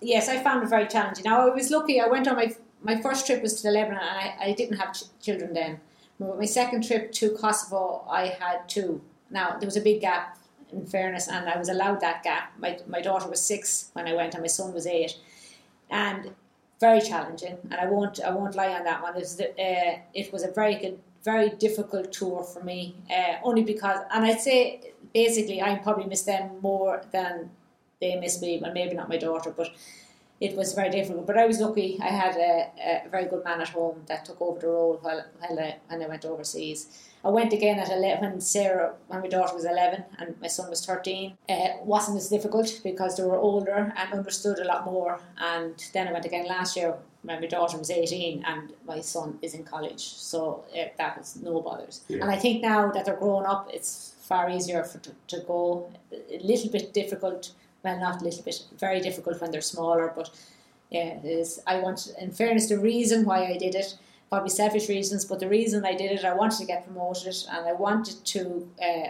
yes, 0.02 0.30
I 0.30 0.42
found 0.42 0.64
it 0.64 0.70
very 0.70 0.88
challenging. 0.88 1.26
Now, 1.26 1.48
I 1.48 1.54
was 1.54 1.70
lucky. 1.70 2.02
I 2.02 2.08
went 2.08 2.28
on 2.28 2.36
my 2.36 2.56
my 2.82 3.00
first 3.00 3.28
trip 3.28 3.44
was 3.44 3.62
to 3.62 3.68
the 3.68 3.72
Lebanon, 3.72 4.02
and 4.02 4.18
I, 4.18 4.36
I 4.50 4.54
didn't 4.54 4.78
have 4.78 4.96
ch- 4.96 5.04
children 5.22 5.54
then. 5.54 5.80
But 6.20 6.40
my 6.40 6.46
second 6.46 6.84
trip 6.88 7.12
to 7.14 7.30
Kosovo, 7.32 8.04
I 8.10 8.28
had 8.28 8.68
two 8.68 9.02
now, 9.32 9.58
there 9.58 9.68
was 9.68 9.78
a 9.78 9.82
big 9.82 10.02
gap, 10.02 10.38
in 10.72 10.86
fairness, 10.86 11.28
and 11.28 11.50
I 11.50 11.58
was 11.58 11.70
allowed 11.70 12.00
that 12.02 12.24
gap. 12.24 12.54
My, 12.58 12.80
my 12.88 13.02
daughter 13.02 13.28
was 13.28 13.42
six 13.42 13.90
when 13.94 14.08
I 14.08 14.14
went, 14.14 14.34
and 14.34 14.44
my 14.44 14.48
son 14.48 14.74
was 14.74 14.88
eight. 14.88 15.18
And 15.90 16.34
very 16.80 17.02
challenging, 17.02 17.58
and 17.70 17.76
I 17.76 17.86
won't 17.86 18.20
I 18.20 18.32
won't 18.32 18.56
lie 18.56 18.74
on 18.74 18.84
that 18.86 19.04
one. 19.04 19.16
It 19.16 19.20
was, 19.20 19.40
uh, 19.40 20.00
it 20.14 20.34
was 20.34 20.44
a 20.44 20.52
very 20.52 20.76
good, 20.76 21.00
very 21.24 21.50
difficult 21.50 22.12
tour 22.12 22.44
for 22.44 22.64
me, 22.64 22.96
uh, 23.10 23.36
only 23.44 23.64
because, 23.64 24.00
and 24.12 24.26
I'd 24.26 24.42
say 24.42 24.94
basically 25.14 25.62
I 25.62 25.76
probably 25.76 26.06
miss 26.06 26.24
them 26.24 26.60
more 26.62 27.04
than 27.12 27.52
they 28.00 28.16
miss 28.16 28.42
me. 28.42 28.60
Well, 28.62 28.74
maybe 28.74 28.96
not 28.96 29.10
my 29.10 29.18
daughter, 29.18 29.54
but 29.56 29.70
it 30.42 30.58
was 30.58 30.74
very 30.74 30.90
difficult. 30.90 31.28
But 31.28 31.38
I 31.38 31.46
was 31.46 31.60
lucky; 31.60 32.00
I 32.02 32.08
had 32.08 32.36
a, 32.36 33.04
a 33.06 33.10
very 33.10 33.26
good 33.26 33.44
man 33.46 33.62
at 33.62 33.70
home 33.70 34.02
that 34.08 34.26
took 34.26 34.42
over 34.42 34.60
the 34.60 34.68
role 34.68 35.00
while, 35.02 35.24
while 35.40 35.60
I, 35.60 35.78
when 35.88 36.02
I 36.02 36.08
went 36.08 36.26
overseas. 36.26 36.88
I 37.24 37.30
went 37.30 37.54
again 37.54 37.78
at 37.78 37.92
11 37.92 38.32
when 38.32 38.42
Sarah, 38.42 38.96
when 39.08 39.22
my 39.22 39.28
daughter 39.28 39.54
was 39.54 39.66
11 39.66 40.04
and 40.18 40.42
my 40.42 40.48
son 40.48 40.70
was 40.70 40.84
13. 40.84 41.38
It 41.48 41.54
uh, 41.54 41.84
wasn't 41.84 42.18
as 42.18 42.30
difficult 42.30 42.82
because 42.84 43.16
they 43.16 43.24
were 43.24 43.38
older 43.38 43.94
and 43.96 44.14
understood 44.14 44.58
a 44.58 44.66
lot 44.66 44.86
more. 44.86 45.20
And 45.38 45.76
then 45.94 46.08
I 46.08 46.14
went 46.14 46.26
again 46.26 46.48
last 46.48 46.76
year 46.76 46.96
when 47.22 47.40
my 47.40 47.48
daughter 47.48 47.78
was 47.78 47.92
18 47.92 48.44
and 48.44 48.74
my 48.88 49.02
son 49.02 49.38
is 49.44 49.54
in 49.54 49.64
college. 49.64 50.02
So 50.02 50.64
uh, 50.76 50.86
that 50.98 51.20
was 51.20 51.36
no 51.36 51.62
bothers. 51.62 52.02
Yeah. 52.08 52.22
And 52.24 52.32
I 52.32 52.38
think 52.38 52.64
now 52.64 52.90
that 52.92 53.06
they're 53.06 53.16
grown 53.16 53.46
up, 53.46 53.70
it's 53.72 54.16
far 54.22 54.50
easier 54.50 54.84
for 54.84 54.98
to, 55.00 55.12
to 55.28 55.40
go. 55.42 55.92
A 56.12 56.40
little 56.42 56.72
bit 56.72 56.94
difficult, 56.94 57.52
well, 57.84 58.00
not 58.00 58.22
a 58.22 58.24
little 58.24 58.44
bit, 58.44 58.64
very 58.78 59.00
difficult 59.00 59.42
when 59.42 59.52
they're 59.52 59.62
smaller, 59.62 60.12
but 60.16 60.30
yeah, 60.90 61.20
it 61.20 61.26
is. 61.26 61.62
I 61.66 61.80
want, 61.80 62.08
in 62.20 62.32
fairness, 62.32 62.70
the 62.70 62.78
reason 62.78 63.26
why 63.26 63.46
I 63.46 63.58
did 63.58 63.76
it 63.76 63.98
probably 64.32 64.50
selfish 64.50 64.88
reasons, 64.88 65.26
but 65.26 65.40
the 65.40 65.48
reason 65.48 65.86
I 65.86 65.94
did 65.94 66.12
it, 66.12 66.24
I 66.24 66.34
wanted 66.34 66.60
to 66.60 66.66
get 66.66 66.86
promoted 66.86 67.36
and 67.52 67.68
I 67.68 67.74
wanted 67.74 68.24
to 68.26 68.70
uh, 68.82 69.10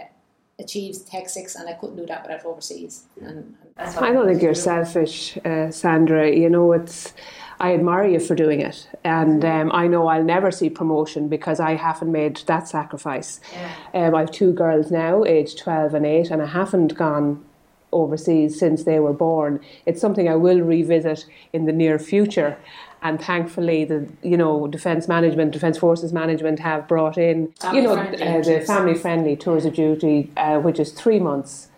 achieve 0.60 0.98
Tech 1.06 1.30
6 1.30 1.56
and 1.56 1.70
I 1.70 1.74
couldn't 1.74 1.96
do 1.96 2.08
that 2.08 2.24
without 2.24 2.44
overseas. 2.44 3.06
And, 3.22 3.56
and 3.78 3.98
I 4.00 4.12
don't 4.12 4.28
think 4.28 4.42
you're 4.42 4.56
selfish, 4.56 5.38
uh, 5.46 5.70
Sandra. 5.72 6.30
You 6.30 6.50
know, 6.50 6.72
it's. 6.74 7.14
I 7.60 7.76
admire 7.76 8.08
you 8.08 8.20
for 8.20 8.34
doing 8.34 8.60
it, 8.60 8.90
and 9.04 9.46
um, 9.46 9.72
I 9.72 9.86
know 9.86 10.08
I'll 10.08 10.24
never 10.24 10.50
see 10.50 10.68
promotion 10.68 11.28
because 11.28 11.60
I 11.60 11.76
haven't 11.76 12.12
made 12.12 12.38
that 12.48 12.68
sacrifice. 12.68 13.40
Yeah. 13.54 14.08
Um, 14.08 14.16
I 14.16 14.22
have 14.22 14.32
two 14.32 14.52
girls 14.52 14.90
now, 14.90 15.24
aged 15.26 15.60
twelve 15.60 15.94
and 15.94 16.04
eight, 16.04 16.32
and 16.32 16.42
I 16.42 16.48
haven't 16.48 16.96
gone 16.96 17.46
overseas 17.92 18.60
since 18.60 18.84
they 18.84 19.00
were 19.00 19.14
born. 19.14 19.60
It's 19.86 20.02
something 20.02 20.28
I 20.28 20.36
will 20.36 20.62
revisit 20.62 21.26
in 21.54 21.66
the 21.66 21.74
near 21.74 22.00
future 22.00 22.58
and 23.04 23.20
thankfully 23.20 23.84
the 23.84 24.08
you 24.22 24.38
know 24.38 24.68
defence 24.68 25.08
management 25.08 25.52
defence 25.52 25.78
forces 25.78 26.14
management 26.14 26.60
have 26.60 26.88
brought 26.88 27.18
in 27.18 27.52
family 27.54 27.82
you 27.82 27.88
know 27.88 27.96
uh, 27.96 28.42
the 28.44 28.62
family 28.62 28.94
friendly 28.94 29.36
tours 29.36 29.66
of 29.66 29.74
duty 29.74 30.30
uh, 30.38 30.60
which 30.60 30.80
is 30.80 30.92
three 30.92 31.20
months 31.20 31.70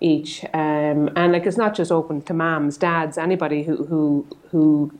each 0.00 0.44
um, 0.52 1.08
and 1.16 1.32
like 1.32 1.46
it's 1.46 1.56
not 1.56 1.74
just 1.74 1.90
open 1.90 2.20
to 2.20 2.34
moms 2.34 2.76
dads 2.76 3.16
anybody 3.16 3.62
who 3.62 3.86
who 3.86 4.26
who 4.50 4.92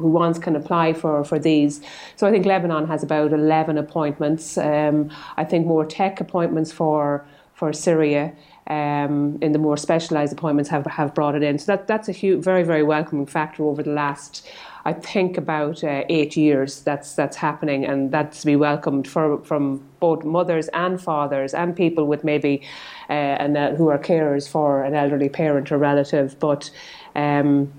who 0.00 0.08
wants 0.08 0.38
can 0.38 0.56
apply 0.56 0.92
for, 0.92 1.24
for 1.24 1.38
these. 1.38 1.80
So 2.16 2.26
I 2.26 2.30
think 2.30 2.46
Lebanon 2.46 2.86
has 2.86 3.02
about 3.02 3.32
11 3.32 3.78
appointments. 3.78 4.58
Um, 4.58 5.10
I 5.36 5.44
think 5.44 5.66
more 5.66 5.84
tech 5.84 6.20
appointments 6.20 6.72
for 6.72 7.24
for 7.54 7.74
Syria 7.74 8.32
um, 8.70 9.38
in 9.42 9.52
the 9.52 9.58
more 9.58 9.76
specialised 9.76 10.32
appointments 10.32 10.70
have, 10.70 10.86
have 10.86 11.14
brought 11.14 11.34
it 11.34 11.42
in. 11.42 11.58
So 11.58 11.72
that, 11.72 11.86
that's 11.86 12.08
a 12.08 12.12
huge, 12.12 12.42
very, 12.42 12.62
very 12.62 12.82
welcoming 12.82 13.26
factor 13.26 13.64
over 13.64 13.82
the 13.82 13.90
last 13.90 14.48
I 14.84 14.92
think 14.92 15.36
about 15.36 15.84
uh, 15.84 16.04
eight 16.08 16.36
years 16.36 16.80
that's 16.80 17.14
that's 17.14 17.36
happening, 17.36 17.84
and 17.84 18.10
that's 18.10 18.40
to 18.40 18.46
be 18.46 18.56
welcomed 18.56 19.06
for, 19.06 19.38
from 19.44 19.82
both 20.00 20.24
mothers 20.24 20.68
and 20.68 21.00
fathers 21.00 21.52
and 21.52 21.76
people 21.76 22.06
with 22.06 22.24
maybe 22.24 22.62
uh, 23.10 23.12
and 23.12 23.56
uh, 23.56 23.74
who 23.74 23.88
are 23.88 23.98
carers 23.98 24.48
for 24.48 24.82
an 24.82 24.94
elderly 24.94 25.28
parent 25.28 25.70
or 25.70 25.78
relative. 25.78 26.38
But 26.38 26.70
um, 27.14 27.72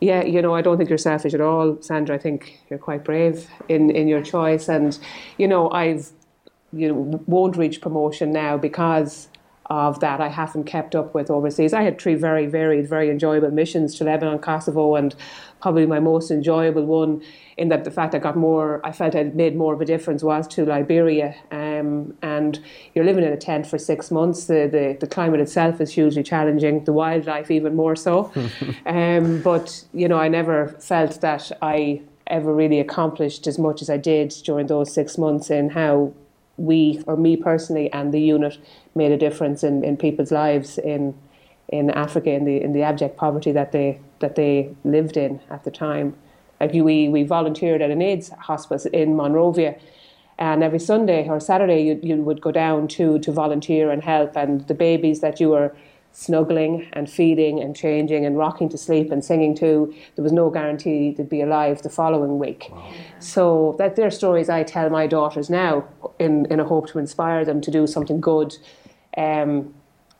yeah, 0.00 0.24
you 0.24 0.42
know, 0.42 0.54
I 0.54 0.62
don't 0.62 0.78
think 0.78 0.88
you're 0.88 0.98
selfish 0.98 1.34
at 1.34 1.40
all, 1.40 1.80
Sandra. 1.80 2.16
I 2.16 2.18
think 2.18 2.60
you're 2.68 2.78
quite 2.78 3.04
brave 3.04 3.48
in 3.68 3.90
in 3.90 4.08
your 4.08 4.22
choice, 4.22 4.68
and 4.68 4.98
you 5.36 5.46
know, 5.46 5.70
I've 5.70 6.10
you 6.72 6.88
know 6.88 7.22
won't 7.26 7.56
reach 7.56 7.80
promotion 7.80 8.32
now 8.32 8.56
because 8.56 9.28
of 9.70 10.00
that 10.00 10.20
I 10.20 10.28
haven't 10.28 10.64
kept 10.64 10.94
up 10.94 11.14
with 11.14 11.30
overseas. 11.30 11.72
I 11.72 11.82
had 11.82 12.00
three 12.00 12.14
very 12.14 12.46
varied, 12.46 12.88
very 12.88 13.10
enjoyable 13.10 13.50
missions 13.50 13.94
to 13.96 14.04
Lebanon, 14.04 14.38
Kosovo, 14.38 14.94
and 14.94 15.14
probably 15.60 15.86
my 15.86 16.00
most 16.00 16.30
enjoyable 16.30 16.86
one 16.86 17.22
in 17.58 17.68
that 17.68 17.84
the 17.84 17.90
fact 17.90 18.14
I 18.14 18.18
got 18.18 18.36
more, 18.36 18.80
I 18.84 18.92
felt 18.92 19.16
I'd 19.16 19.34
made 19.34 19.56
more 19.56 19.74
of 19.74 19.80
a 19.80 19.84
difference 19.84 20.22
was 20.22 20.46
to 20.48 20.64
Liberia. 20.64 21.34
Um, 21.50 22.16
and 22.22 22.60
you're 22.94 23.04
living 23.04 23.24
in 23.24 23.32
a 23.32 23.36
tent 23.36 23.66
for 23.66 23.78
six 23.78 24.10
months. 24.10 24.44
The, 24.44 24.68
the, 24.70 24.96
the 25.00 25.08
climate 25.08 25.40
itself 25.40 25.80
is 25.80 25.90
hugely 25.90 26.22
challenging, 26.22 26.84
the 26.84 26.92
wildlife 26.92 27.50
even 27.50 27.74
more 27.74 27.96
so. 27.96 28.32
um, 28.86 29.42
but, 29.42 29.84
you 29.92 30.08
know, 30.08 30.18
I 30.18 30.28
never 30.28 30.68
felt 30.78 31.20
that 31.20 31.50
I 31.60 32.02
ever 32.28 32.54
really 32.54 32.78
accomplished 32.78 33.46
as 33.46 33.58
much 33.58 33.82
as 33.82 33.90
I 33.90 33.96
did 33.96 34.34
during 34.44 34.68
those 34.68 34.92
six 34.92 35.18
months 35.18 35.50
in 35.50 35.70
how 35.70 36.14
we, 36.58 37.02
or 37.06 37.16
me 37.16 37.36
personally, 37.36 37.90
and 37.92 38.12
the 38.12 38.20
unit 38.20 38.58
made 38.98 39.12
a 39.12 39.16
difference 39.16 39.64
in, 39.64 39.82
in 39.84 39.96
people's 39.96 40.30
lives 40.30 40.76
in 40.76 41.14
in 41.68 41.90
Africa 41.90 42.30
in 42.30 42.44
the 42.44 42.60
in 42.60 42.72
the 42.72 42.82
abject 42.82 43.16
poverty 43.16 43.52
that 43.52 43.72
they 43.72 44.00
that 44.20 44.34
they 44.34 44.74
lived 44.84 45.16
in 45.16 45.40
at 45.50 45.64
the 45.64 45.70
time. 45.70 46.14
Like 46.60 46.72
we 46.72 47.08
we 47.08 47.22
volunteered 47.22 47.80
at 47.82 47.90
an 47.90 48.02
AIDS 48.02 48.30
hospice 48.30 48.86
in 48.86 49.16
Monrovia, 49.16 49.76
and 50.38 50.62
every 50.62 50.80
Sunday 50.80 51.28
or 51.28 51.40
Saturday 51.40 51.82
you 51.82 52.00
you 52.02 52.16
would 52.16 52.40
go 52.40 52.52
down 52.52 52.88
to 52.88 53.18
to 53.20 53.32
volunteer 53.32 53.90
and 53.90 54.02
help, 54.02 54.36
and 54.36 54.66
the 54.66 54.74
babies 54.74 55.20
that 55.20 55.40
you 55.40 55.50
were 55.50 55.74
snuggling 56.12 56.88
and 56.94 57.08
feeding 57.08 57.60
and 57.60 57.76
changing 57.76 58.26
and 58.26 58.36
rocking 58.36 58.68
to 58.68 58.78
sleep 58.78 59.12
and 59.12 59.24
singing 59.24 59.54
to, 59.54 59.94
there 60.16 60.22
was 60.22 60.32
no 60.32 60.50
guarantee 60.50 61.12
they'd 61.12 61.28
be 61.28 61.40
alive 61.40 61.82
the 61.82 61.88
following 61.90 62.38
week. 62.38 62.68
Wow. 62.70 62.92
So 63.20 63.76
that 63.78 63.94
they're 63.94 64.10
stories 64.10 64.48
I 64.48 64.64
tell 64.64 64.90
my 64.90 65.06
daughters 65.06 65.48
now 65.48 65.86
in, 66.18 66.46
in 66.46 66.58
a 66.58 66.64
hope 66.64 66.88
to 66.88 66.98
inspire 66.98 67.44
them 67.44 67.60
to 67.60 67.70
do 67.70 67.86
something 67.86 68.20
good 68.20 68.56
um, 69.18 69.74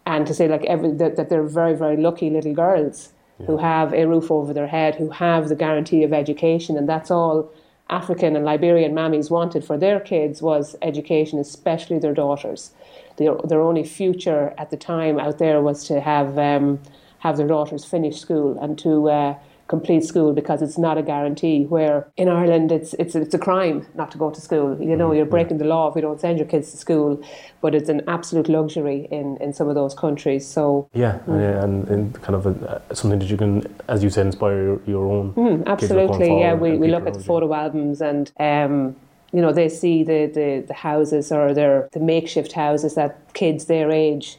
and 0.07 0.27
to 0.27 0.35
say 0.35 0.49
like 0.49 0.65
every 0.65 0.93
that, 0.93 1.17
that 1.17 1.29
they're 1.29 1.43
very 1.43 1.75
very 1.75 1.97
lucky 1.97 2.31
little 2.31 2.55
girls 2.55 3.13
yeah. 3.39 3.47
who 3.47 3.57
have 3.57 3.93
a 3.95 4.07
roof 4.07 4.31
over 4.31 4.53
their 4.53 4.67
head, 4.67 4.97
who 4.97 5.11
have 5.11 5.49
the 5.49 5.57
guarantee 5.57 6.03
of 6.03 6.13
education, 6.13 6.77
and 6.77 6.89
that's 6.89 7.11
all 7.11 7.51
African 7.91 8.37
and 8.37 8.45
Liberian 8.45 8.93
mammies 8.93 9.31
wanted 9.31 9.65
for 9.65 9.79
their 9.79 9.99
kids 9.99 10.43
was 10.43 10.77
education, 10.83 11.39
especially 11.39 11.99
their 11.99 12.13
daughters. 12.13 12.73
Their, 13.17 13.35
their 13.45 13.63
only 13.63 13.85
future 13.85 14.55
at 14.59 14.71
the 14.71 14.77
time 14.77 15.19
out 15.19 15.39
there 15.39 15.61
was 15.63 15.85
to 15.85 16.01
have 16.01 16.39
um, 16.39 16.81
have 17.21 17.37
their 17.37 17.49
daughters 17.49 17.85
finish 17.85 18.21
school 18.21 18.59
and 18.61 18.79
to 18.79 19.09
uh, 19.09 19.35
complete 19.69 20.03
school 20.03 20.33
because 20.33 20.63
it's 20.63 20.79
not 20.79 20.99
a 20.99 21.03
guarantee. 21.03 21.65
Where 21.65 22.09
in 22.17 22.29
Ireland, 22.29 22.73
it's 22.73 22.95
it's 22.95 23.15
it's 23.15 23.35
a 23.35 23.39
crime 23.39 23.87
not 23.95 24.11
to 24.13 24.19
go 24.19 24.31
to 24.31 24.41
school. 24.41 24.77
You 24.81 24.97
know, 24.97 25.13
you're 25.13 25.27
breaking 25.27 25.59
the 25.59 25.67
law 25.67 25.89
if 25.89 25.95
you 25.95 26.03
don't 26.03 26.21
send 26.21 26.39
your 26.39 26.49
kids 26.49 26.71
to 26.73 26.77
school. 26.77 27.23
But 27.61 27.75
it's 27.75 27.89
an 27.89 28.03
absolute 28.09 28.49
luxury 28.49 29.09
in, 29.11 29.37
in 29.39 29.53
some 29.53 29.69
of 29.69 29.75
those 29.75 29.95
countries. 29.95 30.47
So 30.47 30.89
yeah, 30.95 31.19
mm. 31.27 31.65
and, 31.65 31.89
and, 31.89 32.23
kind 32.23 32.35
of 32.35 32.47
a, 32.47 32.83
something 32.95 33.19
that 33.19 33.29
you 33.29 33.37
can, 33.37 33.63
as 33.89 34.03
you 34.03 34.11
said, 34.11 34.27
inspire 34.27 34.63
your, 34.63 34.81
your 34.87 35.07
own. 35.07 35.35
Mm, 35.35 35.67
absolutely, 35.67 36.41
yeah. 36.41 36.55
We, 36.55 36.77
we 36.77 36.89
look 36.89 37.07
at 37.07 37.15
the 37.15 37.21
photo 37.21 37.55
albums 37.55 38.01
and. 38.01 38.33
Um, 38.41 38.97
you 39.31 39.43
know, 39.43 39.53
they 39.53 39.69
see 39.69 40.03
the, 40.05 40.25
the, 40.25 40.65
the 40.67 40.73
houses 40.73 41.31
or 41.31 41.53
their 41.53 41.91
the 41.93 42.01
makeshift 42.01 42.53
houses 42.53 42.95
that 42.95 43.35
kids 43.35 43.67
their 43.67 43.91
age 43.91 44.39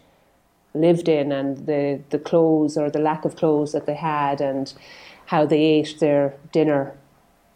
lived 0.73 1.07
in 1.07 1.31
and 1.31 1.67
the, 1.67 2.01
the 2.09 2.17
clothes 2.17 2.75
or 2.75 2.89
the 2.89 2.97
lack 2.97 3.23
of 3.23 3.35
clothes 3.35 3.71
that 3.71 3.85
they 3.85 3.93
had 3.93 4.41
and 4.41 4.73
how 5.29 5.45
they 5.45 5.61
ate 5.61 5.99
their 5.99 6.33
dinner 6.51 6.91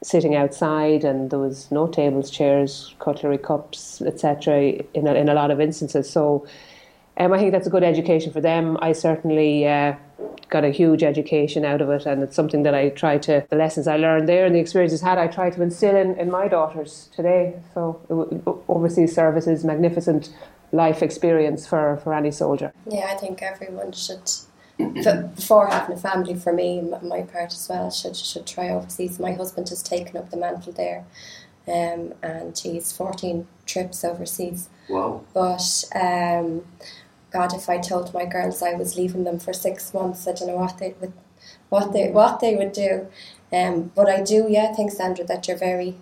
sitting 0.04 0.36
outside 0.36 1.04
and 1.04 1.32
there 1.32 1.40
was 1.40 1.72
no 1.72 1.88
tables, 1.88 2.30
chairs, 2.30 2.94
cutlery, 3.00 3.40
cups, 3.40 4.00
etc. 4.02 4.84
in 4.94 5.08
a, 5.08 5.14
in 5.16 5.28
a 5.28 5.34
lot 5.34 5.50
of 5.50 5.60
instances. 5.60 6.08
So 6.08 6.46
um, 7.18 7.34
I 7.34 7.40
think 7.40 7.52
that's 7.52 7.66
a 7.66 7.72
good 7.72 7.82
education 7.84 8.32
for 8.32 8.42
them. 8.42 8.78
I 8.80 8.92
certainly 8.92 9.68
uh, 9.68 9.96
got 10.52 10.64
a 10.64 10.70
huge 10.70 11.02
education 11.02 11.66
out 11.66 11.82
of 11.82 11.90
it, 11.90 12.06
and 12.06 12.22
it's 12.22 12.36
something 12.36 12.62
that 12.62 12.76
I 12.76 12.90
try 12.90 13.18
to, 13.20 13.44
the 13.50 13.56
lessons 13.56 13.88
I 13.88 13.98
learned 13.98 14.30
there 14.30 14.46
and 14.46 14.54
the 14.54 14.60
experiences 14.60 15.02
had, 15.02 15.18
I 15.18 15.26
try 15.26 15.50
to 15.50 15.62
instill 15.64 15.96
in, 15.96 16.14
in 16.20 16.30
my 16.30 16.48
daughters 16.48 17.10
today. 17.16 17.56
So 17.74 18.00
overseas 18.68 19.16
service 19.16 19.48
is 19.48 19.66
magnificent 19.66 20.30
life 20.72 21.02
experience 21.02 21.66
for, 21.66 22.00
for 22.04 22.14
any 22.14 22.30
soldier. 22.30 22.72
Yeah, 22.88 23.08
I 23.10 23.16
think 23.16 23.42
everyone 23.42 23.94
should 23.94 24.30
before 24.78 25.68
having 25.68 25.96
a 25.96 26.00
family 26.00 26.36
for 26.36 26.52
me, 26.52 26.82
my 27.02 27.22
part 27.22 27.54
as 27.54 27.68
well, 27.70 27.92
should 27.92 28.16
should 28.16 28.48
try 28.48 28.70
overseas. 28.70 29.20
My 29.20 29.34
husband 29.34 29.70
has 29.70 29.84
taken 29.84 30.18
up 30.18 30.32
the 30.32 30.38
mantle 30.38 30.74
there, 30.74 31.06
um, 31.68 32.14
and 32.24 32.58
he's 32.58 32.92
fourteen 32.92 33.48
trips 33.66 34.04
overseas. 34.04 34.70
Wow! 34.90 35.24
But 35.34 35.84
um, 35.96 36.64
God, 37.32 37.54
if 37.54 37.70
I 37.70 37.78
told 37.78 38.14
my 38.14 38.26
girls 38.26 38.62
I 38.64 38.74
was 38.74 38.98
leaving 38.98 39.24
them 39.24 39.40
for 39.40 39.54
six 39.54 39.94
months, 39.94 40.28
I 40.28 40.34
don't 40.34 40.48
know 40.48 40.56
what 40.56 40.80
they 40.80 40.96
would, 41.00 41.14
what 41.70 41.94
they 41.94 42.10
what 42.10 42.40
they 42.40 42.56
would 42.56 42.74
do. 42.74 43.08
Um, 43.52 43.92
but 43.96 44.10
I 44.10 44.22
do, 44.22 44.48
yeah, 44.50 44.74
think 44.74 44.92
Sandra 44.92 45.26
that 45.26 45.48
you're 45.48 45.58
very 45.58 45.96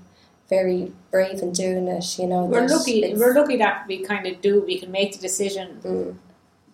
very 0.49 0.93
brave 1.11 1.41
in 1.41 1.51
doing 1.51 1.89
it. 1.89 2.17
You 2.17 2.27
know, 2.27 2.45
we're 2.45 2.67
lucky. 2.67 3.13
We're 3.15 3.33
lucky 3.33 3.57
that 3.57 3.85
we 3.87 4.03
kind 4.03 4.25
of 4.27 4.39
do. 4.39 4.61
We 4.61 4.79
can 4.79 4.91
make 4.91 5.13
the 5.13 5.19
decision 5.19 5.81
mm 5.83 6.15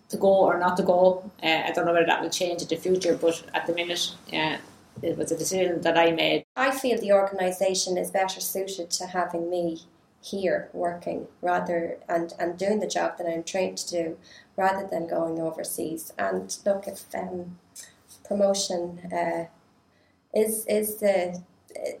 to 0.08 0.16
go 0.16 0.28
or 0.28 0.58
not 0.58 0.76
to 0.76 0.82
go. 0.82 1.30
Uh, 1.42 1.62
I 1.66 1.72
don't 1.72 1.86
know 1.86 1.92
whether 1.92 2.06
that 2.06 2.22
will 2.22 2.30
change 2.30 2.62
in 2.62 2.68
the 2.68 2.76
future, 2.76 3.16
but 3.16 3.42
at 3.54 3.66
the 3.66 3.74
minute, 3.74 4.14
uh, 4.32 4.56
it 5.02 5.16
was 5.16 5.30
a 5.30 5.36
decision 5.36 5.80
that 5.82 5.96
I 5.98 6.10
made. 6.12 6.44
I 6.56 6.70
feel 6.70 6.98
the 7.00 7.12
organisation 7.12 7.96
is 7.96 8.10
better 8.10 8.40
suited 8.40 8.90
to 8.92 9.06
having 9.06 9.50
me 9.50 9.82
here 10.20 10.68
working 10.72 11.28
rather 11.40 11.98
and, 12.08 12.32
and 12.38 12.58
doing 12.58 12.80
the 12.80 12.88
job 12.88 13.18
that 13.18 13.26
I'm 13.26 13.44
trained 13.44 13.78
to 13.78 13.90
do 13.90 14.18
rather 14.56 14.86
than 14.86 15.06
going 15.06 15.38
overseas. 15.38 16.12
And 16.18 16.56
look, 16.64 16.88
if 16.88 17.04
um, 17.14 17.58
promotion 18.24 19.00
uh, 19.12 19.44
is 20.34 20.66
is 20.66 20.96
the 20.96 21.42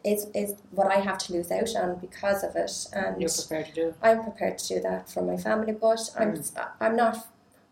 is 0.04 0.26
is 0.34 0.54
what 0.70 0.88
I 0.88 0.96
have 0.96 1.18
to 1.18 1.32
lose 1.32 1.50
out 1.50 1.74
on 1.76 1.96
because 1.96 2.42
of 2.42 2.56
it, 2.56 2.86
and 2.92 3.20
you're 3.20 3.30
prepared 3.30 3.66
to 3.66 3.72
do. 3.72 3.94
I'm 4.02 4.22
prepared 4.22 4.58
to 4.58 4.68
do 4.74 4.80
that 4.80 5.08
for 5.08 5.22
my 5.22 5.36
family, 5.36 5.72
but 5.72 5.98
mm. 5.98 6.20
I'm 6.20 6.42
I'm 6.80 6.96
not 6.96 7.28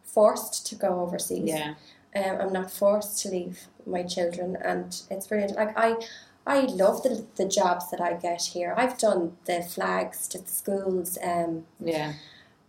forced 0.07 0.67
to 0.69 0.75
go 0.75 1.01
overseas. 1.01 1.49
Yeah. 1.49 1.75
Um, 2.15 2.41
I'm 2.41 2.53
not 2.53 2.71
forced 2.71 3.21
to 3.23 3.29
leave 3.29 3.67
my 3.87 4.03
children, 4.03 4.57
and 4.65 5.03
it's 5.11 5.27
brilliant. 5.27 5.57
Like 5.57 5.77
I, 5.77 5.97
I 6.47 6.61
love 6.61 7.03
the 7.03 7.27
the 7.37 7.47
jobs 7.47 7.91
that 7.91 8.01
I 8.01 8.15
get 8.15 8.43
here. 8.43 8.75
I've 8.77 8.99
done 8.99 9.37
the 9.45 9.63
flags 9.63 10.27
to 10.29 10.39
the 10.39 10.49
schools. 10.49 11.19
Um, 11.23 11.67
yeah. 11.79 12.15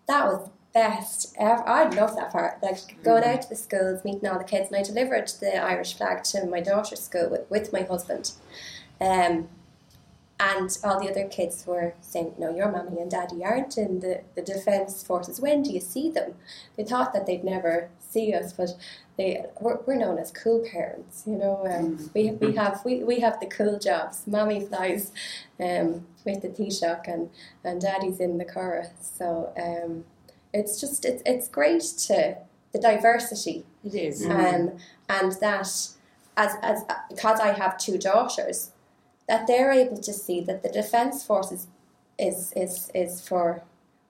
That 0.07 0.25
was 0.25 0.49
best 0.73 1.35
ever. 1.39 1.67
I 1.67 1.89
love 1.89 2.15
that 2.15 2.31
part. 2.31 2.61
Like 2.61 3.01
going 3.03 3.23
mm. 3.23 3.33
out 3.33 3.41
to 3.43 3.49
the 3.49 3.55
schools, 3.55 4.03
meeting 4.03 4.27
all 4.27 4.37
the 4.37 4.43
kids, 4.43 4.67
and 4.67 4.77
I 4.77 4.83
delivered 4.83 5.27
the 5.39 5.57
Irish 5.57 5.95
flag 5.95 6.23
to 6.25 6.45
my 6.45 6.61
daughter's 6.61 7.01
school 7.01 7.29
with, 7.29 7.49
with 7.49 7.73
my 7.73 7.81
husband. 7.81 8.31
Um, 8.99 9.49
and 10.39 10.77
all 10.83 10.99
the 10.99 11.09
other 11.09 11.27
kids 11.27 11.65
were 11.65 11.95
saying, 12.01 12.35
No, 12.37 12.55
your 12.55 12.71
mommy 12.71 13.01
and 13.01 13.09
daddy 13.09 13.43
aren't 13.43 13.77
in 13.77 14.01
the, 14.01 14.21
the 14.35 14.41
defence 14.41 15.03
forces. 15.03 15.41
When 15.41 15.63
do 15.63 15.71
you 15.71 15.79
see 15.79 16.11
them? 16.11 16.35
They 16.75 16.83
thought 16.83 17.13
that 17.13 17.25
they'd 17.25 17.43
never 17.43 17.89
see 17.99 18.33
us, 18.33 18.53
but 18.53 18.69
they 19.17 19.43
we're, 19.59 19.79
we're 19.87 19.95
known 19.95 20.19
as 20.19 20.31
cool 20.31 20.63
parents, 20.71 21.23
you 21.25 21.37
know. 21.37 21.65
Um, 21.65 21.97
mm. 21.97 22.13
we, 22.13 22.31
we 22.31 22.55
have 22.55 22.81
we, 22.85 23.03
we 23.03 23.19
have 23.21 23.39
the 23.39 23.47
cool 23.47 23.79
jobs. 23.79 24.27
Mommy 24.27 24.65
flies 24.65 25.11
um, 25.59 26.05
with 26.23 26.43
the 26.43 26.49
Taoiseach 26.49 27.07
and, 27.07 27.29
and 27.63 27.81
daddy's 27.81 28.19
in 28.19 28.37
the 28.37 28.45
Curragh. 28.45 28.91
So 29.01 29.53
um, 29.57 30.05
it's 30.53 30.79
just 30.79 31.03
it's 31.03 31.23
it's 31.25 31.47
great 31.47 31.81
to 32.07 32.37
the 32.73 32.79
diversity. 32.79 33.65
It 33.83 33.95
is. 33.95 34.25
Um, 34.25 34.77
and 35.09 35.31
that 35.41 35.61
as 36.37 36.55
as 36.61 36.83
because 37.09 37.39
I 37.39 37.53
have 37.53 37.77
two 37.77 37.97
daughters, 37.97 38.71
that 39.27 39.47
they're 39.47 39.71
able 39.71 39.97
to 39.97 40.13
see 40.13 40.41
that 40.41 40.63
the 40.63 40.69
defence 40.69 41.23
forces 41.23 41.67
is, 42.17 42.53
is, 42.55 42.89
is 42.95 43.21
for 43.27 43.63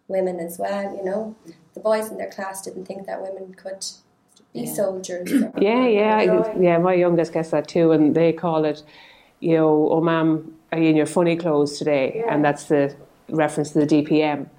women 0.07 0.39
as 0.39 0.57
well, 0.57 0.95
you 0.95 1.03
know. 1.03 1.36
The 1.74 1.80
boys 1.80 2.09
in 2.09 2.18
their 2.18 2.30
class 2.30 2.61
didn't 2.61 2.86
think 2.86 3.05
that 3.07 3.22
women 3.22 3.53
could 3.53 3.86
be 4.53 4.61
yeah. 4.61 4.74
soldiers. 4.74 5.32
yeah, 5.59 5.88
yeah, 5.88 6.53
yeah. 6.59 6.78
My 6.78 6.93
youngest 6.93 7.34
gets 7.34 7.51
that 7.51 7.68
too, 7.68 7.91
and 7.91 8.15
they 8.15 8.34
call 8.34 8.65
it, 8.65 8.84
you 9.39 9.55
know, 9.55 9.89
oh, 9.91 10.01
ma'am, 10.01 10.53
are 10.72 10.80
you 10.80 10.89
in 10.89 10.95
your 10.95 11.05
funny 11.05 11.36
clothes 11.36 11.78
today? 11.78 12.13
Yeah. 12.15 12.34
And 12.34 12.43
that's 12.43 12.65
the 12.65 12.95
reference 13.30 13.72
to 13.72 13.86
the 13.86 13.88
DPM. 13.88 14.49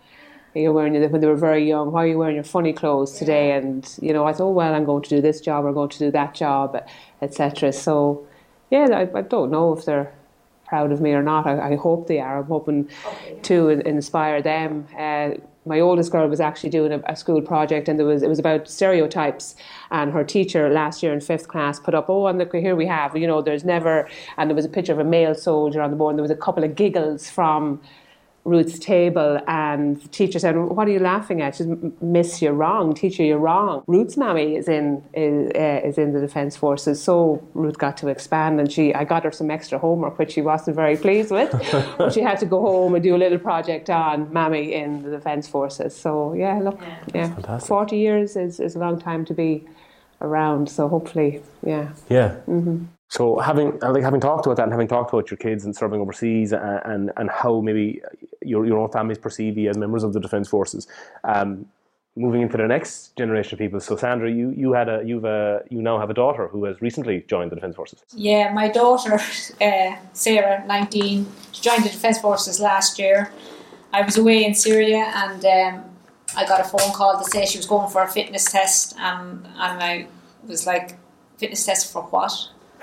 You're 0.55 0.73
wearing 0.73 0.95
when 1.11 1.21
they 1.21 1.27
were 1.27 1.37
very 1.37 1.69
young. 1.69 1.93
Why 1.93 2.05
are 2.05 2.07
you 2.09 2.19
wearing 2.19 2.35
your 2.35 2.45
funny 2.45 2.73
clothes 2.73 3.13
today? 3.13 3.49
Yeah. 3.49 3.59
And 3.59 3.99
you 4.01 4.13
know, 4.13 4.25
I 4.25 4.33
thought, 4.33 4.49
oh, 4.49 4.53
well, 4.53 4.75
I'm 4.75 4.85
going 4.85 5.03
to 5.03 5.09
do 5.09 5.21
this 5.21 5.41
job 5.41 5.65
or 5.65 5.73
going 5.73 5.91
to 5.91 5.99
do 5.99 6.11
that 6.11 6.35
job, 6.35 6.77
etc. 7.23 7.73
So, 7.73 8.27
yeah, 8.71 8.89
I, 8.93 9.19
I 9.19 9.23
don't 9.23 9.51
know 9.51 9.77
if 9.77 9.85
they're 9.85 10.13
proud 10.69 10.93
of 10.93 11.01
me 11.01 11.13
or 11.13 11.23
not. 11.23 11.47
I, 11.47 11.73
I 11.73 11.77
hope 11.77 12.07
they 12.07 12.21
are. 12.21 12.41
I'm 12.41 12.47
hoping 12.47 12.89
okay. 13.07 13.39
to 13.43 13.69
inspire 13.69 14.43
them. 14.43 14.87
Uh, 14.97 15.31
my 15.65 15.81
oldest 15.81 16.11
girl 16.11 16.27
was 16.29 16.41
actually 16.41 16.71
doing 16.71 16.93
a, 16.93 17.03
a, 17.07 17.15
school 17.15 17.43
project, 17.43 17.89
and 17.89 17.99
there 17.99 18.07
was 18.07 18.23
it 18.23 18.29
was 18.29 18.39
about 18.39 18.69
stereotypes. 18.69 19.55
And 19.91 20.13
her 20.13 20.25
teacher 20.25 20.71
last 20.71 21.03
year 21.03 21.13
in 21.13 21.21
fifth 21.21 21.49
class 21.49 21.79
put 21.79 21.95
up, 21.95 22.09
oh, 22.09 22.27
and 22.27 22.39
look 22.39 22.55
here 22.55 22.75
we 22.75 22.87
have, 22.87 23.17
you 23.17 23.27
know, 23.27 23.43
there's 23.43 23.65
never, 23.65 24.09
and 24.37 24.49
there 24.49 24.57
was 24.57 24.65
a 24.65 24.69
picture 24.69 24.93
of 24.93 24.99
a 24.99 25.05
male 25.05 25.35
soldier 25.35 25.83
on 25.83 25.91
the 25.91 25.97
board. 25.97 26.13
And 26.13 26.19
there 26.19 26.23
was 26.23 26.31
a 26.31 26.37
couple 26.37 26.65
of 26.65 26.75
giggles 26.75 27.29
from 27.29 27.81
Ruth's 28.49 28.79
table 28.79 29.41
and 29.47 30.01
the 30.01 30.09
teacher 30.09 30.39
said, 30.39 30.57
"What 30.57 30.89
are 30.89 30.91
you 30.91 30.99
laughing 31.01 31.43
at?" 31.43 31.57
She 31.57 31.65
said, 31.65 31.93
"Miss, 32.03 32.41
you're 32.43 32.55
wrong. 32.55 32.95
Teacher, 32.95 33.23
you're 33.23 33.39
wrong." 33.39 33.83
Ruth's 33.87 34.17
mammy 34.17 34.57
is 34.57 34.69
in 34.69 35.03
is, 35.13 35.51
uh, 35.55 35.81
is 35.89 35.99
in 35.99 36.13
the 36.13 36.21
defence 36.21 36.57
forces, 36.57 37.03
so 37.03 37.43
Ruth 37.55 37.79
got 37.79 37.97
to 37.99 38.09
expand, 38.09 38.59
and 38.61 38.73
she 38.73 38.95
I 38.95 39.05
got 39.05 39.25
her 39.25 39.33
some 39.33 39.51
extra 39.51 39.79
homework, 39.79 40.19
which 40.19 40.33
she 40.33 40.43
wasn't 40.43 40.77
very 40.77 40.97
pleased 40.97 41.31
with. 41.31 41.51
but 41.99 42.13
she 42.13 42.21
had 42.21 42.39
to 42.41 42.47
go 42.47 42.61
home 42.61 42.95
and 42.95 43.03
do 43.03 43.15
a 43.15 43.21
little 43.25 43.39
project 43.39 43.91
on 43.91 44.33
mammy 44.33 44.73
in 44.73 45.03
the 45.03 45.11
defence 45.11 45.47
forces. 45.47 45.95
So 45.95 46.33
yeah, 46.33 46.59
look, 46.61 46.81
yeah, 47.15 47.35
yeah. 47.37 47.59
forty 47.59 47.99
years 47.99 48.37
is, 48.37 48.61
is 48.61 48.77
a 48.77 48.79
long 48.79 48.99
time 48.99 49.25
to 49.27 49.35
be 49.35 49.67
around. 50.21 50.71
So 50.71 50.89
hopefully, 50.89 51.43
yeah, 51.63 51.91
yeah. 52.09 52.37
Mm-hmm. 52.49 52.85
So 53.09 53.39
having 53.39 53.79
like 53.81 54.03
having 54.03 54.21
talked 54.21 54.45
about 54.47 54.57
that 54.59 54.65
and 54.65 54.73
having 54.73 54.89
talked 54.89 55.13
about 55.13 55.31
your 55.31 55.39
kids 55.39 55.65
and 55.65 55.75
serving 55.75 56.01
overseas 56.01 56.53
and 56.53 56.81
and, 56.85 57.13
and 57.17 57.31
how 57.31 57.61
maybe 57.61 58.03
your 58.43 58.67
your 58.67 58.79
own 58.79 58.91
families 58.91 59.19
perceive 59.19 59.57
you 59.57 59.71
as 59.71 59.79
members 59.79 60.05
of 60.05 60.13
the 60.13 60.21
defence 60.21 60.49
forces, 60.49 60.87
um, 61.25 61.67
moving 62.17 62.43
into 62.43 62.59
the 62.59 62.67
next 62.67 63.17
generation 63.17 63.55
of 63.55 63.61
people. 63.61 63.81
So 63.81 63.97
Sandra, 63.97 64.31
you 64.31 64.51
you 64.51 64.75
had 64.75 64.91
a 64.91 65.03
you've 65.07 65.25
a 65.25 65.63
you 65.71 65.81
now 65.81 65.99
have 65.99 66.11
a 66.11 66.15
daughter 66.15 66.49
who 66.49 66.65
has 66.65 66.83
recently 66.83 67.25
joined 67.29 67.51
the 67.51 67.57
defence 67.57 67.77
forces. 67.77 68.03
Yeah, 68.15 68.53
my 68.53 68.69
daughter 68.69 69.15
uh, 69.61 69.97
Sarah, 70.13 70.67
nineteen, 70.67 71.27
joined 71.53 71.85
the 71.85 71.91
defence 71.91 72.19
forces 72.21 72.61
last 72.61 72.99
year. 72.99 73.33
I 73.91 74.03
was 74.03 74.19
away 74.19 74.45
in 74.45 74.55
Syria 74.55 75.11
and 75.17 75.43
um, 75.47 75.85
I 76.37 76.45
got 76.47 76.61
a 76.61 76.65
phone 76.65 76.93
call 76.93 77.19
to 77.19 77.25
say 77.31 77.47
she 77.47 77.57
was 77.57 77.67
going 77.67 77.91
for 77.91 78.03
a 78.03 78.09
fitness 78.09 78.53
test, 78.53 78.95
and 78.99 79.47
and 79.47 79.83
I 79.83 80.09
was 80.47 80.67
like, 80.67 80.99
fitness 81.39 81.65
test 81.65 81.91
for 81.91 82.03
what? 82.03 82.33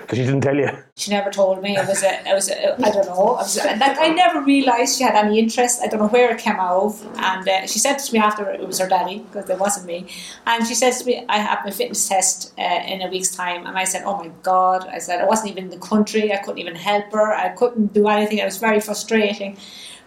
Because 0.06 0.18
she 0.18 0.24
didn't 0.24 0.42
tell 0.42 0.54
you. 0.54 0.70
She 0.94 1.10
never 1.10 1.32
told 1.32 1.60
me. 1.60 1.76
It 1.76 1.84
was 1.84 2.04
a, 2.04 2.30
it 2.30 2.32
was 2.32 2.48
a, 2.48 2.76
I 2.76 2.90
don't 2.92 3.06
know. 3.06 3.34
I, 3.34 3.42
was, 3.42 3.56
like, 3.56 3.98
I 3.98 4.06
never 4.06 4.40
realised 4.40 4.98
she 4.98 5.02
had 5.02 5.16
any 5.16 5.40
interest. 5.40 5.82
I 5.82 5.88
don't 5.88 5.98
know 5.98 6.06
where 6.06 6.30
it 6.30 6.38
came 6.38 6.54
out 6.54 6.84
of. 6.84 7.18
And 7.18 7.48
uh, 7.48 7.66
she 7.66 7.80
said 7.80 7.96
to 7.96 8.12
me 8.12 8.20
after 8.20 8.48
it 8.48 8.64
was 8.64 8.78
her 8.78 8.86
daddy, 8.86 9.18
because 9.18 9.50
it 9.50 9.58
wasn't 9.58 9.86
me. 9.86 10.06
And 10.46 10.64
she 10.64 10.76
says 10.76 11.00
to 11.00 11.06
me, 11.06 11.24
I 11.28 11.38
have 11.38 11.64
my 11.64 11.72
fitness 11.72 12.08
test 12.08 12.54
uh, 12.56 12.62
in 12.86 13.02
a 13.02 13.08
week's 13.08 13.34
time. 13.34 13.66
And 13.66 13.76
I 13.76 13.82
said, 13.82 14.04
oh 14.04 14.16
my 14.16 14.30
God. 14.44 14.86
I 14.86 14.98
said, 14.98 15.20
I 15.20 15.26
wasn't 15.26 15.50
even 15.50 15.64
in 15.64 15.70
the 15.70 15.84
country. 15.84 16.32
I 16.32 16.36
couldn't 16.36 16.60
even 16.60 16.76
help 16.76 17.10
her. 17.12 17.34
I 17.34 17.48
couldn't 17.48 17.92
do 17.92 18.06
anything. 18.06 18.38
It 18.38 18.44
was 18.44 18.58
very 18.58 18.78
frustrating. 18.78 19.56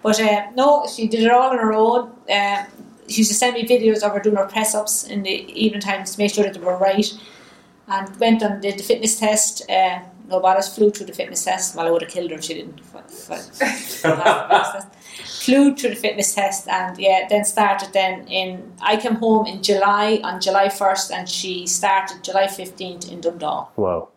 But 0.01 0.17
uh, 0.21 0.49
no, 0.55 0.87
she 0.87 1.09
did 1.09 1.23
it 1.23 1.29
all 1.31 1.49
on 1.49 1.57
her 1.57 1.73
own. 1.73 2.09
Uh, 2.31 2.63
she 3.09 3.17
used 3.17 3.31
to 3.31 3.35
send 3.35 3.55
me 3.55 3.67
videos 3.67 4.01
of 4.01 4.13
her 4.13 4.21
doing 4.21 4.37
her 4.37 4.45
press 4.45 4.73
ups 4.73 5.03
in 5.03 5.23
the 5.23 5.29
evening 5.29 5.81
times 5.81 6.13
to 6.13 6.19
make 6.19 6.33
sure 6.33 6.45
that 6.45 6.53
they 6.53 6.59
were 6.61 6.77
right 6.77 7.13
and 7.89 8.19
went 8.19 8.41
and 8.41 8.61
did 8.61 8.79
the 8.79 8.83
fitness 8.83 9.19
test. 9.19 9.69
Uh, 9.69 9.99
no 10.27 10.39
bother, 10.39 10.61
flew 10.61 10.91
through 10.91 11.07
the 11.07 11.13
fitness 11.13 11.43
test. 11.43 11.75
Well, 11.75 11.87
I 11.87 11.91
would 11.91 12.03
have 12.03 12.11
killed 12.11 12.31
her 12.31 12.37
if 12.37 12.43
she 12.43 12.53
didn't. 12.53 12.79
flew 15.25 15.75
through 15.75 15.89
the 15.89 15.95
fitness 15.95 16.35
test 16.35 16.67
and 16.67 16.97
yeah, 16.99 17.27
then 17.29 17.43
started 17.45 17.91
then 17.93 18.27
in, 18.27 18.71
I 18.81 18.97
came 18.97 19.15
home 19.15 19.47
in 19.47 19.63
July, 19.63 20.19
on 20.23 20.39
July 20.39 20.67
1st, 20.67 21.11
and 21.11 21.27
she 21.27 21.65
started 21.65 22.23
July 22.23 22.45
15th 22.45 23.11
in 23.11 23.21
Dundalk. 23.21 23.75
Wow. 23.77 24.09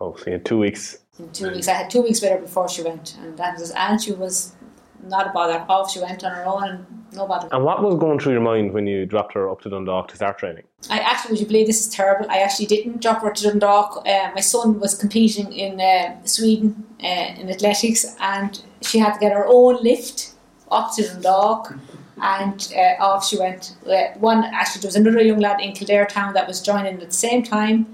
Oh, 0.00 0.14
so 0.16 0.26
you 0.26 0.32
had 0.32 0.44
two 0.44 0.58
weeks. 0.58 0.98
In 1.18 1.32
two 1.32 1.50
weeks. 1.50 1.68
I 1.68 1.72
had 1.72 1.90
two 1.90 2.02
weeks 2.02 2.20
with 2.20 2.30
her 2.30 2.38
before 2.38 2.68
she 2.68 2.82
went, 2.82 3.16
and 3.20 3.36
that 3.38 3.58
was, 3.58 3.70
and 3.72 4.00
she 4.00 4.12
was 4.12 4.54
not 5.08 5.26
a 5.26 5.30
bother. 5.30 5.64
Off 5.68 5.90
she 5.90 6.00
went 6.00 6.24
on 6.24 6.32
her 6.32 6.44
own, 6.44 6.64
and 6.64 6.86
no 7.12 7.26
bother. 7.26 7.48
And 7.52 7.64
what 7.64 7.82
was 7.82 7.96
going 7.96 8.18
through 8.18 8.32
your 8.32 8.42
mind 8.42 8.72
when 8.72 8.86
you 8.86 9.06
dropped 9.06 9.34
her 9.34 9.50
up 9.50 9.60
to 9.62 9.70
Dundalk 9.70 10.08
to 10.08 10.16
start 10.16 10.38
training? 10.38 10.64
I 10.90 10.98
actually, 10.98 11.32
would 11.32 11.40
you 11.40 11.46
believe 11.46 11.66
this 11.66 11.80
is 11.80 11.88
terrible? 11.88 12.30
I 12.30 12.38
actually 12.38 12.66
didn't 12.66 13.02
drop 13.02 13.22
her 13.22 13.30
to 13.30 13.42
Dundalk. 13.42 14.06
Uh, 14.06 14.30
my 14.34 14.40
son 14.40 14.80
was 14.80 14.94
competing 14.94 15.52
in 15.52 15.80
uh, 15.80 16.24
Sweden 16.24 16.84
uh, 17.02 17.06
in 17.06 17.50
athletics, 17.50 18.04
and 18.20 18.62
she 18.82 18.98
had 18.98 19.14
to 19.14 19.20
get 19.20 19.32
her 19.32 19.46
own 19.46 19.82
lift 19.82 20.32
up 20.70 20.94
to 20.96 21.02
Dundalk. 21.02 21.74
And 22.20 22.72
uh, 22.74 23.02
off 23.04 23.26
she 23.26 23.38
went. 23.38 23.76
Uh, 23.86 24.18
one 24.18 24.44
actually, 24.44 24.80
there 24.80 24.88
was 24.88 24.96
another 24.96 25.20
young 25.20 25.38
lad 25.38 25.60
in 25.60 25.72
Kildare 25.72 26.06
town 26.06 26.32
that 26.32 26.46
was 26.46 26.62
joining 26.62 26.94
at 26.94 27.00
the 27.00 27.14
same 27.14 27.42
time, 27.42 27.86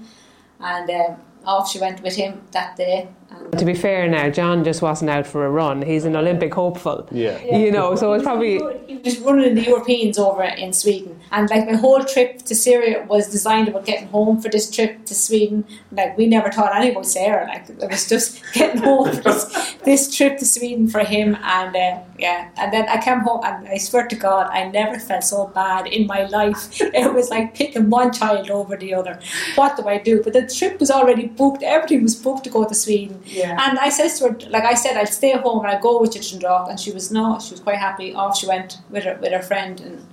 and 0.61 0.89
um, 0.89 1.17
off 1.45 1.69
she 1.69 1.79
went 1.79 2.01
with 2.01 2.15
him 2.15 2.41
that 2.51 2.77
day. 2.77 3.09
And 3.33 3.59
To 3.59 3.65
be 3.65 3.73
fair 3.73 4.07
now, 4.07 4.29
John 4.29 4.63
just 4.63 4.81
wasn't 4.81 5.09
out 5.09 5.27
for 5.27 5.45
a 5.45 5.49
run. 5.49 5.81
He's 5.81 6.05
an 6.05 6.15
Olympic 6.15 6.53
hopeful. 6.53 7.07
Yeah. 7.11 7.39
You 7.43 7.71
know, 7.71 7.95
so 7.95 8.13
it's 8.13 8.23
probably 8.23 8.59
he 8.87 8.97
was 8.97 9.19
running 9.19 9.55
the 9.55 9.63
Europeans 9.63 10.17
over 10.17 10.43
in 10.43 10.73
Sweden, 10.73 11.19
and 11.31 11.49
like 11.49 11.67
my 11.67 11.75
whole 11.75 12.03
trip 12.03 12.41
to 12.43 12.55
Syria 12.55 13.05
was 13.07 13.29
designed 13.29 13.67
about 13.67 13.85
getting 13.85 14.07
home 14.07 14.41
for 14.41 14.49
this 14.49 14.69
trip 14.69 15.05
to 15.05 15.15
Sweden. 15.15 15.65
Like 15.91 16.17
we 16.17 16.27
never 16.27 16.51
thought 16.51 16.75
anyone 16.75 16.95
would 16.97 17.05
Sarah. 17.05 17.47
Like 17.47 17.69
it 17.69 17.89
was 17.89 18.07
just 18.07 18.41
getting 18.53 18.81
home 18.81 19.11
for 19.11 19.21
this, 19.21 19.75
this 19.83 20.15
trip 20.15 20.37
to 20.39 20.45
Sweden 20.45 20.87
for 20.87 20.99
him, 20.99 21.37
and 21.43 21.75
uh, 21.75 21.99
yeah, 22.17 22.49
and 22.57 22.73
then 22.73 22.87
I 22.89 23.01
came 23.01 23.19
home, 23.19 23.41
and 23.43 23.67
I 23.67 23.77
swear 23.77 24.07
to 24.07 24.15
God, 24.15 24.47
I 24.51 24.67
never 24.69 24.99
felt 24.99 25.23
so 25.23 25.47
bad 25.47 25.87
in 25.87 26.07
my 26.07 26.25
life. 26.25 26.81
It 26.93 27.13
was 27.13 27.29
like 27.29 27.55
picking 27.55 27.89
one 27.89 28.13
child 28.13 28.49
over 28.51 28.77
the 28.77 28.93
other. 28.93 29.19
What 29.55 29.75
do 29.77 29.87
I 29.87 29.97
do? 29.97 30.21
But 30.23 30.33
the 30.33 30.47
trip 30.47 30.79
was 30.79 30.91
already 30.91 31.27
booked. 31.27 31.63
Everything 31.63 32.03
was 32.03 32.15
booked 32.15 32.43
to 32.43 32.49
go 32.49 32.65
to 32.65 32.75
Sweden. 32.75 33.22
Yeah. 33.25 33.57
And 33.61 33.79
I 33.79 33.89
said 33.89 34.09
to 34.17 34.29
her, 34.29 34.49
like 34.49 34.63
I 34.63 34.73
said, 34.73 34.97
I'll 34.97 35.05
stay 35.05 35.31
home 35.31 35.65
and 35.65 35.73
I'll 35.73 35.81
go 35.81 35.99
with 36.01 36.13
Dundalk. 36.13 36.69
And 36.69 36.79
she 36.79 36.91
was 36.91 37.11
no, 37.11 37.39
she 37.39 37.51
was 37.51 37.59
quite 37.59 37.77
happy. 37.77 38.13
Off 38.13 38.37
she 38.37 38.47
went 38.47 38.79
with 38.89 39.03
her 39.03 39.17
with 39.21 39.31
her 39.31 39.41
friend 39.41 39.79
and 39.79 40.07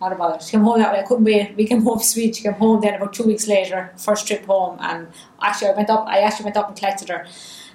not 0.00 0.12
about 0.12 0.36
it. 0.36 0.42
She 0.42 0.52
came 0.52 0.62
home 0.62 0.78
that 0.80 0.92
way. 0.92 1.00
I 1.00 1.02
couldn't 1.02 1.24
wait. 1.24 1.56
We 1.56 1.66
came 1.66 1.82
home 1.88 2.00
sweet. 2.00 2.36
She 2.36 2.42
came 2.42 2.54
home 2.54 2.80
then 2.80 2.94
about 2.94 3.12
two 3.12 3.24
weeks 3.24 3.46
later, 3.46 3.92
first 3.96 4.26
trip 4.26 4.44
home. 4.46 4.78
And 4.80 5.08
actually, 5.40 5.68
I 5.68 5.74
went 5.74 5.90
up. 5.90 6.06
I 6.06 6.20
actually 6.20 6.44
went 6.44 6.56
up 6.56 6.68
and 6.68 6.76
collected 6.76 7.08
her. 7.08 7.26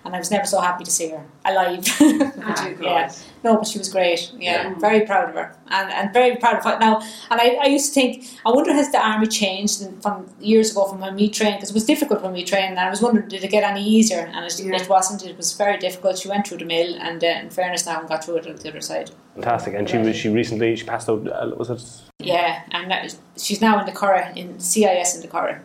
And 0.04 0.16
I 0.16 0.20
was 0.20 0.30
never 0.30 0.46
so 0.46 0.62
happy 0.62 0.84
to 0.84 0.92
see 0.92 1.10
her 1.10 1.26
alive. 1.46 1.84
Oh, 2.00 2.76
yeah, 2.82 3.12
no, 3.46 3.58
but 3.58 3.68
she 3.68 3.78
was 3.78 3.88
great. 3.88 4.32
Yeah, 4.38 4.74
very 4.80 5.06
proud 5.06 5.30
of 5.30 5.36
her, 5.36 5.56
and 5.68 5.90
and 5.92 6.12
very 6.12 6.36
proud 6.36 6.58
of 6.58 6.64
her 6.66 6.78
now. 6.80 7.00
And 7.30 7.40
I, 7.40 7.48
I 7.62 7.68
used 7.68 7.94
to 7.94 7.94
think, 7.94 8.26
I 8.46 8.50
wonder 8.50 8.74
has 8.74 8.92
the 8.92 8.98
army 8.98 9.28
changed 9.28 9.86
from 10.02 10.28
years 10.40 10.72
ago 10.72 10.86
from 10.90 11.00
when 11.00 11.16
we 11.16 11.30
trained 11.30 11.58
because 11.58 11.70
it 11.70 11.76
was 11.76 11.86
difficult 11.86 12.24
when 12.24 12.34
we 12.34 12.44
trained, 12.44 12.72
and 12.72 12.80
I 12.80 12.90
was 12.90 13.02
wondering 13.02 13.28
did 13.30 13.44
it 13.44 13.52
get 13.52 13.64
any 13.64 13.84
easier? 13.88 14.30
And 14.34 14.44
it, 14.46 14.60
it 14.60 14.90
wasn't. 14.90 15.24
It 15.24 15.38
was 15.38 15.54
very 15.54 15.78
difficult. 15.78 16.18
She 16.18 16.28
went 16.28 16.48
through 16.48 16.58
the 16.58 16.66
mill, 16.66 16.96
and 17.00 17.24
uh, 17.24 17.28
in 17.28 17.50
fairness, 17.52 17.86
now 17.86 18.00
and 18.00 18.10
got 18.10 18.26
through 18.26 18.38
it 18.38 18.48
on 18.48 18.56
the 18.56 18.70
other 18.70 18.82
side. 18.82 19.12
Fantastic. 19.36 19.76
And 19.76 19.88
she 19.88 19.98
was 20.00 20.16
she 20.16 20.30
recently 20.30 20.76
she 20.76 20.86
passed 20.86 21.08
out. 21.08 21.28
Uh, 21.28 21.52
was 21.56 21.70
it? 21.70 21.82
Yeah, 22.18 22.64
and 22.72 22.90
that 22.90 23.06
is, 23.06 23.20
she's 23.38 23.62
now 23.62 23.80
in 23.80 23.86
the 23.86 23.92
Curragh 23.92 24.36
in 24.36 24.60
CIS 24.60 25.16
in 25.16 25.22
the 25.22 25.28
Curragh. 25.28 25.62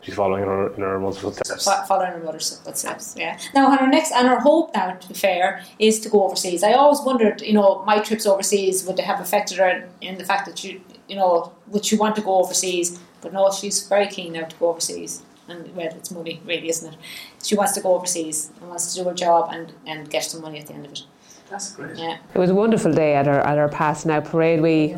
She's 0.00 0.14
following 0.14 0.44
her 0.44 0.72
in 0.74 0.80
her 0.82 0.98
mother's 1.00 1.18
footsteps. 1.18 1.64
fo- 1.64 1.82
following 1.86 2.12
her 2.12 2.20
mother's 2.22 2.58
footsteps. 2.60 3.14
Yeah. 3.18 3.38
Now, 3.54 3.70
and 3.70 3.80
her 3.80 3.86
next 3.88 4.12
and 4.12 4.28
her 4.28 4.38
hope 4.38 4.72
now, 4.74 4.92
to 4.92 5.08
be 5.08 5.14
fair, 5.14 5.62
is 5.78 5.98
to 6.00 6.08
go 6.08 6.24
overseas. 6.24 6.62
I 6.62 6.72
always 6.72 7.00
wondered, 7.00 7.40
you 7.42 7.52
know, 7.52 7.82
my 7.84 7.98
trips 7.98 8.24
overseas 8.26 8.84
would 8.86 8.96
they 8.96 9.02
have 9.02 9.20
affected 9.20 9.58
her 9.58 9.88
in 10.00 10.16
the 10.16 10.24
fact 10.24 10.46
that 10.46 10.58
she, 10.58 10.80
you 11.08 11.16
know, 11.16 11.52
would 11.66 11.84
she 11.84 11.96
want 11.96 12.14
to 12.16 12.22
go 12.22 12.36
overseas? 12.36 12.98
But 13.20 13.32
no, 13.32 13.50
she's 13.50 13.88
very 13.88 14.06
keen 14.06 14.34
now 14.34 14.44
to 14.44 14.56
go 14.56 14.68
overseas. 14.68 15.22
And 15.48 15.74
well, 15.74 15.86
it's 15.88 16.10
money, 16.10 16.40
really, 16.44 16.68
isn't 16.68 16.92
it? 16.92 16.98
She 17.42 17.56
wants 17.56 17.72
to 17.72 17.80
go 17.80 17.94
overseas 17.96 18.50
and 18.60 18.68
wants 18.68 18.94
to 18.94 19.02
do 19.02 19.08
her 19.08 19.14
job 19.14 19.50
and, 19.52 19.72
and 19.86 20.08
get 20.08 20.22
some 20.24 20.42
money 20.42 20.60
at 20.60 20.66
the 20.68 20.74
end 20.74 20.86
of 20.86 20.92
it. 20.92 21.02
That's 21.50 21.72
great. 21.72 21.96
Yeah. 21.96 22.18
it 22.34 22.38
was 22.38 22.50
a 22.50 22.54
wonderful 22.54 22.92
day 22.92 23.14
at 23.14 23.26
our 23.26 23.40
at 23.40 23.56
our 23.56 23.70
passing 23.70 24.10
out 24.10 24.26
parade. 24.26 24.60
We 24.60 24.94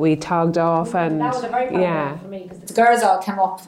we 0.00 0.16
togged 0.16 0.58
off 0.58 0.94
and 0.94 1.20
That 1.20 1.34
was 1.34 1.44
a 1.44 1.48
very 1.48 1.72
yeah. 1.80 2.18
for 2.18 2.26
me 2.28 2.40
because 2.48 2.60
the 2.70 2.74
girls 2.74 3.02
all 3.02 3.18
came 3.22 3.38
up, 3.38 3.60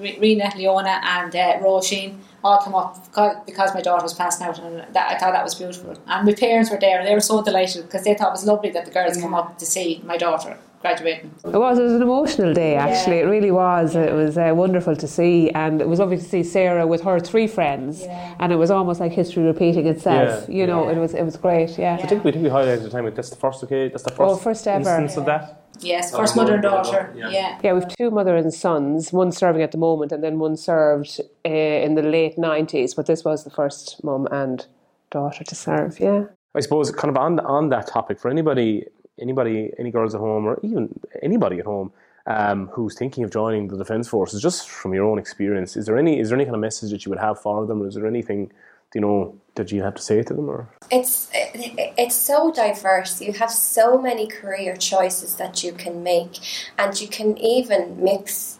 Re- 0.00 0.18
Rena, 0.20 0.52
Leona, 0.56 1.00
and 1.02 1.34
uh, 1.34 1.58
Roisin 1.64 2.18
all 2.44 2.58
come 2.58 2.74
up 2.74 3.04
because, 3.06 3.36
because 3.46 3.74
my 3.74 3.80
daughter 3.80 4.02
was 4.04 4.14
passing 4.14 4.46
out, 4.46 4.58
and 4.60 4.84
that, 4.94 5.10
I 5.10 5.18
thought 5.18 5.32
that 5.32 5.42
was 5.42 5.54
beautiful. 5.56 5.96
And 6.06 6.26
my 6.26 6.34
parents 6.34 6.70
were 6.70 6.78
there, 6.78 6.98
and 7.00 7.06
they 7.08 7.14
were 7.14 7.20
so 7.20 7.42
delighted 7.42 7.82
because 7.86 8.04
they 8.04 8.14
thought 8.14 8.28
it 8.28 8.32
was 8.40 8.46
lovely 8.46 8.70
that 8.70 8.84
the 8.84 8.92
girls 8.92 9.16
come 9.20 9.34
up 9.34 9.58
to 9.58 9.66
see 9.66 10.00
my 10.04 10.16
daughter 10.16 10.56
graduating. 10.80 11.32
It 11.44 11.58
was. 11.58 11.76
It 11.80 11.82
was 11.82 11.92
an 11.94 12.02
emotional 12.02 12.54
day. 12.54 12.76
Actually, 12.76 13.18
it 13.18 13.24
really 13.24 13.50
was. 13.50 13.96
It 13.96 14.12
was 14.12 14.38
uh, 14.38 14.52
wonderful 14.54 14.94
to 14.94 15.08
see, 15.08 15.50
and 15.50 15.80
it 15.80 15.88
was 15.88 15.98
lovely 15.98 16.18
to 16.18 16.22
see 16.22 16.44
Sarah 16.44 16.86
with 16.86 17.02
her 17.02 17.18
three 17.18 17.48
friends, 17.48 18.04
and 18.38 18.52
it 18.52 18.56
was 18.56 18.70
almost 18.70 19.00
like 19.00 19.10
history 19.10 19.42
repeating 19.42 19.86
itself. 19.88 20.48
Yeah. 20.48 20.54
You 20.58 20.66
know, 20.68 20.88
it 20.88 20.96
was. 20.96 21.14
It 21.14 21.24
was 21.24 21.36
great. 21.36 21.76
Yeah. 21.76 21.98
I 22.00 22.06
think 22.06 22.22
we 22.22 22.30
think 22.30 22.44
we 22.44 22.50
highlighted 22.50 22.76
at 22.76 22.82
the 22.84 22.90
time. 22.90 23.04
like, 23.06 23.16
That's 23.16 23.30
the 23.30 23.36
first 23.36 23.64
okay. 23.64 23.88
That's 23.88 24.04
the 24.04 24.10
first, 24.10 24.20
Oh, 24.20 24.36
first 24.36 24.68
ever. 24.68 24.78
instance 24.78 25.16
of 25.16 25.24
that. 25.26 25.64
Yes, 25.80 26.14
first 26.14 26.36
mother 26.36 26.54
and 26.54 26.62
daughter. 26.62 26.90
daughter, 26.90 27.14
Yeah. 27.16 27.30
yeah. 27.30 27.58
Yeah, 27.62 27.72
we've 27.74 27.88
two 27.88 28.10
mother 28.10 28.36
and 28.36 28.52
sons, 28.52 29.12
one 29.12 29.32
serving 29.32 29.62
at 29.62 29.72
the 29.72 29.78
moment, 29.78 30.12
and 30.12 30.22
then 30.22 30.38
one 30.38 30.56
served 30.56 31.20
uh, 31.46 31.48
in 31.48 31.94
the 31.94 32.02
late 32.02 32.38
nineties. 32.38 32.94
But 32.94 33.06
this 33.06 33.24
was 33.24 33.44
the 33.44 33.50
first 33.50 34.02
mum 34.04 34.26
and 34.30 34.66
daughter 35.10 35.44
to 35.44 35.54
serve. 35.54 35.98
Yeah. 36.00 36.24
I 36.54 36.60
suppose 36.60 36.90
kind 36.90 37.10
of 37.10 37.16
on 37.16 37.40
on 37.40 37.68
that 37.70 37.86
topic 37.86 38.18
for 38.18 38.30
anybody, 38.30 38.86
anybody, 39.20 39.72
any 39.78 39.90
girls 39.90 40.14
at 40.14 40.20
home 40.20 40.46
or 40.46 40.58
even 40.62 40.98
anybody 41.22 41.58
at 41.60 41.66
home 41.66 41.92
um, 42.26 42.68
who's 42.68 42.96
thinking 42.98 43.24
of 43.24 43.30
joining 43.30 43.68
the 43.68 43.76
defence 43.76 44.08
forces, 44.08 44.42
just 44.42 44.68
from 44.68 44.92
your 44.94 45.04
own 45.04 45.18
experience, 45.18 45.76
is 45.76 45.86
there 45.86 45.96
any 45.98 46.18
is 46.20 46.28
there 46.28 46.36
any 46.36 46.44
kind 46.44 46.54
of 46.54 46.60
message 46.60 46.90
that 46.90 47.04
you 47.04 47.10
would 47.10 47.18
have 47.20 47.40
for 47.40 47.66
them, 47.66 47.82
or 47.82 47.86
is 47.86 47.94
there 47.94 48.06
anything 48.06 48.50
you 48.94 49.00
know 49.00 49.34
that 49.58 49.70
you 49.70 49.82
have 49.82 49.94
to 49.96 50.02
say 50.02 50.22
to 50.22 50.34
them, 50.34 50.48
or 50.48 50.68
It's 50.90 51.28
it, 51.34 51.92
it's 51.98 52.16
so 52.16 52.50
diverse. 52.50 53.20
You 53.20 53.34
have 53.34 53.50
so 53.50 54.00
many 54.00 54.26
career 54.26 54.74
choices 54.76 55.34
that 55.34 55.62
you 55.62 55.72
can 55.72 56.02
make, 56.02 56.38
and 56.78 56.98
you 56.98 57.08
can 57.08 57.36
even 57.38 58.02
mix 58.02 58.58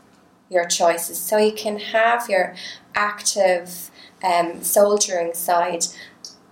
your 0.51 0.66
choices. 0.66 1.18
So 1.18 1.38
you 1.38 1.53
can 1.53 1.78
have 1.78 2.28
your 2.28 2.55
active 2.94 3.90
um, 4.22 4.62
soldiering 4.62 5.34
side 5.34 5.86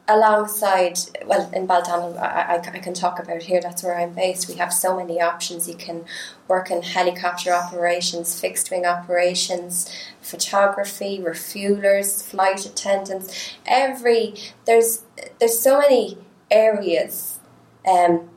alongside. 0.08 0.98
Well, 1.24 1.50
in 1.52 1.66
Baldonnel, 1.66 2.18
I, 2.18 2.56
I, 2.56 2.58
I 2.58 2.78
can 2.78 2.94
talk 2.94 3.18
about 3.18 3.42
here. 3.42 3.60
That's 3.60 3.82
where 3.82 3.98
I'm 3.98 4.14
based. 4.14 4.48
We 4.48 4.54
have 4.54 4.72
so 4.72 4.96
many 4.96 5.20
options. 5.20 5.68
You 5.68 5.74
can 5.74 6.04
work 6.48 6.70
in 6.70 6.82
helicopter 6.82 7.52
operations, 7.52 8.38
fixed 8.40 8.70
wing 8.70 8.86
operations, 8.86 9.90
photography, 10.20 11.18
refuelers, 11.18 12.22
flight 12.22 12.64
attendants. 12.64 13.54
Every 13.66 14.34
there's 14.64 15.02
there's 15.38 15.58
so 15.58 15.80
many 15.80 16.18
areas 16.50 17.40
um, 17.86 18.30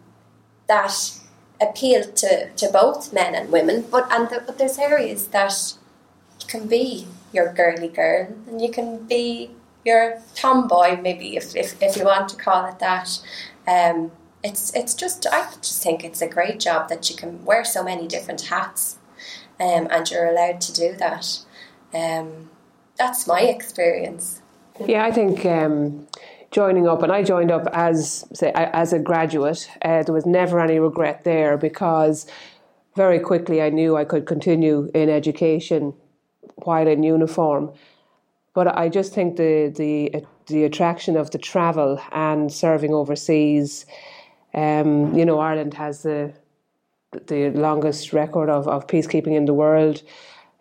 that 0.67 1.20
appeal 1.61 2.03
to, 2.03 2.49
to 2.51 2.70
both 2.72 3.11
men 3.13 3.36
and 3.36 3.51
women, 3.51 3.86
but 3.91 4.11
and 4.11 4.30
the, 4.30 4.41
but 4.45 4.57
there's 4.57 4.78
areas 4.78 5.28
that 5.28 5.74
can 6.47 6.67
be 6.67 7.07
your 7.32 7.53
girly 7.53 7.89
girl 7.89 8.28
and 8.47 8.61
you 8.61 8.72
can 8.72 9.05
be 9.05 9.51
your 9.86 10.22
tomboy, 10.36 11.00
maybe 11.02 11.36
if, 11.36 11.56
if, 11.56 11.82
if 11.82 11.96
you 11.96 12.06
want 12.06 12.30
to 12.30 12.36
call 12.36 12.66
it 12.66 12.80
that. 12.80 13.20
Um, 13.68 14.12
it's 14.44 14.74
it's 14.74 14.94
just 14.94 15.28
I 15.32 15.50
just 15.62 15.84
think 15.84 16.04
it's 16.04 16.22
a 16.22 16.28
great 16.28 16.60
job 16.60 16.90
that 16.90 17.10
you 17.10 17.16
can 17.16 17.44
wear 17.44 17.66
so 17.66 17.84
many 17.84 18.08
different 18.08 18.42
hats, 18.42 18.98
um, 19.60 19.88
and 19.92 20.10
you're 20.10 20.28
allowed 20.28 20.62
to 20.62 20.74
do 20.74 20.94
that. 20.94 21.40
Um, 21.94 22.50
that's 22.98 23.28
my 23.28 23.42
experience. 23.42 24.42
Yeah, 24.86 25.04
I 25.04 25.12
think 25.12 25.46
um, 25.46 26.08
joining 26.52 26.88
up, 26.88 27.04
and 27.04 27.12
I 27.12 27.24
joined 27.24 27.52
up 27.52 27.68
as 27.74 28.26
say 28.34 28.52
as 28.56 28.94
a 28.94 29.00
graduate. 29.00 29.70
Uh, 29.82 30.04
there 30.04 30.14
was 30.14 30.26
never 30.26 30.60
any 30.60 30.80
regret 30.80 31.24
there 31.26 31.58
because 31.58 32.26
very 32.96 33.20
quickly 33.20 33.62
I 33.62 33.70
knew 33.70 33.98
I 33.98 34.06
could 34.06 34.26
continue 34.26 34.90
in 34.94 35.10
education 35.10 35.94
while 36.56 36.88
in 36.88 37.04
uniform. 37.04 37.74
But 38.54 38.68
I 38.78 38.89
just 38.89 39.14
think 39.14 39.38
the 39.38 39.74
the 39.76 40.26
the 40.47 40.64
attraction 40.64 41.16
of 41.16 41.32
the 41.32 41.38
travel 41.38 42.02
and 42.12 42.52
serving 42.52 42.93
overseas. 42.93 43.86
Um, 44.54 45.16
you 45.16 45.26
know, 45.26 45.39
Ireland 45.39 45.76
has 45.76 46.04
the 46.04 46.34
the 47.28 47.50
longest 47.52 48.14
record 48.14 48.50
of, 48.50 48.68
of 48.68 48.88
peacekeeping 48.88 49.36
in 49.36 49.45
the 49.45 49.54
world. 49.54 50.04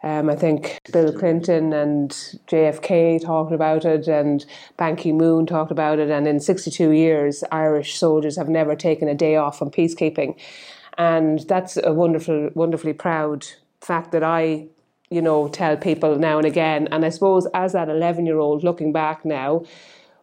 Um, 0.03 0.31
I 0.31 0.37
think 0.37 0.79
Bill 0.93 1.13
Clinton 1.13 1.73
and 1.73 2.11
JFK 2.47 3.21
talked 3.21 3.53
about 3.53 3.85
it, 3.85 4.07
and 4.07 4.45
Ban 4.77 4.95
Ki 4.97 5.13
moon 5.13 5.45
talked 5.45 5.73
about 5.73 5.99
it. 5.99 6.09
And 6.09 6.27
in 6.29 6.39
62 6.39 6.93
years, 6.93 7.43
Irish 7.51 7.99
soldiers 7.99 8.37
have 8.37 8.49
never 8.49 8.77
taken 8.77 9.09
a 9.09 9.15
day 9.15 9.37
off 9.37 9.59
from 9.59 9.71
peacekeeping. 9.71 10.39
And 10.97 11.41
that's 11.41 11.77
a 11.83 11.93
wonderful, 11.93 12.51
wonderfully 12.55 12.93
proud 12.93 13.47
fact 13.81 14.13
that 14.13 14.23
I 14.23 14.69
you 15.11 15.23
know, 15.23 15.49
tell 15.49 15.77
people 15.77 16.19
now 16.19 16.39
and 16.39 16.47
again. 16.47 16.89
And 16.91 17.05
I 17.05 17.09
suppose 17.09 17.47
as 17.55 17.73
that 17.73 17.89
11 17.89 18.27
year 18.27 18.39
old 18.39 18.65
looking 18.65 18.93
back 18.93 19.25
now, 19.25 19.65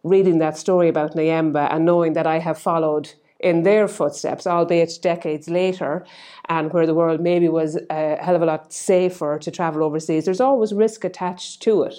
reading 0.04 0.38
that 0.38 0.56
story 0.56 0.88
about 0.88 1.14
Niemba 1.14 1.72
and 1.72 1.84
knowing 1.84 2.12
that 2.12 2.26
I 2.26 2.38
have 2.38 2.58
followed 2.58 3.12
in 3.40 3.64
their 3.64 3.86
footsteps, 3.88 4.46
albeit 4.46 4.98
decades 5.02 5.48
later, 5.48 6.06
and 6.48 6.72
where 6.72 6.86
the 6.86 6.94
world 6.94 7.20
maybe 7.20 7.48
was 7.48 7.78
a 7.90 8.16
hell 8.20 8.36
of 8.36 8.42
a 8.42 8.46
lot 8.46 8.72
safer 8.72 9.38
to 9.38 9.50
travel 9.50 9.82
overseas, 9.82 10.24
there's 10.24 10.40
always 10.40 10.72
risk 10.72 11.04
attached 11.04 11.60
to 11.62 11.82
it. 11.82 11.96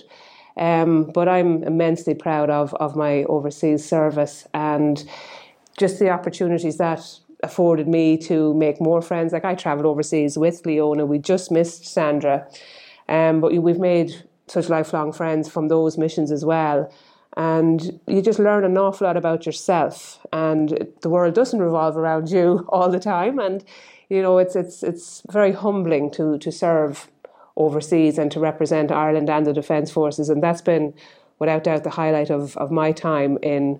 Um, 0.56 1.12
but 1.14 1.28
I'm 1.28 1.64
immensely 1.64 2.16
proud 2.16 2.50
of, 2.50 2.74
of 2.76 2.96
my 2.96 3.24
overseas 3.26 3.86
service 3.86 4.48
and 4.54 5.08
just 5.78 6.00
the 6.00 6.10
opportunities 6.10 6.78
that 6.78 7.02
afforded 7.48 7.88
me 7.88 8.18
to 8.30 8.54
make 8.54 8.78
more 8.90 9.02
friends. 9.02 9.34
Like 9.34 9.46
I 9.46 9.56
travelled 9.56 9.86
overseas 9.86 10.38
with 10.38 10.66
Leona, 10.66 11.06
we 11.06 11.18
just 11.34 11.52
missed 11.58 11.86
Sandra, 11.86 12.36
um, 13.08 13.40
but 13.42 13.50
we've 13.66 13.80
made 13.80 14.10
such 14.48 14.70
lifelong 14.70 15.12
friends 15.14 15.50
from 15.50 15.68
those 15.68 15.98
missions 15.98 16.30
as 16.32 16.44
well. 16.44 16.92
And 17.36 18.00
you 18.08 18.22
just 18.22 18.40
learn 18.40 18.64
an 18.64 18.78
awful 18.78 19.06
lot 19.08 19.18
about 19.18 19.46
yourself, 19.46 20.20
and 20.34 20.68
the 21.02 21.10
world 21.10 21.36
doesn't 21.36 21.62
revolve 21.70 21.96
around 21.96 22.30
you 22.36 22.66
all 22.70 22.90
the 22.90 23.00
time. 23.00 23.40
And 23.40 23.64
you 24.10 24.22
know, 24.22 24.38
it's 24.44 24.56
it's 24.56 24.84
it's 24.84 25.24
very 25.32 25.54
humbling 25.64 26.12
to 26.18 26.38
to 26.40 26.52
serve 26.52 27.10
overseas 27.56 28.18
and 28.18 28.32
to 28.32 28.40
represent 28.40 28.92
Ireland 28.92 29.30
and 29.30 29.46
the 29.46 29.54
Defence 29.54 29.90
Forces, 29.92 30.30
and 30.30 30.42
that's 30.42 30.62
been, 30.62 30.94
without 31.40 31.64
doubt, 31.64 31.84
the 31.84 31.98
highlight 32.02 32.32
of 32.32 32.58
of 32.58 32.72
my 32.72 32.92
time 32.92 33.38
in 33.44 33.80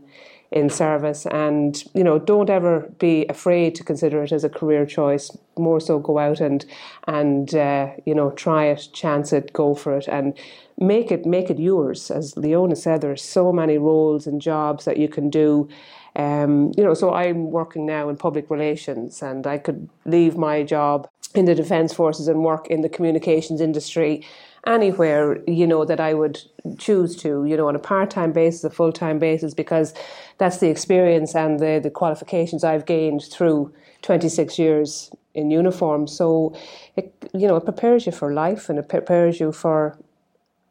in 0.52 0.70
service. 0.70 1.26
And 1.28 1.84
you 1.94 2.04
know 2.04 2.20
don't 2.20 2.50
ever 2.50 2.92
be 3.00 3.26
afraid 3.28 3.76
to 3.76 3.84
consider 3.84 4.24
it 4.24 4.32
as 4.32 4.44
a 4.44 4.50
career 4.50 4.86
choice. 4.86 5.36
More 5.58 5.80
so 5.80 6.00
go 6.00 6.18
out 6.20 6.40
and 6.40 6.66
and 7.08 7.54
uh, 7.54 7.92
you 8.06 8.16
know 8.16 8.32
try 8.32 8.66
it 8.66 8.90
chance 8.94 9.34
it 9.34 9.54
go 9.54 9.76
for 9.76 9.98
it 9.98 10.08
and 10.08 10.38
make 10.78 11.12
it 11.12 11.26
make 11.26 11.50
it 11.50 11.60
yours. 11.60 12.12
As 12.12 12.36
leona 12.38 12.76
said 12.76 13.02
there 13.02 13.12
are 13.12 13.18
so 13.18 13.52
many 13.52 13.78
roles 13.78 14.28
and 14.28 14.42
jobs 14.42 14.86
that 14.86 14.98
you 14.98 15.08
can 15.08 15.30
do. 15.30 15.68
Um, 16.16 16.72
you 16.76 16.84
know 16.84 16.96
so 16.96 17.14
i'm 17.14 17.52
working 17.52 17.86
now 17.86 18.10
in 18.10 18.18
public 18.18 18.50
relations 18.50 19.22
and 19.22 19.46
i 19.46 19.60
could 19.60 19.88
leave 20.06 20.36
my 20.36 20.64
job 20.64 21.08
in 21.36 21.46
the 21.46 21.54
defence 21.54 21.94
forces 21.94 22.28
and 22.28 22.44
work 22.44 22.66
in 22.68 22.82
the 22.82 22.90
communications 22.90 23.62
industry 23.62 24.26
anywhere 24.68 25.42
you 25.48 25.66
know 25.66 25.86
that 25.86 26.00
I 26.00 26.14
would 26.14 26.40
choose 26.78 27.16
to 27.18 27.46
you 27.46 27.58
know 27.58 27.68
on 27.68 27.76
a 27.76 27.80
part-time 27.80 28.34
basis 28.34 28.64
a 28.64 28.70
full-time 28.70 29.18
basis 29.18 29.54
because 29.54 29.94
that's 30.38 30.58
the 30.58 30.70
experience 30.70 31.36
and 31.36 31.60
the, 31.60 31.80
the 31.82 31.90
qualifications 31.90 32.64
I've 32.64 32.86
gained 32.86 33.24
through 33.24 33.74
26 34.04 34.60
years 34.60 35.10
in 35.34 35.50
uniform. 35.50 36.08
So 36.08 36.54
it 36.96 37.14
you 37.34 37.48
know 37.48 37.56
it 37.56 37.64
prepares 37.64 38.06
you 38.06 38.12
for 38.12 38.34
life 38.34 38.70
and 38.70 38.78
it 38.78 38.90
prepares 38.90 39.40
you 39.40 39.52
for 39.52 39.98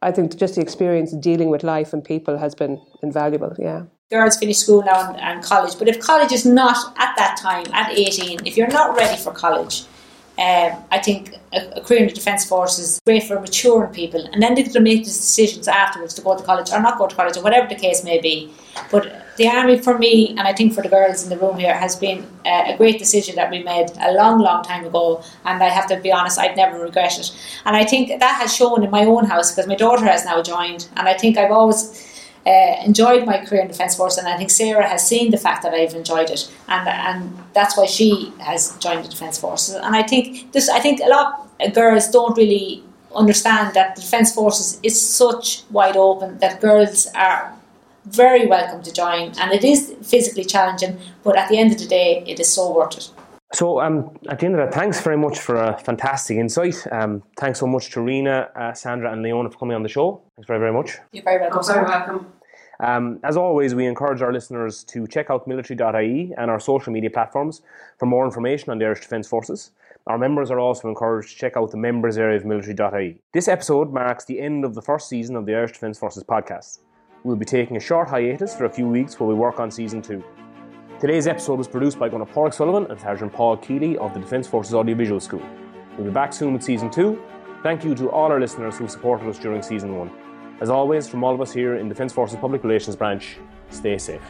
I 0.02 0.12
think 0.12 0.36
just 0.36 0.56
the 0.56 0.60
experience 0.60 1.12
dealing 1.16 1.48
with 1.48 1.64
life 1.64 1.92
and 1.92 2.04
people 2.04 2.36
has 2.38 2.54
been 2.54 2.80
invaluable 3.02 3.54
yeah. 3.58 3.84
Girls 4.10 4.36
finish 4.36 4.58
school 4.58 4.84
now 4.84 5.08
and, 5.08 5.20
and 5.20 5.42
college 5.42 5.78
but 5.78 5.88
if 5.88 5.98
college 6.00 6.32
is 6.32 6.44
not 6.44 6.76
at 6.98 7.16
that 7.16 7.36
time 7.36 7.66
at 7.72 7.90
18 7.90 8.46
if 8.46 8.56
you're 8.56 8.68
not 8.68 8.96
ready 8.96 9.20
for 9.20 9.32
college 9.32 9.84
um, 10.38 10.84
I 10.90 10.98
think 10.98 11.34
a, 11.52 11.78
a, 11.78 11.80
career 11.80 12.00
in 12.00 12.08
the 12.08 12.14
Defence 12.14 12.44
Force 12.44 12.78
is 12.78 13.00
great 13.06 13.22
for 13.22 13.40
maturing 13.40 13.92
people, 13.94 14.22
and 14.32 14.42
then 14.42 14.54
they 14.54 14.64
can 14.64 14.82
make 14.82 15.04
these 15.04 15.16
decisions 15.16 15.66
afterwards 15.66 16.12
to 16.14 16.22
go 16.22 16.36
to 16.36 16.44
college 16.44 16.70
or 16.70 16.80
not 16.80 16.98
go 16.98 17.06
to 17.06 17.16
college 17.16 17.38
or 17.38 17.42
whatever 17.42 17.66
the 17.66 17.74
case 17.74 18.04
may 18.04 18.20
be. 18.20 18.52
But 18.90 19.26
the 19.38 19.48
army, 19.48 19.78
for 19.78 19.96
me, 19.96 20.30
and 20.30 20.40
I 20.40 20.52
think 20.52 20.74
for 20.74 20.82
the 20.82 20.90
girls 20.90 21.22
in 21.22 21.30
the 21.30 21.38
room 21.38 21.58
here, 21.58 21.74
has 21.74 21.96
been 21.96 22.26
a, 22.44 22.74
a 22.74 22.76
great 22.76 22.98
decision 22.98 23.36
that 23.36 23.50
we 23.50 23.62
made 23.62 23.86
a 24.00 24.12
long, 24.12 24.40
long 24.40 24.62
time 24.62 24.84
ago. 24.84 25.22
And 25.46 25.62
I 25.62 25.68
have 25.68 25.86
to 25.88 26.00
be 26.00 26.12
honest, 26.12 26.38
I'd 26.38 26.56
never 26.56 26.78
regret 26.78 27.18
it. 27.18 27.34
And 27.64 27.74
I 27.74 27.84
think 27.84 28.08
that 28.08 28.40
has 28.40 28.54
shown 28.54 28.84
in 28.84 28.90
my 28.90 29.04
own 29.06 29.24
house 29.24 29.52
because 29.52 29.66
my 29.66 29.74
daughter 29.74 30.04
has 30.04 30.26
now 30.26 30.42
joined, 30.42 30.88
and 30.96 31.08
I 31.08 31.14
think 31.14 31.38
I've 31.38 31.50
always 31.50 32.05
uh, 32.46 32.76
enjoyed 32.84 33.26
my 33.26 33.44
career 33.44 33.62
in 33.62 33.68
Defence 33.68 33.96
Force, 33.96 34.18
and 34.18 34.28
I 34.28 34.36
think 34.36 34.50
Sarah 34.50 34.88
has 34.88 35.06
seen 35.06 35.30
the 35.30 35.36
fact 35.36 35.62
that 35.64 35.74
I've 35.74 35.94
enjoyed 35.94 36.30
it, 36.30 36.52
and 36.68 36.88
and 36.88 37.36
that's 37.54 37.76
why 37.76 37.86
she 37.86 38.32
has 38.38 38.76
joined 38.78 39.04
the 39.04 39.08
Defence 39.08 39.38
Forces. 39.38 39.74
And 39.74 39.96
I 39.96 40.02
think 40.02 40.52
this, 40.52 40.68
I 40.68 40.78
think 40.78 41.00
a 41.00 41.08
lot 41.08 41.48
of 41.60 41.74
girls 41.74 42.08
don't 42.08 42.36
really 42.36 42.84
understand 43.14 43.74
that 43.74 43.96
the 43.96 44.02
Defence 44.02 44.34
Forces 44.34 44.78
is 44.82 45.00
such 45.00 45.64
wide 45.70 45.96
open 45.96 46.38
that 46.38 46.60
girls 46.60 47.08
are 47.14 47.52
very 48.04 48.46
welcome 48.46 48.82
to 48.82 48.92
join, 48.92 49.32
and 49.40 49.52
it 49.52 49.64
is 49.64 49.94
physically 50.02 50.44
challenging, 50.44 50.98
but 51.24 51.36
at 51.36 51.48
the 51.48 51.58
end 51.58 51.72
of 51.72 51.78
the 51.78 51.86
day, 51.86 52.22
it 52.26 52.38
is 52.38 52.52
so 52.52 52.72
worth 52.72 52.96
it. 52.96 53.10
So, 53.52 53.80
um, 53.80 54.16
at 54.28 54.40
the 54.40 54.46
end 54.46 54.58
of 54.58 54.60
that, 54.64 54.74
thanks 54.74 55.00
very 55.00 55.16
much 55.16 55.38
for 55.38 55.56
a 55.56 55.78
fantastic 55.78 56.36
insight. 56.36 56.84
Um, 56.90 57.22
thanks 57.38 57.60
so 57.60 57.66
much 57.66 57.90
to 57.90 58.00
Rena, 58.00 58.50
uh, 58.56 58.72
Sandra, 58.72 59.12
and 59.12 59.22
Leona 59.22 59.50
for 59.50 59.58
coming 59.58 59.76
on 59.76 59.82
the 59.82 59.88
show. 59.88 60.20
Thanks 60.34 60.48
very, 60.48 60.58
very 60.58 60.72
much. 60.72 60.98
You're 61.12 61.22
very 61.22 61.40
welcome. 61.40 61.62
You're 61.64 61.74
very 61.74 61.86
welcome. 61.86 62.32
Um, 62.80 63.20
as 63.22 63.36
always, 63.36 63.74
we 63.74 63.86
encourage 63.86 64.20
our 64.20 64.32
listeners 64.32 64.84
to 64.84 65.06
check 65.06 65.30
out 65.30 65.46
military.ie 65.46 66.34
and 66.36 66.50
our 66.50 66.60
social 66.60 66.92
media 66.92 67.10
platforms 67.10 67.62
for 67.98 68.06
more 68.06 68.24
information 68.24 68.70
on 68.70 68.78
the 68.78 68.84
Irish 68.84 69.00
Defence 69.00 69.26
Forces. 69.28 69.70
Our 70.06 70.18
members 70.18 70.50
are 70.50 70.60
also 70.60 70.88
encouraged 70.88 71.30
to 71.30 71.36
check 71.36 71.56
out 71.56 71.70
the 71.70 71.76
members 71.76 72.16
area 72.18 72.36
of 72.36 72.44
military.ie. 72.44 73.18
This 73.32 73.48
episode 73.48 73.92
marks 73.92 74.24
the 74.24 74.40
end 74.40 74.64
of 74.64 74.74
the 74.74 74.82
first 74.82 75.08
season 75.08 75.34
of 75.34 75.46
the 75.46 75.54
Irish 75.54 75.72
Defence 75.72 75.98
Forces 75.98 76.22
podcast. 76.22 76.80
We'll 77.24 77.36
be 77.36 77.44
taking 77.44 77.76
a 77.76 77.80
short 77.80 78.08
hiatus 78.08 78.54
for 78.54 78.66
a 78.66 78.70
few 78.70 78.86
weeks 78.86 79.18
while 79.18 79.28
we 79.28 79.34
work 79.34 79.58
on 79.58 79.70
season 79.70 80.02
two. 80.02 80.22
Today's 80.98 81.26
episode 81.26 81.58
was 81.58 81.68
produced 81.68 81.98
by 81.98 82.08
Gunner 82.08 82.24
Paul 82.24 82.50
Sullivan 82.50 82.90
and 82.90 82.98
Sergeant 82.98 83.30
Paul 83.30 83.58
Keeley 83.58 83.98
of 83.98 84.14
the 84.14 84.20
Defence 84.20 84.46
Forces 84.46 84.72
Audiovisual 84.72 85.20
School. 85.20 85.42
We'll 85.98 86.06
be 86.06 86.10
back 86.10 86.32
soon 86.32 86.54
with 86.54 86.62
season 86.62 86.90
two. 86.90 87.22
Thank 87.62 87.84
you 87.84 87.94
to 87.96 88.10
all 88.10 88.32
our 88.32 88.40
listeners 88.40 88.78
who 88.78 88.88
supported 88.88 89.28
us 89.28 89.38
during 89.38 89.60
season 89.60 89.98
one. 89.98 90.10
As 90.58 90.70
always, 90.70 91.06
from 91.06 91.22
all 91.22 91.34
of 91.34 91.40
us 91.42 91.52
here 91.52 91.76
in 91.76 91.90
Defence 91.90 92.14
Forces 92.14 92.38
Public 92.40 92.62
Relations 92.64 92.96
Branch, 92.96 93.36
stay 93.68 93.98
safe. 93.98 94.22